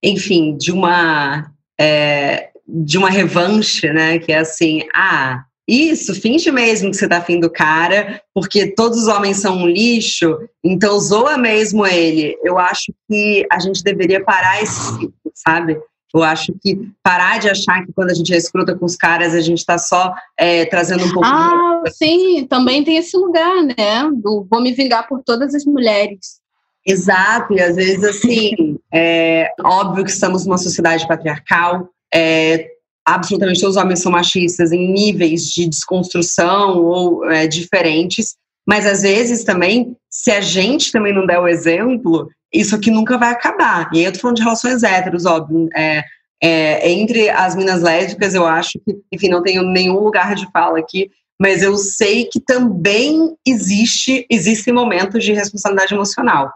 enfim, 0.03 0.57
de 0.57 0.71
uma 0.71 1.51
é, 1.79 2.49
de 2.67 2.97
uma 2.97 3.09
revanche, 3.09 3.91
né? 3.91 4.19
Que 4.19 4.31
é 4.31 4.39
assim, 4.39 4.83
ah, 4.93 5.43
isso, 5.67 6.13
finge 6.13 6.51
mesmo 6.51 6.91
que 6.91 6.97
você 6.97 7.07
tá 7.07 7.17
afim 7.17 7.39
do 7.39 7.49
cara, 7.49 8.21
porque 8.33 8.67
todos 8.67 8.99
os 8.99 9.07
homens 9.07 9.37
são 9.37 9.57
um 9.57 9.67
lixo, 9.67 10.37
então 10.63 10.99
zoa 10.99 11.37
mesmo 11.37 11.85
ele. 11.85 12.37
Eu 12.43 12.59
acho 12.59 12.93
que 13.09 13.45
a 13.51 13.59
gente 13.59 13.83
deveria 13.83 14.23
parar 14.23 14.61
esse 14.61 14.79
ciclo, 14.79 15.13
sabe? 15.33 15.79
Eu 16.13 16.23
acho 16.23 16.53
que 16.61 16.79
parar 17.03 17.39
de 17.39 17.49
achar 17.49 17.83
que 17.85 17.91
quando 17.91 18.11
a 18.11 18.13
gente 18.13 18.33
é 18.33 18.37
escrota 18.37 18.75
com 18.75 18.85
os 18.85 18.95
caras, 18.95 19.33
a 19.33 19.41
gente 19.41 19.65
tá 19.65 19.77
só 19.77 20.13
é, 20.37 20.65
trazendo 20.65 21.03
um 21.03 21.11
pouco 21.11 21.27
Ah, 21.27 21.81
de... 21.83 21.91
sim, 21.93 22.45
também 22.47 22.83
tem 22.83 22.97
esse 22.97 23.17
lugar, 23.17 23.63
né? 23.63 24.09
Do 24.13 24.47
vou 24.49 24.61
me 24.61 24.71
vingar 24.71 25.07
por 25.09 25.21
todas 25.23 25.53
as 25.53 25.65
mulheres. 25.65 26.39
Exato, 26.87 27.53
e 27.53 27.59
às 27.59 27.75
vezes, 27.75 28.03
assim, 28.03 28.77
é 28.93 29.49
óbvio 29.63 30.05
que 30.05 30.11
estamos 30.11 30.45
numa 30.45 30.57
sociedade 30.57 31.07
patriarcal, 31.07 31.89
é, 32.15 32.69
absolutamente 33.05 33.59
todos 33.59 33.75
os 33.75 33.81
homens 33.81 34.01
são 34.01 34.11
machistas 34.11 34.71
em 34.71 34.91
níveis 34.91 35.49
de 35.49 35.67
desconstrução 35.67 36.77
ou 36.77 37.29
é, 37.29 37.45
diferentes, 37.45 38.35
mas 38.67 38.85
às 38.87 39.01
vezes 39.01 39.43
também, 39.43 39.95
se 40.09 40.31
a 40.31 40.41
gente 40.41 40.91
também 40.91 41.13
não 41.13 41.25
der 41.25 41.39
o 41.39 41.47
exemplo, 41.47 42.29
isso 42.51 42.75
aqui 42.75 42.89
nunca 42.89 43.17
vai 43.17 43.31
acabar. 43.31 43.89
E 43.93 43.99
aí 43.99 44.05
eu 44.05 44.13
tô 44.13 44.19
falando 44.19 44.37
de 44.37 44.43
relações 44.43 44.81
héteros, 44.81 45.25
óbvio. 45.25 45.67
É, 45.75 46.03
é, 46.41 46.91
entre 46.91 47.29
as 47.29 47.55
minas 47.55 47.81
lésbicas, 47.81 48.33
eu 48.33 48.45
acho 48.45 48.79
que, 48.79 48.97
enfim, 49.11 49.29
não 49.29 49.43
tenho 49.43 49.63
nenhum 49.63 49.99
lugar 49.99 50.33
de 50.35 50.49
fala 50.51 50.79
aqui, 50.79 51.11
mas 51.39 51.61
eu 51.61 51.75
sei 51.75 52.25
que 52.25 52.39
também 52.39 53.35
existe, 53.45 54.25
existem 54.29 54.73
momentos 54.73 55.23
de 55.23 55.33
responsabilidade 55.33 55.93
emocional. 55.93 56.51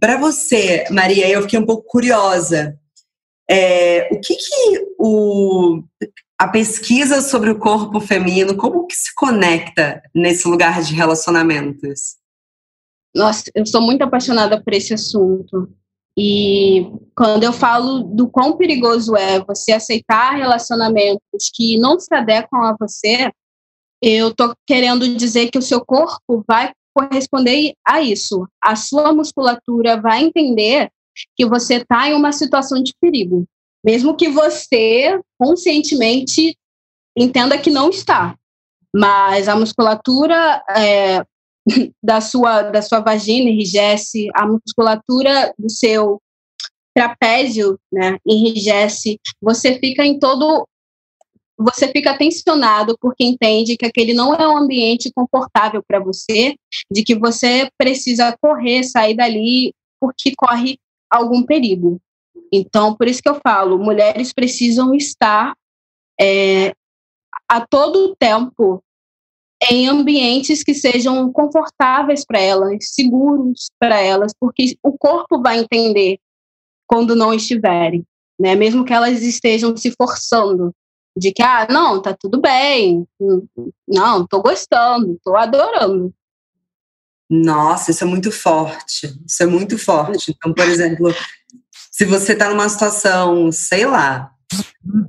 Para 0.00 0.16
você, 0.16 0.84
Maria, 0.90 1.28
eu 1.28 1.42
fiquei 1.42 1.58
um 1.58 1.66
pouco 1.66 1.84
curiosa. 1.88 2.78
É, 3.50 4.08
o 4.12 4.20
que, 4.20 4.36
que 4.36 4.94
o, 4.98 5.82
a 6.38 6.48
pesquisa 6.48 7.20
sobre 7.20 7.50
o 7.50 7.58
corpo 7.58 7.98
feminino, 8.00 8.56
como 8.56 8.86
que 8.86 8.94
se 8.94 9.14
conecta 9.14 10.02
nesse 10.14 10.46
lugar 10.46 10.82
de 10.82 10.94
relacionamentos? 10.94 12.16
Nossa, 13.14 13.44
eu 13.54 13.64
sou 13.66 13.80
muito 13.80 14.02
apaixonada 14.02 14.62
por 14.62 14.72
esse 14.72 14.92
assunto. 14.92 15.68
E 16.16 16.90
quando 17.16 17.44
eu 17.44 17.52
falo 17.52 18.00
do 18.00 18.28
quão 18.28 18.56
perigoso 18.56 19.16
é 19.16 19.38
você 19.40 19.72
aceitar 19.72 20.36
relacionamentos 20.36 21.50
que 21.54 21.78
não 21.78 21.98
se 21.98 22.12
adequam 22.14 22.58
a 22.58 22.76
você, 22.78 23.30
eu 24.02 24.34
tô 24.34 24.54
querendo 24.66 25.08
dizer 25.16 25.50
que 25.50 25.58
o 25.58 25.62
seu 25.62 25.84
corpo 25.84 26.44
vai 26.46 26.72
corresponder 26.94 27.72
a 27.86 28.00
isso. 28.00 28.46
A 28.62 28.74
sua 28.74 29.12
musculatura 29.12 30.00
vai 30.00 30.24
entender 30.24 30.90
que 31.36 31.46
você 31.46 31.76
está 31.76 32.08
em 32.08 32.14
uma 32.14 32.32
situação 32.32 32.82
de 32.82 32.94
perigo, 33.00 33.46
mesmo 33.84 34.16
que 34.16 34.28
você 34.28 35.20
conscientemente 35.38 36.56
entenda 37.16 37.58
que 37.58 37.70
não 37.70 37.90
está. 37.90 38.36
Mas 38.94 39.48
a 39.48 39.56
musculatura 39.56 40.62
é, 40.70 41.22
da, 42.02 42.20
sua, 42.20 42.62
da 42.62 42.82
sua 42.82 43.00
vagina 43.00 43.50
enrijece, 43.50 44.28
a 44.34 44.46
musculatura 44.46 45.52
do 45.58 45.70
seu 45.70 46.20
trapézio 46.94 47.78
né, 47.92 48.18
enrijece, 48.26 49.20
você 49.40 49.78
fica 49.78 50.04
em 50.04 50.18
todo. 50.18 50.66
Você 51.60 51.88
fica 51.88 52.16
tensionado 52.16 52.96
porque 53.00 53.24
entende 53.24 53.76
que 53.76 53.84
aquele 53.84 54.14
não 54.14 54.32
é 54.32 54.46
um 54.46 54.56
ambiente 54.56 55.10
confortável 55.12 55.82
para 55.82 55.98
você, 55.98 56.54
de 56.88 57.02
que 57.02 57.16
você 57.16 57.68
precisa 57.76 58.36
correr, 58.40 58.84
sair 58.84 59.16
dali, 59.16 59.74
porque 60.00 60.32
corre 60.36 60.78
algum 61.10 61.42
perigo. 61.44 62.00
Então, 62.52 62.94
por 62.94 63.06
isso 63.06 63.22
que 63.22 63.28
eu 63.28 63.40
falo, 63.42 63.78
mulheres 63.78 64.32
precisam 64.32 64.94
estar 64.94 65.54
é, 66.20 66.74
a 67.48 67.66
todo 67.66 68.16
tempo 68.18 68.82
em 69.70 69.88
ambientes 69.88 70.62
que 70.62 70.74
sejam 70.74 71.32
confortáveis 71.32 72.24
para 72.24 72.40
elas, 72.40 72.90
seguros 72.90 73.70
para 73.78 74.00
elas, 74.00 74.32
porque 74.38 74.76
o 74.82 74.96
corpo 74.96 75.42
vai 75.42 75.58
entender 75.58 76.18
quando 76.86 77.16
não 77.16 77.34
estiverem, 77.34 78.04
né? 78.38 78.54
Mesmo 78.54 78.84
que 78.84 78.92
elas 78.92 79.22
estejam 79.22 79.76
se 79.76 79.90
forçando 79.90 80.72
de 81.16 81.32
que 81.32 81.42
ah, 81.42 81.66
não, 81.68 82.00
tá 82.00 82.16
tudo 82.18 82.40
bem, 82.40 83.04
não, 83.86 84.26
tô 84.26 84.40
gostando, 84.40 85.18
tô 85.24 85.36
adorando. 85.36 86.14
Nossa, 87.30 87.90
isso 87.90 88.04
é 88.04 88.06
muito 88.06 88.32
forte. 88.32 89.14
Isso 89.26 89.42
é 89.42 89.46
muito 89.46 89.78
forte. 89.78 90.34
Então, 90.36 90.52
por 90.54 90.66
exemplo, 90.66 91.14
se 91.90 92.04
você 92.04 92.34
tá 92.34 92.48
numa 92.48 92.68
situação, 92.68 93.52
sei 93.52 93.84
lá, 93.84 94.30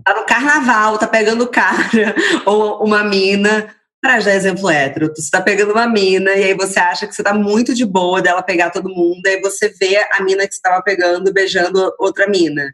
tá 0.04 0.14
no 0.16 0.26
carnaval, 0.26 0.98
tá 0.98 1.08
pegando 1.08 1.48
cara, 1.48 2.16
ou 2.46 2.84
uma 2.84 3.04
mina, 3.04 3.74
para 4.02 4.20
já 4.20 4.34
exemplo 4.34 4.70
hétero, 4.70 5.14
você 5.16 5.30
tá 5.30 5.42
pegando 5.42 5.72
uma 5.72 5.88
mina 5.88 6.32
e 6.32 6.44
aí 6.46 6.54
você 6.54 6.80
acha 6.80 7.08
que 7.08 7.14
você 7.14 7.24
tá 7.24 7.34
muito 7.34 7.74
de 7.74 7.86
boa 7.86 8.22
dela 8.22 8.42
pegar 8.42 8.70
todo 8.70 8.90
mundo, 8.90 9.26
aí 9.26 9.40
você 9.42 9.70
vê 9.70 9.98
a 10.12 10.22
mina 10.24 10.48
que 10.48 10.56
você 10.56 10.62
tava 10.62 10.82
pegando 10.82 11.34
beijando 11.34 11.94
outra 12.00 12.28
mina. 12.28 12.74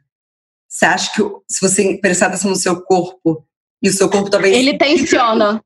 Você 0.68 0.86
acha 0.86 1.12
que 1.14 1.22
se 1.50 1.62
você 1.62 1.98
prestar 2.02 2.28
atenção 2.28 2.50
no 2.50 2.56
seu 2.56 2.82
corpo 2.82 3.46
e 3.82 3.90
o 3.90 3.94
seu 3.94 4.10
corpo 4.10 4.30
talvez. 4.30 4.56
Ele 4.56 4.78
tensiona. 4.78 5.64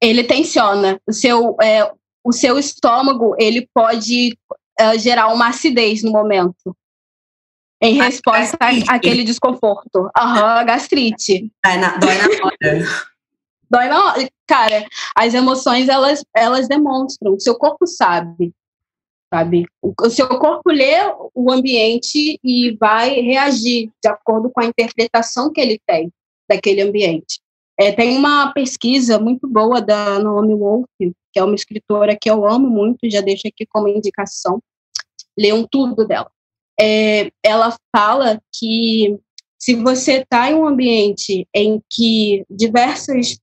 Ele 0.00 0.24
tensiona. 0.24 1.00
O 1.08 1.12
seu, 1.12 1.56
é, 1.60 1.90
o 2.24 2.32
seu 2.32 2.58
estômago 2.58 3.36
ele 3.38 3.68
pode 3.72 4.36
uh, 4.80 4.98
gerar 4.98 5.28
uma 5.28 5.48
acidez 5.48 6.02
no 6.02 6.10
momento. 6.10 6.74
em 7.82 7.94
resposta 7.94 8.56
àquele 8.88 9.22
desconforto. 9.22 10.10
Aham, 10.16 10.60
uhum, 10.60 10.66
gastrite. 10.66 11.52
Dói 11.62 11.76
na, 11.76 11.96
dói 11.98 12.14
na 12.16 12.46
hora. 12.46 13.04
dói 13.70 13.88
na 13.88 14.04
hora. 14.06 14.28
Cara, 14.46 14.86
as 15.14 15.34
emoções, 15.34 15.88
elas, 15.88 16.24
elas 16.34 16.66
demonstram, 16.66 17.34
o 17.34 17.40
seu 17.40 17.56
corpo 17.56 17.86
sabe, 17.86 18.52
sabe? 19.32 19.66
O 19.82 20.08
seu 20.08 20.28
corpo 20.28 20.70
lê 20.70 20.96
o 21.34 21.52
ambiente 21.52 22.38
e 22.42 22.76
vai 22.80 23.20
reagir 23.20 23.90
de 24.02 24.08
acordo 24.08 24.50
com 24.50 24.62
a 24.62 24.66
interpretação 24.66 25.52
que 25.52 25.60
ele 25.60 25.78
tem 25.86 26.10
daquele 26.48 26.80
ambiente. 26.80 27.40
É, 27.78 27.92
tem 27.92 28.16
uma 28.16 28.52
pesquisa 28.52 29.18
muito 29.18 29.48
boa 29.48 29.80
da 29.80 30.18
Naomi 30.20 30.54
Wolf, 30.54 30.86
que 31.34 31.40
é 31.40 31.44
uma 31.44 31.56
escritora 31.56 32.16
que 32.16 32.30
eu 32.30 32.46
amo 32.46 32.70
muito, 32.70 33.10
já 33.10 33.20
deixo 33.20 33.48
aqui 33.48 33.66
como 33.66 33.88
indicação. 33.88 34.62
Leiam 35.36 35.66
tudo 35.68 36.06
dela. 36.06 36.30
É, 36.80 37.32
ela 37.42 37.76
fala 37.94 38.40
que 38.54 39.18
se 39.58 39.74
você 39.74 40.18
está 40.18 40.48
em 40.48 40.54
um 40.54 40.66
ambiente 40.66 41.48
em 41.52 41.82
que 41.90 42.44
diversas, 42.48 43.36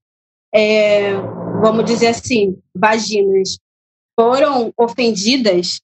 é, 0.54 1.12
vamos 1.60 1.84
dizer 1.84 2.08
assim, 2.08 2.58
vaginas 2.74 3.58
foram 4.18 4.72
ofendidas, 4.76 5.80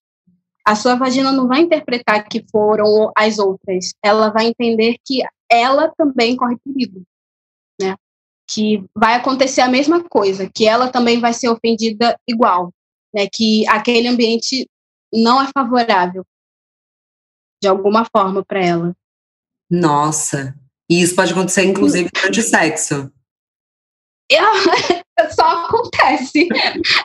a 0.66 0.74
sua 0.74 0.94
vagina 0.94 1.30
não 1.30 1.46
vai 1.46 1.60
interpretar 1.60 2.26
que 2.26 2.44
foram 2.50 3.10
as 3.16 3.38
outras. 3.38 3.92
Ela 4.02 4.30
vai 4.30 4.46
entender 4.46 4.96
que 5.04 5.22
ela 5.50 5.92
também 5.96 6.36
corre 6.36 6.56
perigo, 6.58 7.02
né? 7.80 7.96
Que 8.50 8.84
vai 8.94 9.14
acontecer 9.14 9.60
a 9.60 9.68
mesma 9.68 10.02
coisa, 10.02 10.48
que 10.48 10.66
ela 10.66 10.90
também 10.90 11.20
vai 11.20 11.32
ser 11.32 11.48
ofendida 11.48 12.18
igual, 12.26 12.72
né? 13.14 13.28
Que 13.30 13.66
aquele 13.68 14.08
ambiente 14.08 14.68
não 15.12 15.42
é 15.42 15.48
favorável 15.52 16.24
de 17.62 17.68
alguma 17.68 18.04
forma 18.04 18.44
para 18.44 18.64
ela. 18.64 18.96
Nossa, 19.70 20.54
e 20.88 21.02
isso 21.02 21.14
pode 21.14 21.32
acontecer 21.32 21.64
inclusive 21.64 22.08
durante 22.12 22.40
o 22.40 22.42
sexo. 22.42 23.12
só 25.30 25.64
acontece, 25.64 26.48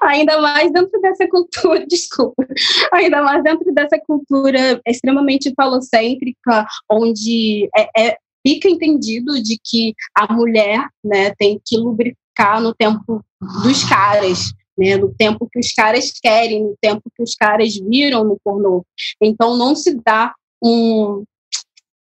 ainda 0.02 0.40
mais 0.42 0.72
dentro 0.72 1.00
dessa 1.02 1.28
cultura, 1.28 1.86
desculpa, 1.88 2.46
ainda 2.92 3.24
mais 3.24 3.44
dentro 3.44 3.74
dessa 3.74 4.00
cultura 4.06 4.82
extremamente 4.86 5.54
falocêntrica, 5.56 6.66
onde 6.90 7.70
é, 7.76 7.90
é, 7.98 8.18
fica 8.46 8.70
entendido 8.70 9.42
de 9.42 9.58
que 9.64 9.94
a 10.14 10.32
mulher 10.32 10.88
né, 11.04 11.34
tem 11.38 11.60
que 11.64 11.78
lubrificar 11.78 12.62
no 12.62 12.74
tempo 12.74 13.24
dos 13.64 13.84
caras, 13.84 14.52
né, 14.78 14.98
no 14.98 15.14
tempo 15.14 15.48
que 15.52 15.60
os 15.60 15.72
caras 15.72 16.12
querem, 16.22 16.64
no 16.64 16.76
tempo 16.82 17.02
que 17.16 17.24
os 17.24 17.36
caras 17.36 17.76
viram 17.76 18.24
no 18.24 18.38
pornô. 18.44 18.86
Então 19.22 19.58
não 19.58 19.76
se 19.76 19.96
dá 20.04 20.34
um, 20.64 21.24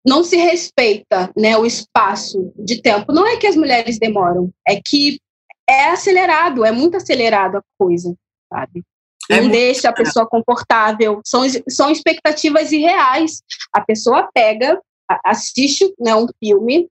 não 0.07 0.25
se 0.25 0.37
respeita 0.37 1.31
né, 1.37 1.57
o 1.57 1.67
espaço 1.67 2.53
de 2.57 2.81
tempo. 2.81 3.13
Não 3.13 3.27
é 3.27 3.37
que 3.37 3.47
as 3.47 3.57
mulheres 3.57 3.99
demoram, 3.99 4.51
é 4.67 4.81
que 4.83 5.21
é 5.69 5.91
acelerado, 5.91 6.65
é 6.65 6.73
muito 6.73 6.97
acelerado 6.97 7.59
a 7.59 7.63
coisa, 7.79 8.15
sabe? 8.53 8.83
É 9.31 9.43
não 9.43 9.51
deixa 9.51 9.91
a 9.91 9.93
pessoa 9.93 10.27
confortável, 10.27 11.21
são, 11.25 11.43
são 11.69 11.91
expectativas 11.91 12.73
irreais. 12.73 13.43
A 13.75 13.83
pessoa 13.83 14.31
pega, 14.33 14.81
assiste 15.25 15.93
né, 15.99 16.15
um 16.15 16.27
filme 16.39 16.89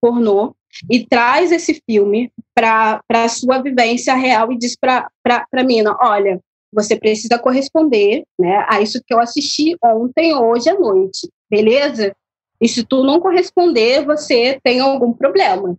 pornô 0.00 0.54
e 0.90 1.06
traz 1.06 1.52
esse 1.52 1.80
filme 1.88 2.32
para 2.54 3.00
a 3.08 3.28
sua 3.28 3.62
vivência 3.62 4.14
real 4.14 4.52
e 4.52 4.58
diz 4.58 4.76
para 4.76 5.08
a 5.26 5.62
mina, 5.62 5.96
olha, 6.00 6.40
você 6.72 6.96
precisa 6.96 7.38
corresponder 7.38 8.24
né, 8.38 8.66
a 8.68 8.80
isso 8.80 9.02
que 9.06 9.12
eu 9.12 9.20
assisti 9.20 9.76
ontem, 9.84 10.34
hoje 10.34 10.70
à 10.70 10.78
noite, 10.78 11.30
beleza? 11.50 12.14
E 12.60 12.68
se 12.68 12.84
tu 12.84 13.04
não 13.04 13.20
corresponder, 13.20 14.04
você 14.04 14.58
tem 14.62 14.80
algum 14.80 15.12
problema. 15.12 15.76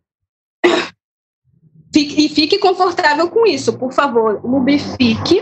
Fique, 1.93 2.25
e 2.25 2.29
fique 2.29 2.57
confortável 2.57 3.29
com 3.29 3.45
isso, 3.45 3.77
por 3.77 3.93
favor. 3.93 4.43
Lubrifique, 4.43 5.41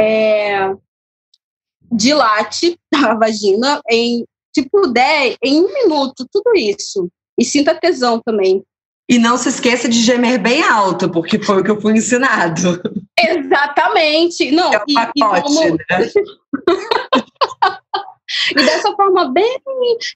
é, 0.00 0.74
dilate 1.92 2.78
a 2.94 3.14
vagina 3.14 3.78
em, 3.90 4.24
se 4.54 4.68
puder, 4.68 5.36
em 5.42 5.60
um 5.60 5.72
minuto, 5.72 6.26
tudo 6.30 6.52
isso. 6.56 7.08
E 7.38 7.44
sinta 7.44 7.74
tesão 7.74 8.20
também. 8.20 8.62
E 9.08 9.18
não 9.18 9.36
se 9.36 9.48
esqueça 9.48 9.88
de 9.88 10.00
gemer 10.00 10.40
bem 10.40 10.62
alto, 10.62 11.10
porque 11.10 11.42
foi 11.42 11.60
o 11.60 11.64
que 11.64 11.70
eu 11.70 11.80
fui 11.80 11.94
ensinado. 11.94 12.80
Exatamente. 13.18 14.50
Não, 14.50 14.72
é 14.72 14.82
e, 14.86 14.94
pacote, 14.94 15.38
e, 15.38 15.42
como... 15.42 15.70
né? 15.70 15.76
e 18.52 18.54
dessa 18.54 18.94
forma 18.94 19.32
bem, 19.32 19.58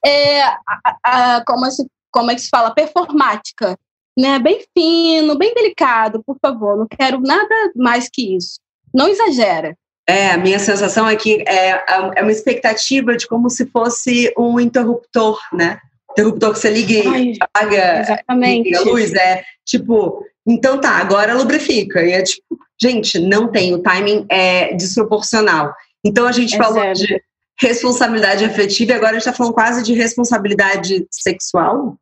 é, 0.05 0.43
a, 0.43 0.59
a, 1.05 1.45
como, 1.45 1.69
se, 1.71 1.87
como 2.11 2.31
é 2.31 2.35
que 2.35 2.43
se 2.43 2.49
fala, 2.49 2.75
performática, 2.75 3.79
né? 4.17 4.39
Bem 4.39 4.65
fino, 4.77 5.37
bem 5.37 5.53
delicado, 5.53 6.23
por 6.25 6.37
favor. 6.41 6.77
Não 6.77 6.87
quero 6.87 7.21
nada 7.21 7.55
mais 7.75 8.09
que 8.09 8.37
isso. 8.37 8.61
Não 8.95 9.09
exagera. 9.09 9.77
É, 10.09 10.31
a 10.31 10.39
minha 10.39 10.59
sensação 10.59 11.09
é 11.09 11.17
que 11.17 11.43
é, 11.49 11.85
é 12.17 12.23
uma 12.23 12.31
expectativa 12.31 13.17
de 13.17 13.27
como 13.27 13.51
se 13.51 13.67
fosse 13.67 14.33
um 14.39 14.61
interruptor, 14.61 15.39
né? 15.53 15.81
Interruptor 16.13 16.53
que 16.53 16.61
você 16.61 16.71
liga 16.71 16.93
e 16.93 17.37
apaga 17.41 18.01
exatamente. 18.01 18.67
Liga 18.67 18.79
a 18.79 18.83
luz. 18.83 19.13
É 19.15 19.43
tipo, 19.65 20.25
então 20.47 20.81
tá, 20.81 20.91
agora 20.91 21.35
lubrifica. 21.35 22.03
E 22.05 22.13
é 22.13 22.23
tipo, 22.23 22.57
gente, 22.81 23.19
não 23.19 23.51
tem, 23.51 23.75
o 23.75 23.83
timing 23.83 24.25
é 24.29 24.73
desproporcional. 24.75 25.75
Então 26.05 26.27
a 26.27 26.33
gente 26.33 26.55
é 26.55 26.59
falou 26.59 26.83
zero. 26.83 26.95
de 26.95 27.21
responsabilidade 27.61 28.45
afetiva 28.45 28.93
e 28.93 28.95
agora 28.95 29.11
a 29.11 29.15
gente 29.15 29.23
está 29.23 29.33
falando 29.33 29.55
quase 29.55 29.83
de 29.83 29.93
responsabilidade 29.93 31.05
sexual. 31.11 31.99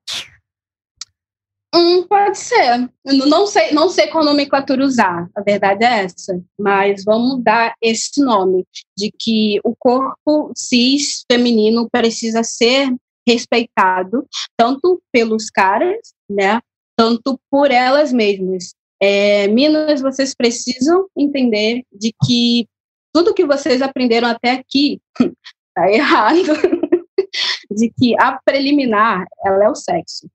Hum, 1.74 2.06
pode 2.06 2.38
ser. 2.38 2.88
Não 3.04 3.48
sei, 3.48 3.72
não 3.72 3.88
sei 3.88 4.06
qual 4.06 4.24
nomenclatura 4.24 4.84
usar, 4.84 5.28
a 5.34 5.42
verdade 5.42 5.84
é 5.84 6.04
essa. 6.04 6.40
Mas 6.56 7.02
vamos 7.04 7.42
dar 7.42 7.74
esse 7.82 8.22
nome 8.24 8.64
de 8.96 9.10
que 9.10 9.58
o 9.64 9.74
corpo 9.76 10.52
cis 10.56 11.24
feminino 11.30 11.88
precisa 11.90 12.44
ser 12.44 12.94
respeitado 13.26 14.24
tanto 14.56 15.02
pelos 15.10 15.50
caras, 15.50 16.14
né, 16.30 16.60
tanto 16.96 17.40
por 17.50 17.72
elas 17.72 18.12
mesmas. 18.12 18.74
É, 19.02 19.48
Minas, 19.48 20.00
vocês 20.00 20.32
precisam 20.32 21.08
entender 21.16 21.82
de 21.92 22.14
que 22.24 22.68
tudo 23.12 23.34
que 23.34 23.44
vocês 23.44 23.82
aprenderam 23.82 24.28
até 24.28 24.52
aqui 24.52 25.00
tá 25.74 25.90
errado. 25.90 26.38
de 27.68 27.92
que 27.98 28.14
a 28.20 28.38
preliminar, 28.44 29.26
ela 29.44 29.64
é 29.64 29.68
o 29.68 29.74
sexo 29.74 30.28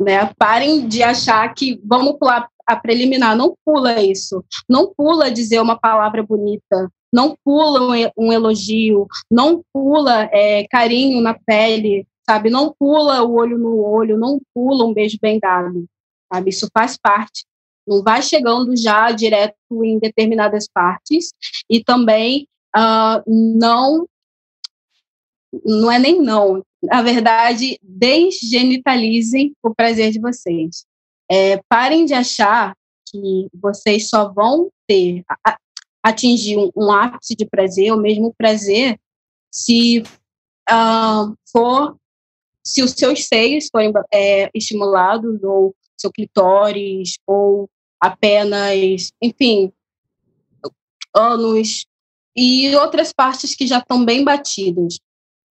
né? 0.00 0.32
Parem 0.38 0.88
de 0.88 1.02
achar 1.02 1.52
que 1.54 1.80
vamos 1.84 2.16
pular 2.18 2.48
a 2.66 2.76
preliminar, 2.76 3.36
não 3.36 3.54
pula 3.64 4.00
isso, 4.00 4.44
não 4.68 4.92
pula 4.96 5.30
dizer 5.30 5.60
uma 5.60 5.78
palavra 5.78 6.22
bonita, 6.22 6.90
não 7.12 7.36
pula 7.44 8.10
um 8.16 8.32
elogio, 8.32 9.06
não 9.30 9.62
pula 9.72 10.28
é, 10.32 10.66
carinho 10.68 11.20
na 11.20 11.34
pele, 11.34 12.06
sabe? 12.28 12.48
Não 12.48 12.72
pula 12.78 13.22
o 13.22 13.34
olho 13.34 13.58
no 13.58 13.80
olho, 13.80 14.16
não 14.16 14.40
pula 14.54 14.86
um 14.86 14.94
beijo 14.94 15.18
bem 15.20 15.38
dado, 15.40 15.84
sabe? 16.32 16.50
Isso 16.50 16.68
faz 16.72 16.96
parte. 16.96 17.44
Não 17.86 18.02
vai 18.02 18.22
chegando 18.22 18.76
já 18.76 19.10
direto 19.10 19.56
em 19.84 19.98
determinadas 19.98 20.68
partes 20.72 21.32
e 21.68 21.82
também 21.82 22.46
uh, 22.76 23.22
não 23.26 24.06
não 25.64 25.90
é 25.90 25.98
nem 25.98 26.20
não, 26.20 26.64
na 26.82 27.02
verdade, 27.02 27.78
desgenitalizem 27.82 29.54
o 29.62 29.74
prazer 29.74 30.12
de 30.12 30.20
vocês. 30.20 30.84
É, 31.30 31.60
parem 31.68 32.04
de 32.04 32.14
achar 32.14 32.74
que 33.08 33.48
vocês 33.54 34.08
só 34.08 34.32
vão 34.32 34.70
ter 34.86 35.24
atingir 36.02 36.56
um, 36.56 36.70
um 36.74 36.90
ápice 36.90 37.34
de 37.36 37.44
prazer, 37.44 37.92
ou 37.92 38.00
mesmo 38.00 38.34
prazer, 38.36 38.98
se 39.50 40.00
uh, 40.70 41.34
for 41.52 41.96
se 42.64 42.82
os 42.82 42.92
seus 42.92 43.24
seios 43.26 43.68
forem 43.70 43.92
é, 44.12 44.50
estimulados, 44.54 45.42
ou 45.42 45.74
seu 45.96 46.10
clitóris, 46.10 47.18
ou 47.26 47.68
apenas, 48.00 49.12
enfim, 49.20 49.72
ânus 51.14 51.86
e 52.36 52.74
outras 52.76 53.12
partes 53.12 53.54
que 53.54 53.66
já 53.66 53.78
estão 53.78 54.04
bem 54.04 54.24
batidas 54.24 54.98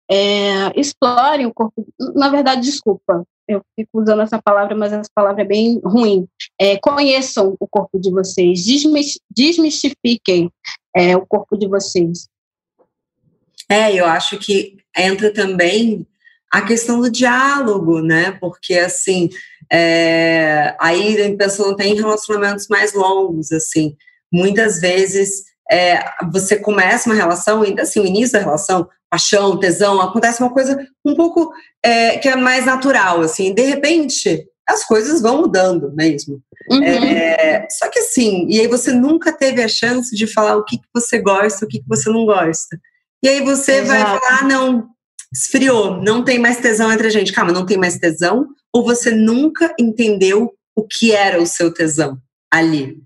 é, 0.09 0.79
explorem 0.79 1.45
o 1.45 1.53
corpo. 1.53 1.85
Na 2.15 2.29
verdade, 2.29 2.61
desculpa, 2.61 3.23
eu 3.47 3.61
fico 3.75 4.01
usando 4.01 4.21
essa 4.21 4.41
palavra, 4.41 4.75
mas 4.75 4.93
essa 4.93 5.09
palavra 5.13 5.41
é 5.41 5.45
bem 5.45 5.79
ruim. 5.83 6.27
É, 6.59 6.77
conheçam 6.77 7.55
o 7.59 7.67
corpo 7.67 7.99
de 7.99 8.11
vocês, 8.11 8.63
desmistifiquem 9.29 10.51
é, 10.95 11.15
o 11.15 11.25
corpo 11.25 11.57
de 11.57 11.67
vocês. 11.67 12.27
É, 13.69 13.93
eu 13.93 14.05
acho 14.05 14.37
que 14.39 14.77
entra 14.97 15.31
também 15.31 16.07
a 16.51 16.61
questão 16.61 16.99
do 16.99 17.11
diálogo, 17.11 18.01
né? 18.01 18.31
Porque 18.31 18.73
assim, 18.75 19.29
é, 19.71 20.75
aí 20.79 21.21
a 21.21 21.37
pessoa 21.37 21.77
tem 21.77 21.93
relacionamentos 21.93 22.67
mais 22.67 22.93
longos, 22.93 23.51
assim, 23.51 23.95
muitas 24.31 24.79
vezes 24.79 25.43
é, 25.71 26.03
você 26.31 26.55
começa 26.57 27.07
uma 27.07 27.15
relação, 27.15 27.61
ainda 27.61 27.83
assim, 27.83 27.99
o 27.99 28.05
início 28.05 28.33
da 28.33 28.39
relação, 28.39 28.89
paixão, 29.09 29.59
tesão, 29.59 29.99
acontece 29.99 30.41
uma 30.41 30.53
coisa 30.53 30.77
um 31.05 31.15
pouco 31.15 31.51
é, 31.83 32.17
que 32.17 32.29
é 32.29 32.35
mais 32.35 32.65
natural, 32.65 33.21
assim. 33.21 33.53
De 33.53 33.63
repente, 33.63 34.45
as 34.67 34.85
coisas 34.85 35.21
vão 35.21 35.41
mudando 35.41 35.91
mesmo. 35.95 36.41
Uhum. 36.69 36.83
É, 36.83 37.67
só 37.71 37.89
que 37.89 37.99
assim, 37.99 38.45
e 38.47 38.59
aí 38.59 38.67
você 38.67 38.91
nunca 38.91 39.31
teve 39.31 39.63
a 39.63 39.67
chance 39.67 40.15
de 40.15 40.27
falar 40.27 40.55
o 40.57 40.63
que, 40.63 40.77
que 40.77 40.87
você 40.93 41.19
gosta, 41.19 41.65
o 41.65 41.67
que, 41.67 41.79
que 41.79 41.87
você 41.87 42.09
não 42.09 42.25
gosta. 42.25 42.79
E 43.23 43.27
aí 43.27 43.41
você 43.41 43.79
Exato. 43.79 43.87
vai 43.87 44.01
falar, 44.01 44.39
ah, 44.39 44.43
não, 44.43 44.87
esfriou, 45.33 46.01
não 46.01 46.23
tem 46.23 46.37
mais 46.39 46.57
tesão 46.57 46.91
entre 46.91 47.07
a 47.07 47.09
gente. 47.09 47.33
Calma, 47.33 47.51
não 47.51 47.65
tem 47.65 47.77
mais 47.77 47.97
tesão? 47.97 48.47
Ou 48.73 48.83
você 48.83 49.11
nunca 49.11 49.73
entendeu 49.79 50.51
o 50.75 50.85
que 50.85 51.11
era 51.11 51.41
o 51.41 51.47
seu 51.47 51.73
tesão 51.73 52.17
ali? 52.51 53.01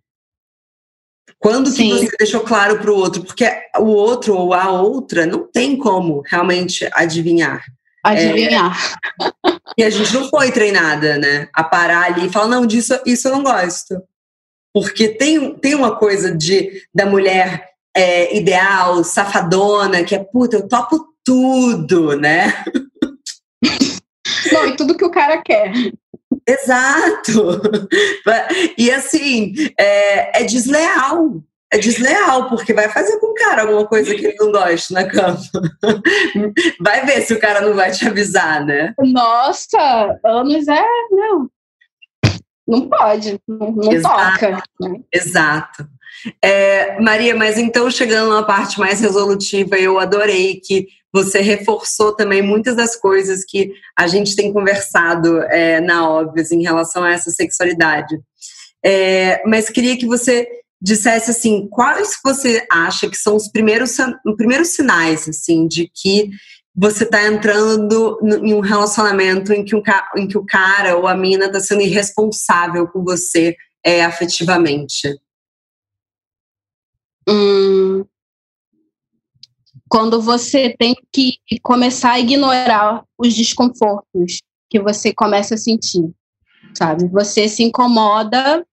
Quando 1.43 1.69
Sim. 1.69 1.89
que 1.89 2.07
você 2.07 2.15
deixou 2.17 2.39
claro 2.39 2.79
para 2.79 2.89
o 2.89 2.95
outro? 2.95 3.21
Porque 3.21 3.45
o 3.77 3.87
outro 3.87 4.33
ou 4.33 4.53
a 4.53 4.71
outra 4.71 5.25
não 5.25 5.45
tem 5.45 5.75
como 5.77 6.23
realmente 6.25 6.89
adivinhar. 6.93 7.65
Adivinhar. 8.01 8.97
É, 9.21 9.51
e 9.77 9.83
a 9.83 9.89
gente 9.89 10.13
não 10.13 10.29
foi 10.29 10.53
treinada, 10.53 11.17
né? 11.17 11.49
A 11.53 11.61
parar 11.61 12.05
ali 12.05 12.27
e 12.27 12.31
falar, 12.31 12.47
não, 12.47 12.65
disso 12.65 12.97
isso 13.05 13.27
eu 13.27 13.33
não 13.33 13.43
gosto. 13.43 14.01
Porque 14.73 15.09
tem, 15.09 15.53
tem 15.55 15.75
uma 15.75 15.97
coisa 15.97 16.33
de 16.33 16.81
da 16.95 17.05
mulher 17.05 17.65
é, 17.93 18.37
ideal, 18.37 19.03
safadona, 19.03 20.01
que 20.05 20.15
é, 20.15 20.23
puta, 20.23 20.55
eu 20.55 20.65
topo 20.65 21.13
tudo, 21.25 22.15
né? 22.15 22.53
Não, 24.51 24.67
e 24.67 24.75
tudo 24.75 24.95
que 24.95 25.05
o 25.05 25.11
cara 25.11 25.41
quer. 25.41 25.71
Exato. 26.47 27.61
E 28.77 28.91
assim, 28.91 29.53
é, 29.79 30.41
é, 30.41 30.43
desleal. 30.43 31.43
É 31.71 31.77
desleal, 31.77 32.49
porque 32.49 32.73
vai 32.73 32.89
fazer 32.89 33.19
com 33.19 33.27
o 33.27 33.33
cara 33.33 33.63
alguma 33.63 33.85
coisa 33.85 34.13
que 34.13 34.25
ele 34.25 34.35
não 34.39 34.51
gosta 34.51 34.93
na 34.93 35.05
cama. 35.05 35.39
Vai 36.79 37.05
ver 37.05 37.21
se 37.23 37.33
o 37.33 37.39
cara 37.39 37.61
não 37.61 37.73
vai 37.73 37.89
te 37.91 38.07
avisar, 38.07 38.63
né? 38.63 38.93
Nossa, 38.99 40.19
anos 40.23 40.67
é. 40.67 40.85
Não. 41.09 41.49
Não 42.67 42.87
pode, 42.87 43.39
não, 43.47 43.71
não 43.71 43.91
Exato. 43.91 44.39
toca. 44.39 44.63
Né? 44.81 44.99
Exato. 45.11 45.87
É, 46.41 46.99
Maria, 47.01 47.35
mas 47.35 47.57
então 47.57 47.89
chegando 47.89 48.29
na 48.29 48.43
parte 48.43 48.79
mais 48.79 49.01
resolutiva, 49.01 49.75
eu 49.75 49.99
adorei 49.99 50.61
que 50.63 50.87
você 51.13 51.41
reforçou 51.41 52.15
também 52.15 52.41
muitas 52.41 52.75
das 52.75 52.95
coisas 52.95 53.45
que 53.45 53.71
a 53.95 54.07
gente 54.07 54.35
tem 54.35 54.51
conversado 54.51 55.41
é, 55.43 55.79
na 55.79 56.09
Óbvios 56.09 56.51
em 56.51 56.63
relação 56.63 57.03
a 57.03 57.11
essa 57.11 57.29
sexualidade. 57.29 58.19
É, 58.83 59.41
mas 59.47 59.69
queria 59.69 59.95
que 59.95 60.07
você 60.07 60.47
dissesse 60.81 61.31
assim, 61.31 61.67
quais 61.69 62.19
você 62.21 62.65
acha 62.69 63.09
que 63.09 63.15
são 63.15 63.35
os 63.35 63.47
primeiros, 63.47 63.95
os 64.25 64.35
primeiros 64.35 64.69
sinais 64.69 65.29
assim 65.29 65.65
de 65.67 65.89
que 65.93 66.29
você 66.75 67.03
está 67.03 67.25
entrando 67.25 68.19
em 68.43 68.53
um 68.53 68.59
relacionamento 68.59 69.53
em 69.53 69.63
que, 69.63 69.75
um, 69.75 69.83
em 70.17 70.27
que 70.27 70.37
o 70.37 70.45
cara 70.45 70.97
ou 70.97 71.07
a 71.07 71.15
mina 71.15 71.45
está 71.45 71.59
sendo 71.59 71.81
irresponsável 71.81 72.87
com 72.87 73.03
você 73.03 73.55
é, 73.85 74.03
afetivamente? 74.03 75.15
Hum, 77.29 77.92
quando 79.93 80.19
você 80.19 80.75
tem 80.75 80.95
que 81.11 81.37
começar 81.61 82.13
a 82.13 82.19
ignorar 82.19 83.05
os 83.15 83.31
desconfortos 83.31 84.41
que 84.67 84.79
você 84.79 85.13
começa 85.13 85.53
a 85.53 85.57
sentir, 85.57 86.11
sabe? 86.75 87.07
Você 87.09 87.47
se 87.47 87.61
incomoda 87.61 88.65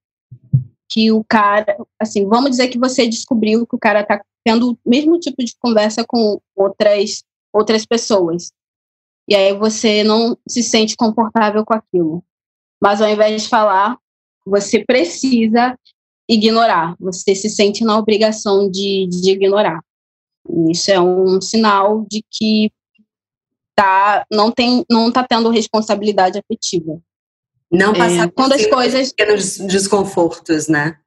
que 0.88 1.12
o 1.12 1.22
cara, 1.22 1.76
assim, 2.00 2.26
vamos 2.26 2.52
dizer 2.52 2.68
que 2.68 2.78
você 2.78 3.06
descobriu 3.06 3.66
que 3.66 3.76
o 3.76 3.78
cara 3.78 4.02
tá 4.02 4.18
tendo 4.42 4.72
o 4.72 4.78
mesmo 4.88 5.20
tipo 5.20 5.44
de 5.44 5.54
conversa 5.60 6.06
com 6.08 6.40
outras 6.56 7.22
outras 7.52 7.84
pessoas. 7.84 8.50
E 9.28 9.34
aí 9.34 9.52
você 9.52 10.02
não 10.02 10.38
se 10.48 10.62
sente 10.62 10.96
confortável 10.96 11.66
com 11.66 11.74
aquilo. 11.74 12.24
Mas 12.82 13.02
ao 13.02 13.10
invés 13.10 13.42
de 13.42 13.48
falar, 13.50 13.98
você 14.46 14.82
precisa 14.86 15.78
ignorar. 16.26 16.96
Você 16.98 17.34
se 17.34 17.50
sente 17.50 17.84
na 17.84 17.98
obrigação 17.98 18.70
de, 18.70 19.06
de 19.06 19.32
ignorar. 19.32 19.82
Isso 20.70 20.90
é 20.90 21.00
um 21.00 21.40
sinal 21.40 22.06
de 22.10 22.24
que 22.30 22.70
tá, 23.74 24.24
não 24.30 24.50
tem, 24.50 24.84
não 24.90 25.08
está 25.08 25.24
tendo 25.24 25.50
responsabilidade 25.50 26.38
afetiva. 26.38 27.00
Não 27.70 27.94
passar 27.94 28.26
é, 28.26 28.30
quando 28.30 28.52
as 28.52 28.66
coisas 28.66 29.12
pequenos 29.12 29.58
desconfortos, 29.58 30.66
né? 30.66 30.98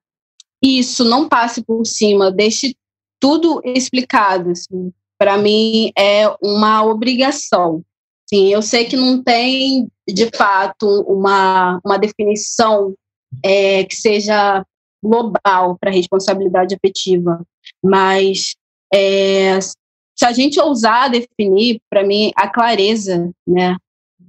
Isso, 0.63 1.03
não 1.03 1.27
passe 1.27 1.61
por 1.61 1.85
cima, 1.85 2.31
deixe 2.31 2.75
tudo 3.19 3.61
explicado. 3.65 4.51
Assim. 4.51 4.91
Para 5.17 5.37
mim 5.37 5.91
é 5.97 6.23
uma 6.41 6.83
obrigação. 6.85 7.83
Sim, 8.29 8.47
eu 8.47 8.61
sei 8.61 8.85
que 8.85 8.95
não 8.95 9.21
tem 9.21 9.87
de 10.07 10.29
fato 10.35 10.87
uma, 11.07 11.79
uma 11.85 11.97
definição 11.97 12.95
é, 13.43 13.83
que 13.83 13.95
seja 13.95 14.65
global 15.03 15.77
para 15.79 15.91
responsabilidade 15.91 16.75
afetiva, 16.75 17.45
mas 17.83 18.55
é, 18.93 19.59
se 19.59 20.25
a 20.25 20.31
gente 20.31 20.59
ousar 20.59 21.09
definir, 21.09 21.81
para 21.89 22.03
mim, 22.03 22.31
a 22.35 22.47
clareza, 22.47 23.31
né, 23.47 23.75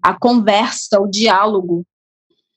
a 0.03 0.19
conversa, 0.19 0.99
o 1.01 1.07
diálogo 1.07 1.85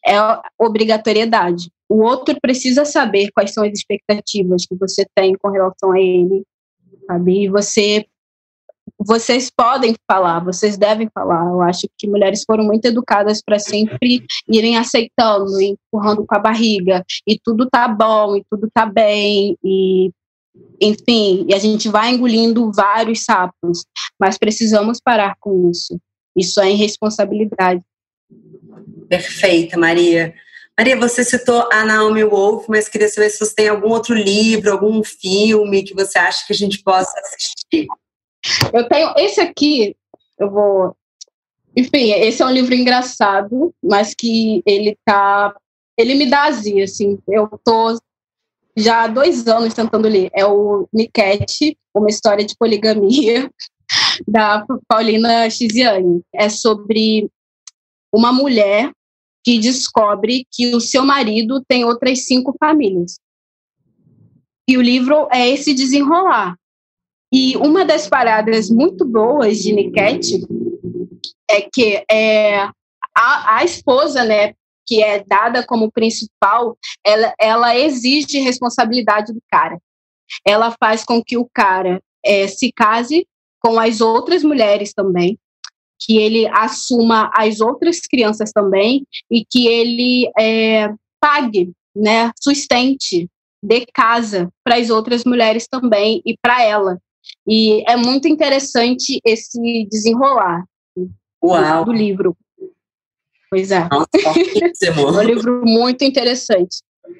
é 0.05 0.15
obrigatoriedade. 0.57 1.69
O 1.89 2.01
outro 2.01 2.37
precisa 2.41 2.85
saber 2.85 3.29
quais 3.31 3.51
são 3.51 3.63
as 3.63 3.73
expectativas 3.73 4.65
que 4.65 4.75
você 4.75 5.05
tem 5.13 5.35
com 5.37 5.49
relação 5.49 5.91
a 5.91 5.99
ele, 5.99 6.43
sabe? 7.05 7.43
E 7.43 7.49
você 7.49 8.05
vocês 8.97 9.51
podem 9.51 9.95
falar, 10.09 10.39
vocês 10.39 10.77
devem 10.77 11.09
falar. 11.13 11.45
Eu 11.51 11.61
acho 11.61 11.87
que 11.97 12.07
mulheres 12.07 12.43
foram 12.45 12.63
muito 12.63 12.85
educadas 12.85 13.41
para 13.41 13.59
sempre 13.59 14.25
irem 14.47 14.77
aceitando, 14.77 15.59
empurrando 15.61 16.25
com 16.25 16.35
a 16.35 16.39
barriga, 16.39 17.03
e 17.27 17.37
tudo 17.37 17.69
tá 17.69 17.87
bom, 17.87 18.37
e 18.37 18.45
tudo 18.49 18.69
tá 18.73 18.85
bem, 18.85 19.57
e 19.63 20.09
enfim, 20.79 21.45
e 21.49 21.53
a 21.53 21.59
gente 21.59 21.89
vai 21.89 22.11
engolindo 22.11 22.71
vários 22.71 23.23
sapos, 23.23 23.85
mas 24.19 24.37
precisamos 24.37 24.99
parar 24.99 25.35
com 25.39 25.69
isso. 25.71 25.99
Isso 26.35 26.61
é 26.61 26.71
irresponsabilidade. 26.71 27.81
Perfeita, 29.09 29.77
Maria. 29.77 30.33
Maria, 30.77 30.95
você 30.95 31.23
citou 31.23 31.67
a 31.71 31.83
Naomi 31.83 32.23
Wolf, 32.23 32.67
mas 32.69 32.87
queria 32.87 33.09
saber 33.09 33.31
se 33.31 33.39
você 33.39 33.55
tem 33.55 33.67
algum 33.67 33.89
outro 33.89 34.13
livro, 34.13 34.71
algum 34.71 35.03
filme 35.03 35.81
que 35.81 35.95
você 35.95 36.19
acha 36.19 36.45
que 36.45 36.53
a 36.53 36.55
gente 36.55 36.83
possa 36.83 37.19
assistir. 37.19 37.87
Eu 38.71 38.87
tenho 38.87 39.11
esse 39.17 39.41
aqui, 39.41 39.95
eu 40.39 40.51
vou. 40.51 40.95
Enfim, 41.75 42.11
esse 42.11 42.43
é 42.43 42.45
um 42.45 42.51
livro 42.51 42.75
engraçado, 42.75 43.73
mas 43.83 44.13
que 44.13 44.61
ele 44.65 44.95
tá. 45.03 45.55
Ele 45.97 46.13
me 46.13 46.27
dá 46.27 46.43
azia, 46.43 46.83
assim. 46.83 47.17
Eu 47.27 47.49
tô 47.63 47.97
já 48.77 49.03
há 49.03 49.07
dois 49.07 49.47
anos 49.47 49.73
tentando 49.73 50.07
ler. 50.07 50.29
É 50.33 50.45
o 50.45 50.87
Niket, 50.93 51.75
uma 51.95 52.09
história 52.09 52.45
de 52.45 52.55
poligamia, 52.55 53.51
da 54.27 54.63
Paulina 54.87 55.49
Chiziane. 55.49 56.21
É 56.33 56.47
sobre 56.47 57.27
uma 58.13 58.31
mulher 58.31 58.91
que 59.43 59.57
descobre 59.57 60.45
que 60.51 60.75
o 60.75 60.79
seu 60.79 61.03
marido 61.03 61.63
tem 61.67 61.83
outras 61.83 62.25
cinco 62.25 62.55
famílias. 62.59 63.19
E 64.69 64.77
o 64.77 64.81
livro 64.81 65.27
é 65.31 65.49
esse 65.49 65.73
desenrolar. 65.73 66.55
E 67.33 67.57
uma 67.57 67.83
das 67.83 68.07
paradas 68.07 68.69
muito 68.69 69.05
boas 69.05 69.59
de 69.59 69.73
Niket 69.73 70.45
é 71.49 71.61
que 71.61 72.03
é, 72.09 72.59
a, 73.15 73.57
a 73.57 73.63
esposa, 73.63 74.23
né, 74.23 74.53
que 74.87 75.03
é 75.03 75.23
dada 75.23 75.65
como 75.65 75.91
principal, 75.91 76.77
ela, 77.05 77.33
ela 77.39 77.77
exige 77.77 78.39
responsabilidade 78.39 79.33
do 79.33 79.41
cara. 79.51 79.77
Ela 80.45 80.73
faz 80.79 81.03
com 81.03 81.21
que 81.23 81.37
o 81.37 81.47
cara 81.53 82.01
é, 82.23 82.47
se 82.47 82.71
case 82.71 83.27
com 83.59 83.79
as 83.79 84.01
outras 84.01 84.43
mulheres 84.43 84.93
também, 84.93 85.37
que 85.99 86.17
ele 86.17 86.47
assuma 86.47 87.29
as 87.33 87.59
outras 87.59 87.99
crianças 88.01 88.51
também 88.51 89.05
e 89.29 89.43
que 89.43 89.67
ele 89.67 90.31
é, 90.39 90.89
pague, 91.19 91.71
né, 91.95 92.31
sustente, 92.39 93.27
dê 93.61 93.85
casa 93.93 94.49
para 94.63 94.75
as 94.75 94.89
outras 94.89 95.25
mulheres 95.25 95.67
também 95.67 96.21
e 96.25 96.37
para 96.41 96.63
ela. 96.63 96.97
E 97.47 97.83
é 97.89 97.95
muito 97.95 98.27
interessante 98.27 99.19
esse 99.25 99.87
desenrolar 99.91 100.63
Uau. 101.43 101.85
do 101.85 101.91
livro. 101.91 102.37
Pois 103.49 103.71
é. 103.71 103.87
é 104.83 104.91
um 105.01 105.21
livro 105.21 105.61
muito 105.65 106.03
interessante. 106.03 106.77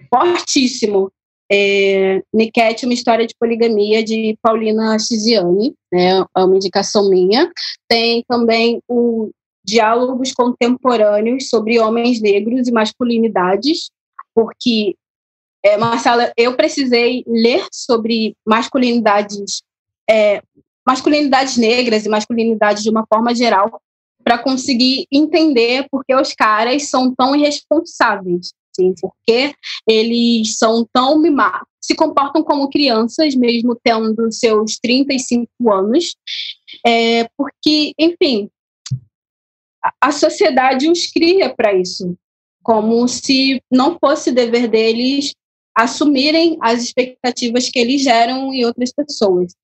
Fortíssimo. 0.10 1.12
É, 1.50 2.22
Niket, 2.34 2.84
uma 2.84 2.94
história 2.94 3.26
de 3.26 3.34
poligamia 3.40 4.04
de 4.04 4.38
Paulina 4.42 5.00
Chiziane, 5.00 5.74
né, 5.92 6.26
é 6.36 6.44
uma 6.44 6.56
indicação 6.56 7.10
minha. 7.10 7.50
Tem 7.88 8.24
também 8.28 8.82
o 8.88 9.32
Diálogos 9.64 10.34
Contemporâneos 10.34 11.48
sobre 11.50 11.80
Homens 11.80 12.22
Negros 12.22 12.68
e 12.68 12.72
Masculinidades, 12.72 13.90
porque, 14.36 14.96
é, 15.64 15.78
Marcela, 15.78 16.32
eu 16.36 16.56
precisei 16.56 17.24
ler 17.26 17.66
sobre 17.72 18.36
masculinidades 18.46 19.62
é, 20.10 20.42
masculinidades 20.86 21.58
negras 21.58 22.06
e 22.06 22.10
masculinidades 22.10 22.82
de 22.82 22.90
uma 22.90 23.06
forma 23.06 23.36
geral 23.36 23.82
para 24.28 24.38
conseguir 24.38 25.08
entender 25.10 25.88
por 25.90 26.04
que 26.04 26.14
os 26.14 26.34
caras 26.34 26.90
são 26.90 27.16
tão 27.16 27.34
irresponsáveis, 27.34 28.52
assim, 28.70 28.94
porque 29.00 29.56
eles 29.88 30.58
são 30.58 30.86
tão 30.92 31.18
mimados, 31.18 31.66
se 31.82 31.96
comportam 31.96 32.44
como 32.44 32.70
crianças, 32.70 33.36
mesmo 33.36 33.74
tendo 33.82 34.30
seus 34.30 34.78
35 34.80 35.48
anos, 35.72 36.14
é, 36.86 37.30
porque, 37.38 37.94
enfim, 37.98 38.50
a 40.02 40.12
sociedade 40.12 40.92
os 40.92 41.10
cria 41.10 41.56
para 41.56 41.74
isso, 41.74 42.14
como 42.62 43.08
se 43.08 43.64
não 43.72 43.98
fosse 43.98 44.30
dever 44.30 44.68
deles 44.68 45.34
assumirem 45.74 46.58
as 46.60 46.84
expectativas 46.84 47.70
que 47.70 47.80
eles 47.80 48.02
geram 48.02 48.54
em 48.54 48.66
outras 48.66 48.92
pessoas. 48.92 49.56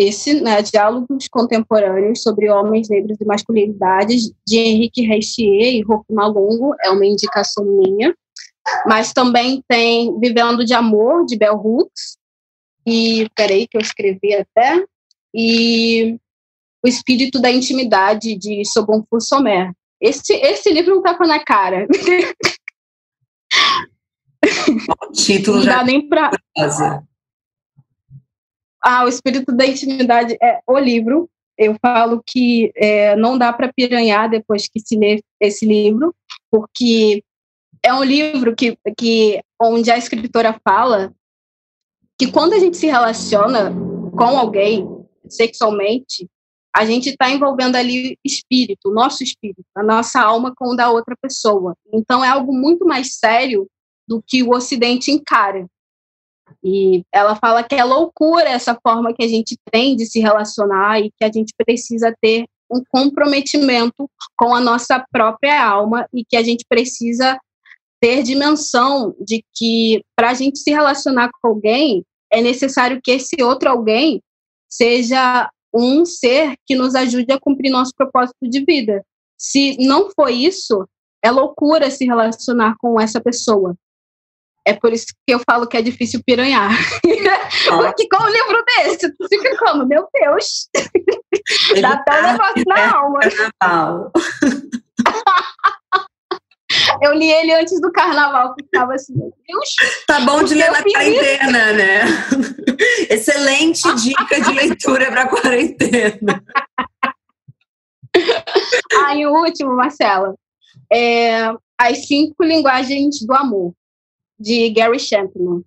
Esse, 0.00 0.40
né, 0.40 0.62
Diálogos 0.62 1.26
Contemporâneos 1.26 2.22
sobre 2.22 2.48
Homens 2.48 2.88
Negros 2.88 3.20
e 3.20 3.24
Masculinidades, 3.24 4.30
de 4.46 4.56
Henrique 4.56 5.02
Reichier 5.02 5.74
e 5.74 5.82
Rolf 5.82 6.04
Malongo, 6.08 6.72
é 6.84 6.88
uma 6.88 7.04
indicação 7.04 7.64
minha. 7.64 8.14
Mas 8.86 9.12
também 9.12 9.60
tem 9.66 10.16
Vivendo 10.20 10.64
de 10.64 10.72
Amor, 10.72 11.26
de 11.26 11.36
Bell 11.36 11.56
Hooks, 11.56 12.16
e, 12.86 13.28
peraí 13.34 13.66
que 13.66 13.76
eu 13.76 13.80
escrevi 13.80 14.34
até, 14.34 14.84
e 15.34 16.16
O 16.84 16.86
Espírito 16.86 17.40
da 17.40 17.50
Intimidade, 17.50 18.36
de 18.36 18.64
Sobonfu 18.64 19.20
Sommer. 19.20 19.72
Esse, 20.00 20.32
esse 20.34 20.70
livro 20.70 20.94
não 20.94 21.02
tapa 21.02 21.26
na 21.26 21.42
cara. 21.42 21.88
O 25.02 25.12
título 25.12 25.56
não 25.56 25.64
já 25.64 25.78
dá 25.78 25.84
nem 25.84 26.08
pra... 26.08 26.30
Ah, 28.82 29.04
o 29.04 29.08
Espírito 29.08 29.52
da 29.52 29.66
Intimidade 29.66 30.36
é 30.40 30.60
o 30.66 30.78
livro. 30.78 31.28
Eu 31.56 31.76
falo 31.80 32.22
que 32.24 32.72
é, 32.76 33.16
não 33.16 33.36
dá 33.36 33.52
para 33.52 33.72
piranhar 33.72 34.30
depois 34.30 34.68
que 34.68 34.78
se 34.78 34.96
lê 34.96 35.20
esse 35.40 35.66
livro, 35.66 36.14
porque 36.50 37.22
é 37.82 37.92
um 37.92 38.04
livro 38.04 38.54
que, 38.54 38.78
que 38.96 39.42
onde 39.60 39.90
a 39.90 39.98
escritora 39.98 40.58
fala 40.62 41.12
que 42.18 42.30
quando 42.30 42.52
a 42.52 42.58
gente 42.58 42.76
se 42.76 42.86
relaciona 42.86 43.72
com 44.16 44.38
alguém 44.38 44.86
sexualmente, 45.28 46.28
a 46.74 46.84
gente 46.84 47.10
está 47.10 47.30
envolvendo 47.30 47.76
ali 47.76 48.18
espírito, 48.24 48.90
nosso 48.90 49.22
espírito, 49.22 49.64
a 49.74 49.82
nossa 49.82 50.20
alma 50.20 50.52
com 50.56 50.72
o 50.72 50.76
da 50.76 50.90
outra 50.90 51.16
pessoa. 51.20 51.76
Então 51.92 52.24
é 52.24 52.28
algo 52.28 52.52
muito 52.52 52.84
mais 52.84 53.16
sério 53.16 53.68
do 54.06 54.22
que 54.24 54.42
o 54.42 54.50
Ocidente 54.50 55.10
encara. 55.10 55.66
E 56.70 57.02
ela 57.10 57.34
fala 57.34 57.62
que 57.62 57.74
é 57.74 57.82
loucura 57.82 58.50
essa 58.50 58.78
forma 58.82 59.14
que 59.14 59.24
a 59.24 59.28
gente 59.28 59.56
tem 59.72 59.96
de 59.96 60.04
se 60.04 60.20
relacionar 60.20 61.00
e 61.00 61.10
que 61.10 61.24
a 61.24 61.32
gente 61.32 61.54
precisa 61.56 62.14
ter 62.20 62.44
um 62.70 62.82
comprometimento 62.90 64.06
com 64.36 64.54
a 64.54 64.60
nossa 64.60 65.02
própria 65.10 65.64
alma 65.64 66.06
e 66.12 66.22
que 66.22 66.36
a 66.36 66.42
gente 66.42 66.66
precisa 66.68 67.38
ter 67.98 68.22
dimensão 68.22 69.16
de 69.18 69.42
que 69.54 70.04
para 70.14 70.30
a 70.30 70.34
gente 70.34 70.58
se 70.58 70.70
relacionar 70.70 71.30
com 71.40 71.48
alguém 71.48 72.04
é 72.30 72.42
necessário 72.42 73.00
que 73.02 73.12
esse 73.12 73.42
outro 73.42 73.70
alguém 73.70 74.22
seja 74.68 75.50
um 75.74 76.04
ser 76.04 76.54
que 76.66 76.76
nos 76.76 76.94
ajude 76.94 77.32
a 77.32 77.40
cumprir 77.40 77.70
nosso 77.70 77.92
propósito 77.96 78.42
de 78.42 78.62
vida. 78.62 79.02
Se 79.38 79.78
não 79.78 80.10
for 80.10 80.28
isso, 80.28 80.86
é 81.24 81.30
loucura 81.30 81.90
se 81.90 82.04
relacionar 82.04 82.74
com 82.78 83.00
essa 83.00 83.20
pessoa. 83.20 83.74
É 84.68 84.74
por 84.74 84.92
isso 84.92 85.06
que 85.26 85.32
eu 85.32 85.40
falo 85.50 85.66
que 85.66 85.78
é 85.78 85.82
difícil 85.82 86.20
piranhar. 86.26 86.68
Porque 87.66 88.06
com 88.06 88.22
um 88.22 88.28
livro 88.28 88.62
desse, 88.66 89.10
tu 89.16 89.26
fica 89.26 89.56
como, 89.56 89.86
meu 89.86 90.06
Deus. 90.12 90.68
Dá 91.80 91.94
até 91.94 92.20
um 92.20 92.32
negócio 92.32 92.64
na 92.66 92.94
alma. 92.94 93.20
eu 97.00 97.14
li 97.14 97.30
ele 97.30 97.54
antes 97.54 97.80
do 97.80 97.90
carnaval, 97.90 98.54
estava 98.62 98.92
assim, 98.92 99.14
meu 99.16 99.32
Deus. 99.48 99.74
Tá 100.06 100.20
bom 100.20 100.42
de 100.42 100.54
ler 100.54 100.70
na 100.70 100.82
quarentena, 100.82 101.72
né? 101.72 102.02
Excelente 103.08 103.90
dica 103.94 104.38
de 104.38 104.52
leitura 104.52 105.10
para 105.10 105.28
quarentena. 105.28 106.44
ah, 109.02 109.16
e 109.16 109.24
o 109.24 109.32
último, 109.32 109.74
Marcela, 109.74 110.34
é 110.92 111.54
As 111.78 112.06
Cinco 112.06 112.44
Linguagens 112.44 113.24
do 113.26 113.32
Amor 113.32 113.72
de 114.38 114.70
Gary 114.70 114.98
Chapman. 114.98 115.62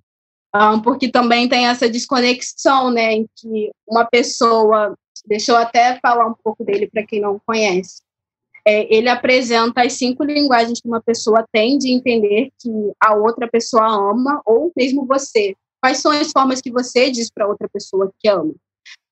Um, 0.54 0.82
porque 0.82 1.10
também 1.10 1.48
tem 1.48 1.68
essa 1.68 1.90
desconexão, 1.90 2.92
né, 2.92 3.14
em 3.14 3.26
que 3.36 3.72
uma 3.88 4.06
pessoa, 4.06 4.98
deixa 5.26 5.54
eu 5.54 5.56
até 5.56 5.98
falar 6.02 6.28
um 6.28 6.36
pouco 6.44 6.64
dele 6.64 6.90
para 6.92 7.06
quem 7.06 7.22
não 7.22 7.40
conhece, 7.46 8.02
é, 8.66 8.94
ele 8.94 9.10
apresenta 9.10 9.82
as 9.82 9.94
cinco 9.94 10.24
linguagens 10.24 10.80
que 10.80 10.88
uma 10.88 11.02
pessoa 11.02 11.46
tem 11.52 11.78
de 11.78 11.92
entender 11.92 12.52
que 12.60 12.70
a 13.00 13.16
outra 13.16 13.48
pessoa 13.50 13.88
ama, 14.12 14.42
ou 14.46 14.72
mesmo 14.76 15.06
você. 15.06 15.56
Quais 15.82 15.98
são 15.98 16.12
as 16.12 16.32
formas 16.32 16.62
que 16.62 16.72
você 16.72 17.10
diz 17.10 17.32
para 17.32 17.48
outra 17.48 17.68
pessoa 17.68 18.12
que 18.20 18.28
ama? 18.30 18.54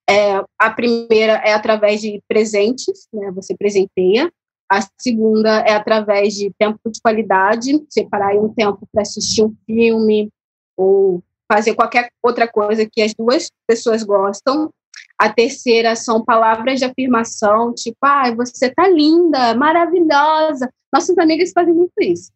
É, 0.07 0.43
a 0.57 0.69
primeira 0.71 1.33
é 1.33 1.53
através 1.53 2.01
de 2.01 2.21
presentes, 2.27 3.07
né, 3.13 3.31
você 3.31 3.55
presenteia. 3.55 4.31
A 4.71 4.81
segunda 4.99 5.61
é 5.61 5.73
através 5.73 6.35
de 6.35 6.51
tempo 6.57 6.79
de 6.91 7.01
qualidade, 7.01 7.83
separar 7.89 8.35
um 8.35 8.53
tempo 8.53 8.87
para 8.91 9.01
assistir 9.01 9.43
um 9.43 9.55
filme 9.65 10.29
ou 10.77 11.23
fazer 11.51 11.73
qualquer 11.73 12.11
outra 12.21 12.47
coisa 12.47 12.85
que 12.85 13.01
as 13.01 13.13
duas 13.13 13.49
pessoas 13.67 14.03
gostam. 14.03 14.71
A 15.17 15.27
terceira 15.27 15.95
são 15.95 16.23
palavras 16.23 16.79
de 16.79 16.85
afirmação, 16.85 17.73
tipo, 17.73 17.97
ah, 18.03 18.31
você 18.35 18.69
tá 18.69 18.87
linda, 18.87 19.55
maravilhosa. 19.55 20.71
Nossas 20.93 21.17
amigas 21.17 21.51
fazem 21.51 21.73
muito 21.73 21.93
isso. 21.99 22.31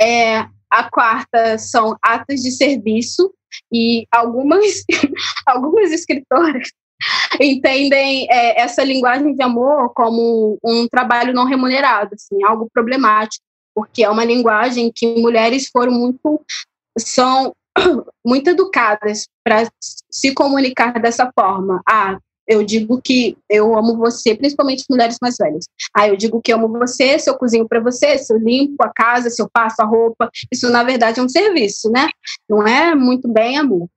É, 0.00 0.38
a 0.70 0.90
quarta 0.90 1.58
são 1.58 1.96
atos 2.02 2.42
de 2.42 2.50
serviço 2.50 3.32
e 3.70 4.06
algumas, 4.10 4.82
algumas 5.46 5.92
escritoras 5.92 6.70
entendem 7.40 8.26
é, 8.30 8.60
essa 8.60 8.82
linguagem 8.82 9.34
de 9.34 9.42
amor 9.42 9.92
como 9.94 10.58
um, 10.64 10.86
trabalho 10.88 11.34
não 11.34 11.44
remunerado, 11.44 12.14
assim, 12.14 12.42
algo 12.44 12.68
problemático, 12.72 13.44
porque 13.74 14.02
é 14.02 14.10
uma 14.10 14.24
linguagem 14.24 14.90
que 14.94 15.20
mulheres 15.20 15.68
foram 15.68 15.92
muito 15.92 16.40
são 16.98 17.54
muito 18.24 18.48
educadas 18.48 19.26
para 19.44 19.68
se 20.10 20.32
comunicar 20.32 20.98
dessa 21.00 21.30
forma. 21.38 21.82
Ah, 21.86 22.18
eu 22.46 22.62
digo 22.64 23.00
que 23.02 23.36
eu 23.50 23.76
amo 23.76 23.96
você, 23.96 24.34
principalmente 24.34 24.84
mulheres 24.88 25.18
mais 25.20 25.36
velhas. 25.36 25.64
Ah, 25.94 26.08
eu 26.08 26.16
digo 26.16 26.40
que 26.40 26.52
amo 26.52 26.68
você 26.68 27.18
se 27.18 27.28
eu 27.28 27.36
cozinho 27.36 27.68
para 27.68 27.80
você, 27.80 28.16
se 28.18 28.32
eu 28.32 28.38
limpo 28.38 28.82
a 28.84 28.92
casa, 28.94 29.28
se 29.28 29.42
eu 29.42 29.50
passo 29.52 29.82
a 29.82 29.84
roupa. 29.84 30.30
Isso, 30.50 30.70
na 30.70 30.84
verdade, 30.84 31.18
é 31.18 31.22
um 31.22 31.28
serviço, 31.28 31.90
né? 31.90 32.08
Não 32.48 32.66
é 32.66 32.94
muito 32.94 33.28
bem 33.28 33.58
amor. 33.58 33.88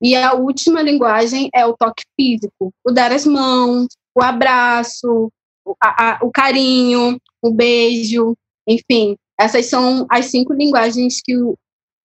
E 0.00 0.14
a 0.14 0.34
última 0.34 0.80
linguagem 0.80 1.50
é 1.52 1.66
o 1.66 1.76
toque 1.76 2.04
físico, 2.16 2.72
o 2.84 2.90
dar 2.92 3.10
as 3.10 3.26
mãos, 3.26 3.88
o 4.14 4.22
abraço, 4.22 5.30
o, 5.64 5.74
a, 5.82 6.18
o 6.22 6.30
carinho, 6.30 7.20
o 7.42 7.50
beijo, 7.52 8.36
enfim. 8.66 9.16
Essas 9.38 9.66
são 9.66 10.06
as 10.08 10.26
cinco 10.26 10.52
linguagens 10.52 11.20
que 11.22 11.36
o, 11.36 11.56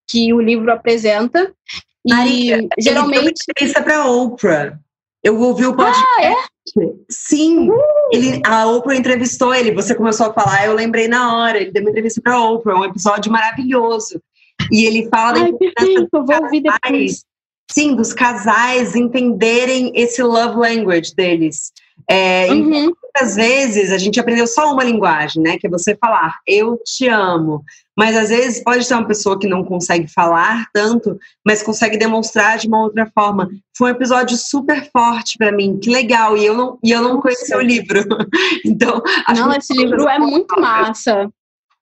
que 0.07 0.33
o 0.33 0.41
livro 0.41 0.71
apresenta. 0.71 1.53
E 2.05 2.13
Maria, 2.13 2.67
geralmente. 2.79 3.41
Ele 3.59 3.73
para 3.73 4.05
Oprah. 4.05 4.79
Eu 5.23 5.39
ouvi 5.39 5.65
o 5.65 5.75
podcast. 5.75 6.05
Ah, 6.19 6.23
é? 6.25 6.35
Sim, 7.09 7.69
uhum. 7.69 8.09
ele, 8.11 8.41
a 8.45 8.67
Oprah 8.67 8.95
entrevistou 8.95 9.53
ele. 9.53 9.71
Você 9.71 9.95
começou 9.95 10.27
a 10.27 10.33
falar, 10.33 10.65
eu 10.65 10.73
lembrei 10.73 11.07
na 11.07 11.37
hora. 11.37 11.61
Ele 11.61 11.71
deu 11.71 11.81
uma 11.81 11.91
entrevista 11.91 12.21
para 12.21 12.41
Oprah, 12.41 12.79
um 12.79 12.85
episódio 12.85 13.31
maravilhoso. 13.31 14.21
E 14.71 14.85
ele 14.85 15.07
fala 15.09 15.39
Ai, 15.39 15.51
da 15.51 15.57
perfeito, 15.57 16.09
eu 16.11 16.25
vou 16.25 16.43
ouvir 16.43 16.61
depois 16.61 17.23
sim, 17.71 17.95
dos 17.95 18.13
casais 18.13 18.95
entenderem 18.95 19.91
esse 19.95 20.21
love 20.21 20.57
language 20.57 21.13
deles. 21.15 21.71
É, 22.09 22.47
uhum. 22.51 22.91
Muitas 23.15 23.35
vezes 23.35 23.91
a 23.91 23.97
gente 23.97 24.19
aprendeu 24.19 24.47
só 24.47 24.73
uma 24.73 24.83
linguagem, 24.83 25.41
né? 25.41 25.57
Que 25.57 25.67
é 25.67 25.69
você 25.69 25.95
falar, 25.95 26.35
eu 26.47 26.79
te 26.83 27.07
amo. 27.07 27.63
Mas 27.95 28.17
às 28.17 28.29
vezes 28.29 28.63
pode 28.63 28.83
ser 28.83 28.95
uma 28.95 29.07
pessoa 29.07 29.39
que 29.39 29.47
não 29.47 29.63
consegue 29.63 30.11
falar 30.11 30.65
tanto, 30.73 31.17
mas 31.45 31.61
consegue 31.61 31.95
demonstrar 31.95 32.57
de 32.57 32.67
uma 32.67 32.81
outra 32.81 33.09
forma. 33.13 33.47
Foi 33.77 33.91
um 33.91 33.95
episódio 33.95 34.35
super 34.35 34.89
forte 34.91 35.37
para 35.37 35.51
mim, 35.51 35.77
que 35.79 35.91
legal. 35.91 36.35
E 36.35 36.45
eu 36.45 36.55
não, 36.55 36.79
e 36.83 36.91
eu 36.91 37.01
não 37.01 37.21
conheci 37.21 37.55
o 37.55 37.61
livro. 37.61 38.03
então, 38.65 39.01
não, 39.35 39.53
esse 39.53 39.73
livro 39.73 40.09
é 40.09 40.17
muito 40.17 40.59
massa 40.59 41.29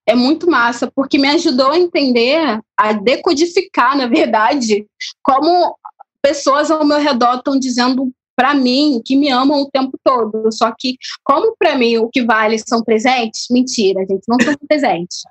é 0.08 0.16
muito 0.16 0.50
massa, 0.50 0.92
porque 0.94 1.18
me 1.18 1.28
ajudou 1.30 1.72
a 1.72 1.78
entender, 1.78 2.60
a 2.78 2.94
decodificar, 2.94 3.96
na 3.98 4.08
verdade, 4.08 4.86
como 5.24 5.76
pessoas 6.22 6.70
ao 6.70 6.86
meu 6.86 7.00
redor 7.00 7.38
estão 7.38 7.58
dizendo 7.58 8.12
para 8.36 8.54
mim 8.54 9.02
que 9.06 9.16
me 9.16 9.30
amam 9.30 9.62
o 9.62 9.70
tempo 9.70 9.98
todo. 10.04 10.52
Só 10.52 10.74
que, 10.78 10.96
como 11.24 11.56
para 11.58 11.76
mim 11.76 11.98
o 11.98 12.10
que 12.10 12.24
vale 12.24 12.58
são 12.58 12.84
presentes, 12.84 13.46
mentira, 13.52 14.02
gente, 14.02 14.24
não 14.28 14.38
são 14.42 14.56
presentes. 14.68 15.22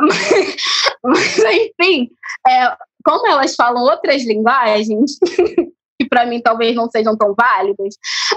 mas, 0.00 0.56
mas, 1.02 1.38
enfim, 1.80 2.10
é, 2.48 2.76
como 3.04 3.26
elas 3.26 3.54
falam 3.54 3.82
outras 3.82 4.24
linguagens, 4.24 5.18
que 6.00 6.08
para 6.08 6.26
mim 6.26 6.40
talvez 6.40 6.74
não 6.74 6.88
sejam 6.88 7.16
tão 7.16 7.34
válidas, 7.34 7.94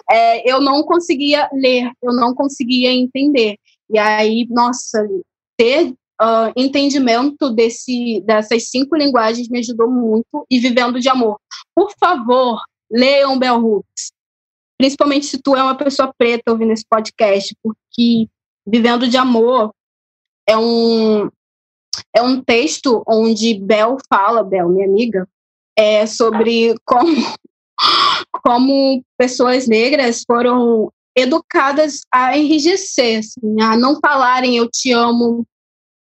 é, 0.09 0.51
eu 0.51 0.59
não 0.59 0.83
conseguia 0.83 1.49
ler, 1.53 1.91
eu 2.01 2.13
não 2.13 2.33
conseguia 2.33 2.91
entender. 2.91 3.57
E 3.89 3.99
aí, 3.99 4.47
nossa, 4.49 5.07
ter 5.57 5.93
uh, 6.21 6.51
entendimento 6.55 7.49
desse, 7.49 8.21
dessas 8.25 8.69
cinco 8.69 8.95
linguagens 8.95 9.49
me 9.49 9.59
ajudou 9.59 9.89
muito 9.89 10.45
e 10.49 10.59
vivendo 10.59 10.99
de 10.99 11.09
amor. 11.09 11.39
Por 11.75 11.91
favor, 11.99 12.61
leiam 12.91 13.37
Bell 13.37 13.57
Hooks, 13.57 14.11
principalmente 14.77 15.25
se 15.25 15.41
tu 15.41 15.55
é 15.55 15.63
uma 15.63 15.75
pessoa 15.75 16.13
preta 16.17 16.51
ouvindo 16.51 16.71
esse 16.71 16.85
podcast, 16.87 17.55
porque 17.61 18.27
vivendo 18.65 19.07
de 19.07 19.17
amor 19.17 19.73
é 20.47 20.57
um 20.57 21.29
é 22.15 22.21
um 22.21 22.41
texto 22.41 23.03
onde 23.07 23.59
Bel 23.59 23.97
fala, 24.09 24.43
Bel, 24.43 24.69
minha 24.69 24.87
amiga, 24.87 25.27
é 25.77 26.05
sobre 26.05 26.75
como 26.85 27.11
como 28.43 29.03
pessoas 29.17 29.67
negras 29.67 30.23
foram 30.25 30.91
educadas 31.15 32.01
a 32.11 32.37
enrijecer, 32.37 33.19
assim, 33.19 33.61
a 33.61 33.77
não 33.77 33.99
falarem 33.99 34.57
eu 34.57 34.69
te 34.69 34.91
amo, 34.91 35.45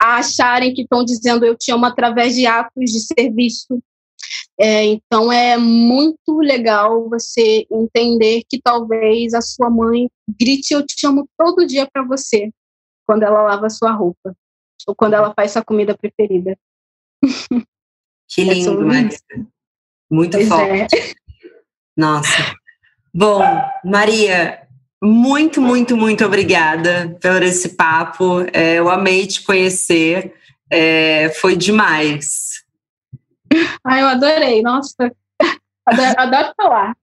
a 0.00 0.16
acharem 0.16 0.74
que 0.74 0.82
estão 0.82 1.05
dizendo 1.05 1.44
eu 1.44 1.57
te 1.57 1.70
amo 1.70 1.86
através 1.86 2.34
de 2.34 2.46
atos 2.46 2.90
de 2.90 3.00
serviço. 3.00 3.82
É, 4.59 4.84
então 4.84 5.32
é 5.32 5.57
muito 5.57 6.38
legal 6.38 7.09
você 7.09 7.66
entender 7.70 8.42
que 8.48 8.61
talvez 8.61 9.34
a 9.34 9.40
sua 9.40 9.68
mãe 9.68 10.09
grite 10.40 10.72
eu 10.72 10.84
te 10.84 11.07
amo 11.07 11.28
todo 11.36 11.66
dia 11.66 11.88
para 11.90 12.05
você 12.05 12.50
quando 13.07 13.24
ela 13.24 13.42
lava 13.42 13.66
a 13.66 13.70
sua 13.70 13.92
roupa 13.92 14.36
ou 14.86 14.94
quando 14.94 15.14
ela 15.14 15.32
faz 15.34 15.53
sua 15.53 15.64
comida 15.64 15.96
preferida. 15.96 16.57
Que 18.28 18.40
é 18.40 18.44
lindo, 18.44 18.86
Marisa. 18.86 19.18
Muito 20.11 20.36
pois 20.36 20.48
forte. 20.48 20.96
É. 20.96 21.12
Nossa. 21.96 22.55
Bom, 23.14 23.42
Maria, 23.84 24.66
muito, 25.03 25.61
muito, 25.61 25.96
muito 25.96 26.24
obrigada 26.24 27.18
por 27.20 27.42
esse 27.42 27.70
papo. 27.70 28.46
É, 28.53 28.74
eu 28.74 28.88
amei 28.88 29.26
te 29.26 29.42
conhecer. 29.42 30.32
É, 30.70 31.30
foi 31.30 31.57
demais. 31.57 32.62
Ai, 33.84 34.00
eu 34.00 34.07
adorei. 34.07 34.62
Nossa, 34.62 35.11
adoro, 35.84 36.14
adoro 36.16 36.53
falar. 36.57 36.96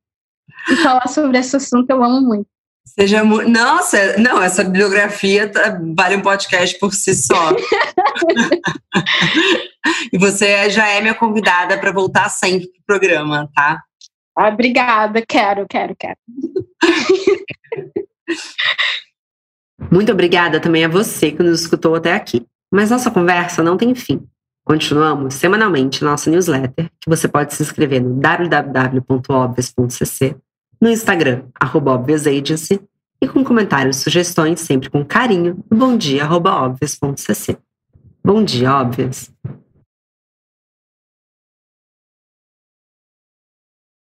E 0.70 0.78
falar 0.78 1.08
sobre 1.08 1.39
esse 1.39 1.58
assunto 1.58 1.89
eu 1.89 2.02
amo 2.02 2.22
muito. 2.22 2.47
Seja 2.86 3.24
Nossa, 3.24 4.18
não, 4.18 4.41
essa 4.41 4.64
bibliografia 4.64 5.52
tá, 5.52 5.78
vale 5.95 6.16
um 6.16 6.22
podcast 6.22 6.80
por 6.80 6.93
si 6.93 7.14
só. 7.14 7.52
e 10.12 10.18
você 10.18 10.70
já 10.70 10.88
é 10.88 11.02
minha 11.02 11.14
convidada 11.14 11.78
para 11.78 11.91
voltar 11.91 12.30
sempre 12.30 12.68
pro 12.68 13.00
programa, 13.00 13.50
tá? 13.54 13.84
Ah, 14.36 14.50
obrigada, 14.50 15.26
quero, 15.26 15.66
quero, 15.68 15.96
quero. 15.96 16.18
Muito 19.92 20.12
obrigada 20.12 20.60
também 20.60 20.86
a 20.86 20.90
você 20.90 21.32
que 21.32 21.42
nos 21.42 21.62
escutou 21.62 21.96
até 21.96 22.14
aqui. 22.14 22.46
Mas 22.72 22.92
nossa 22.92 23.10
conversa 23.10 23.64
não 23.64 23.78
tem 23.78 23.96
fim. 23.96 24.24
Continuamos 24.64 25.34
semanalmente 25.34 26.04
nossa 26.04 26.30
newsletter, 26.30 26.92
que 27.02 27.10
você 27.10 27.28
pode 27.28 27.56
se 27.56 27.64
inscrever 27.64 28.00
no 28.02 28.14
www.obvious.cc, 28.20 30.36
no 30.80 30.90
Instagram, 30.90 31.46
arroba 31.60 32.00
e 33.22 33.28
com 33.28 33.44
comentários 33.44 33.98
e 33.98 34.02
sugestões 34.02 34.62
sempre 34.62 34.90
com 34.90 35.04
carinho 35.04 35.62
no 35.70 35.78
bomdia.obvious.cc. 35.78 37.58
Bom 38.24 38.42
dia, 38.44 38.74
óbvias! 38.76 39.30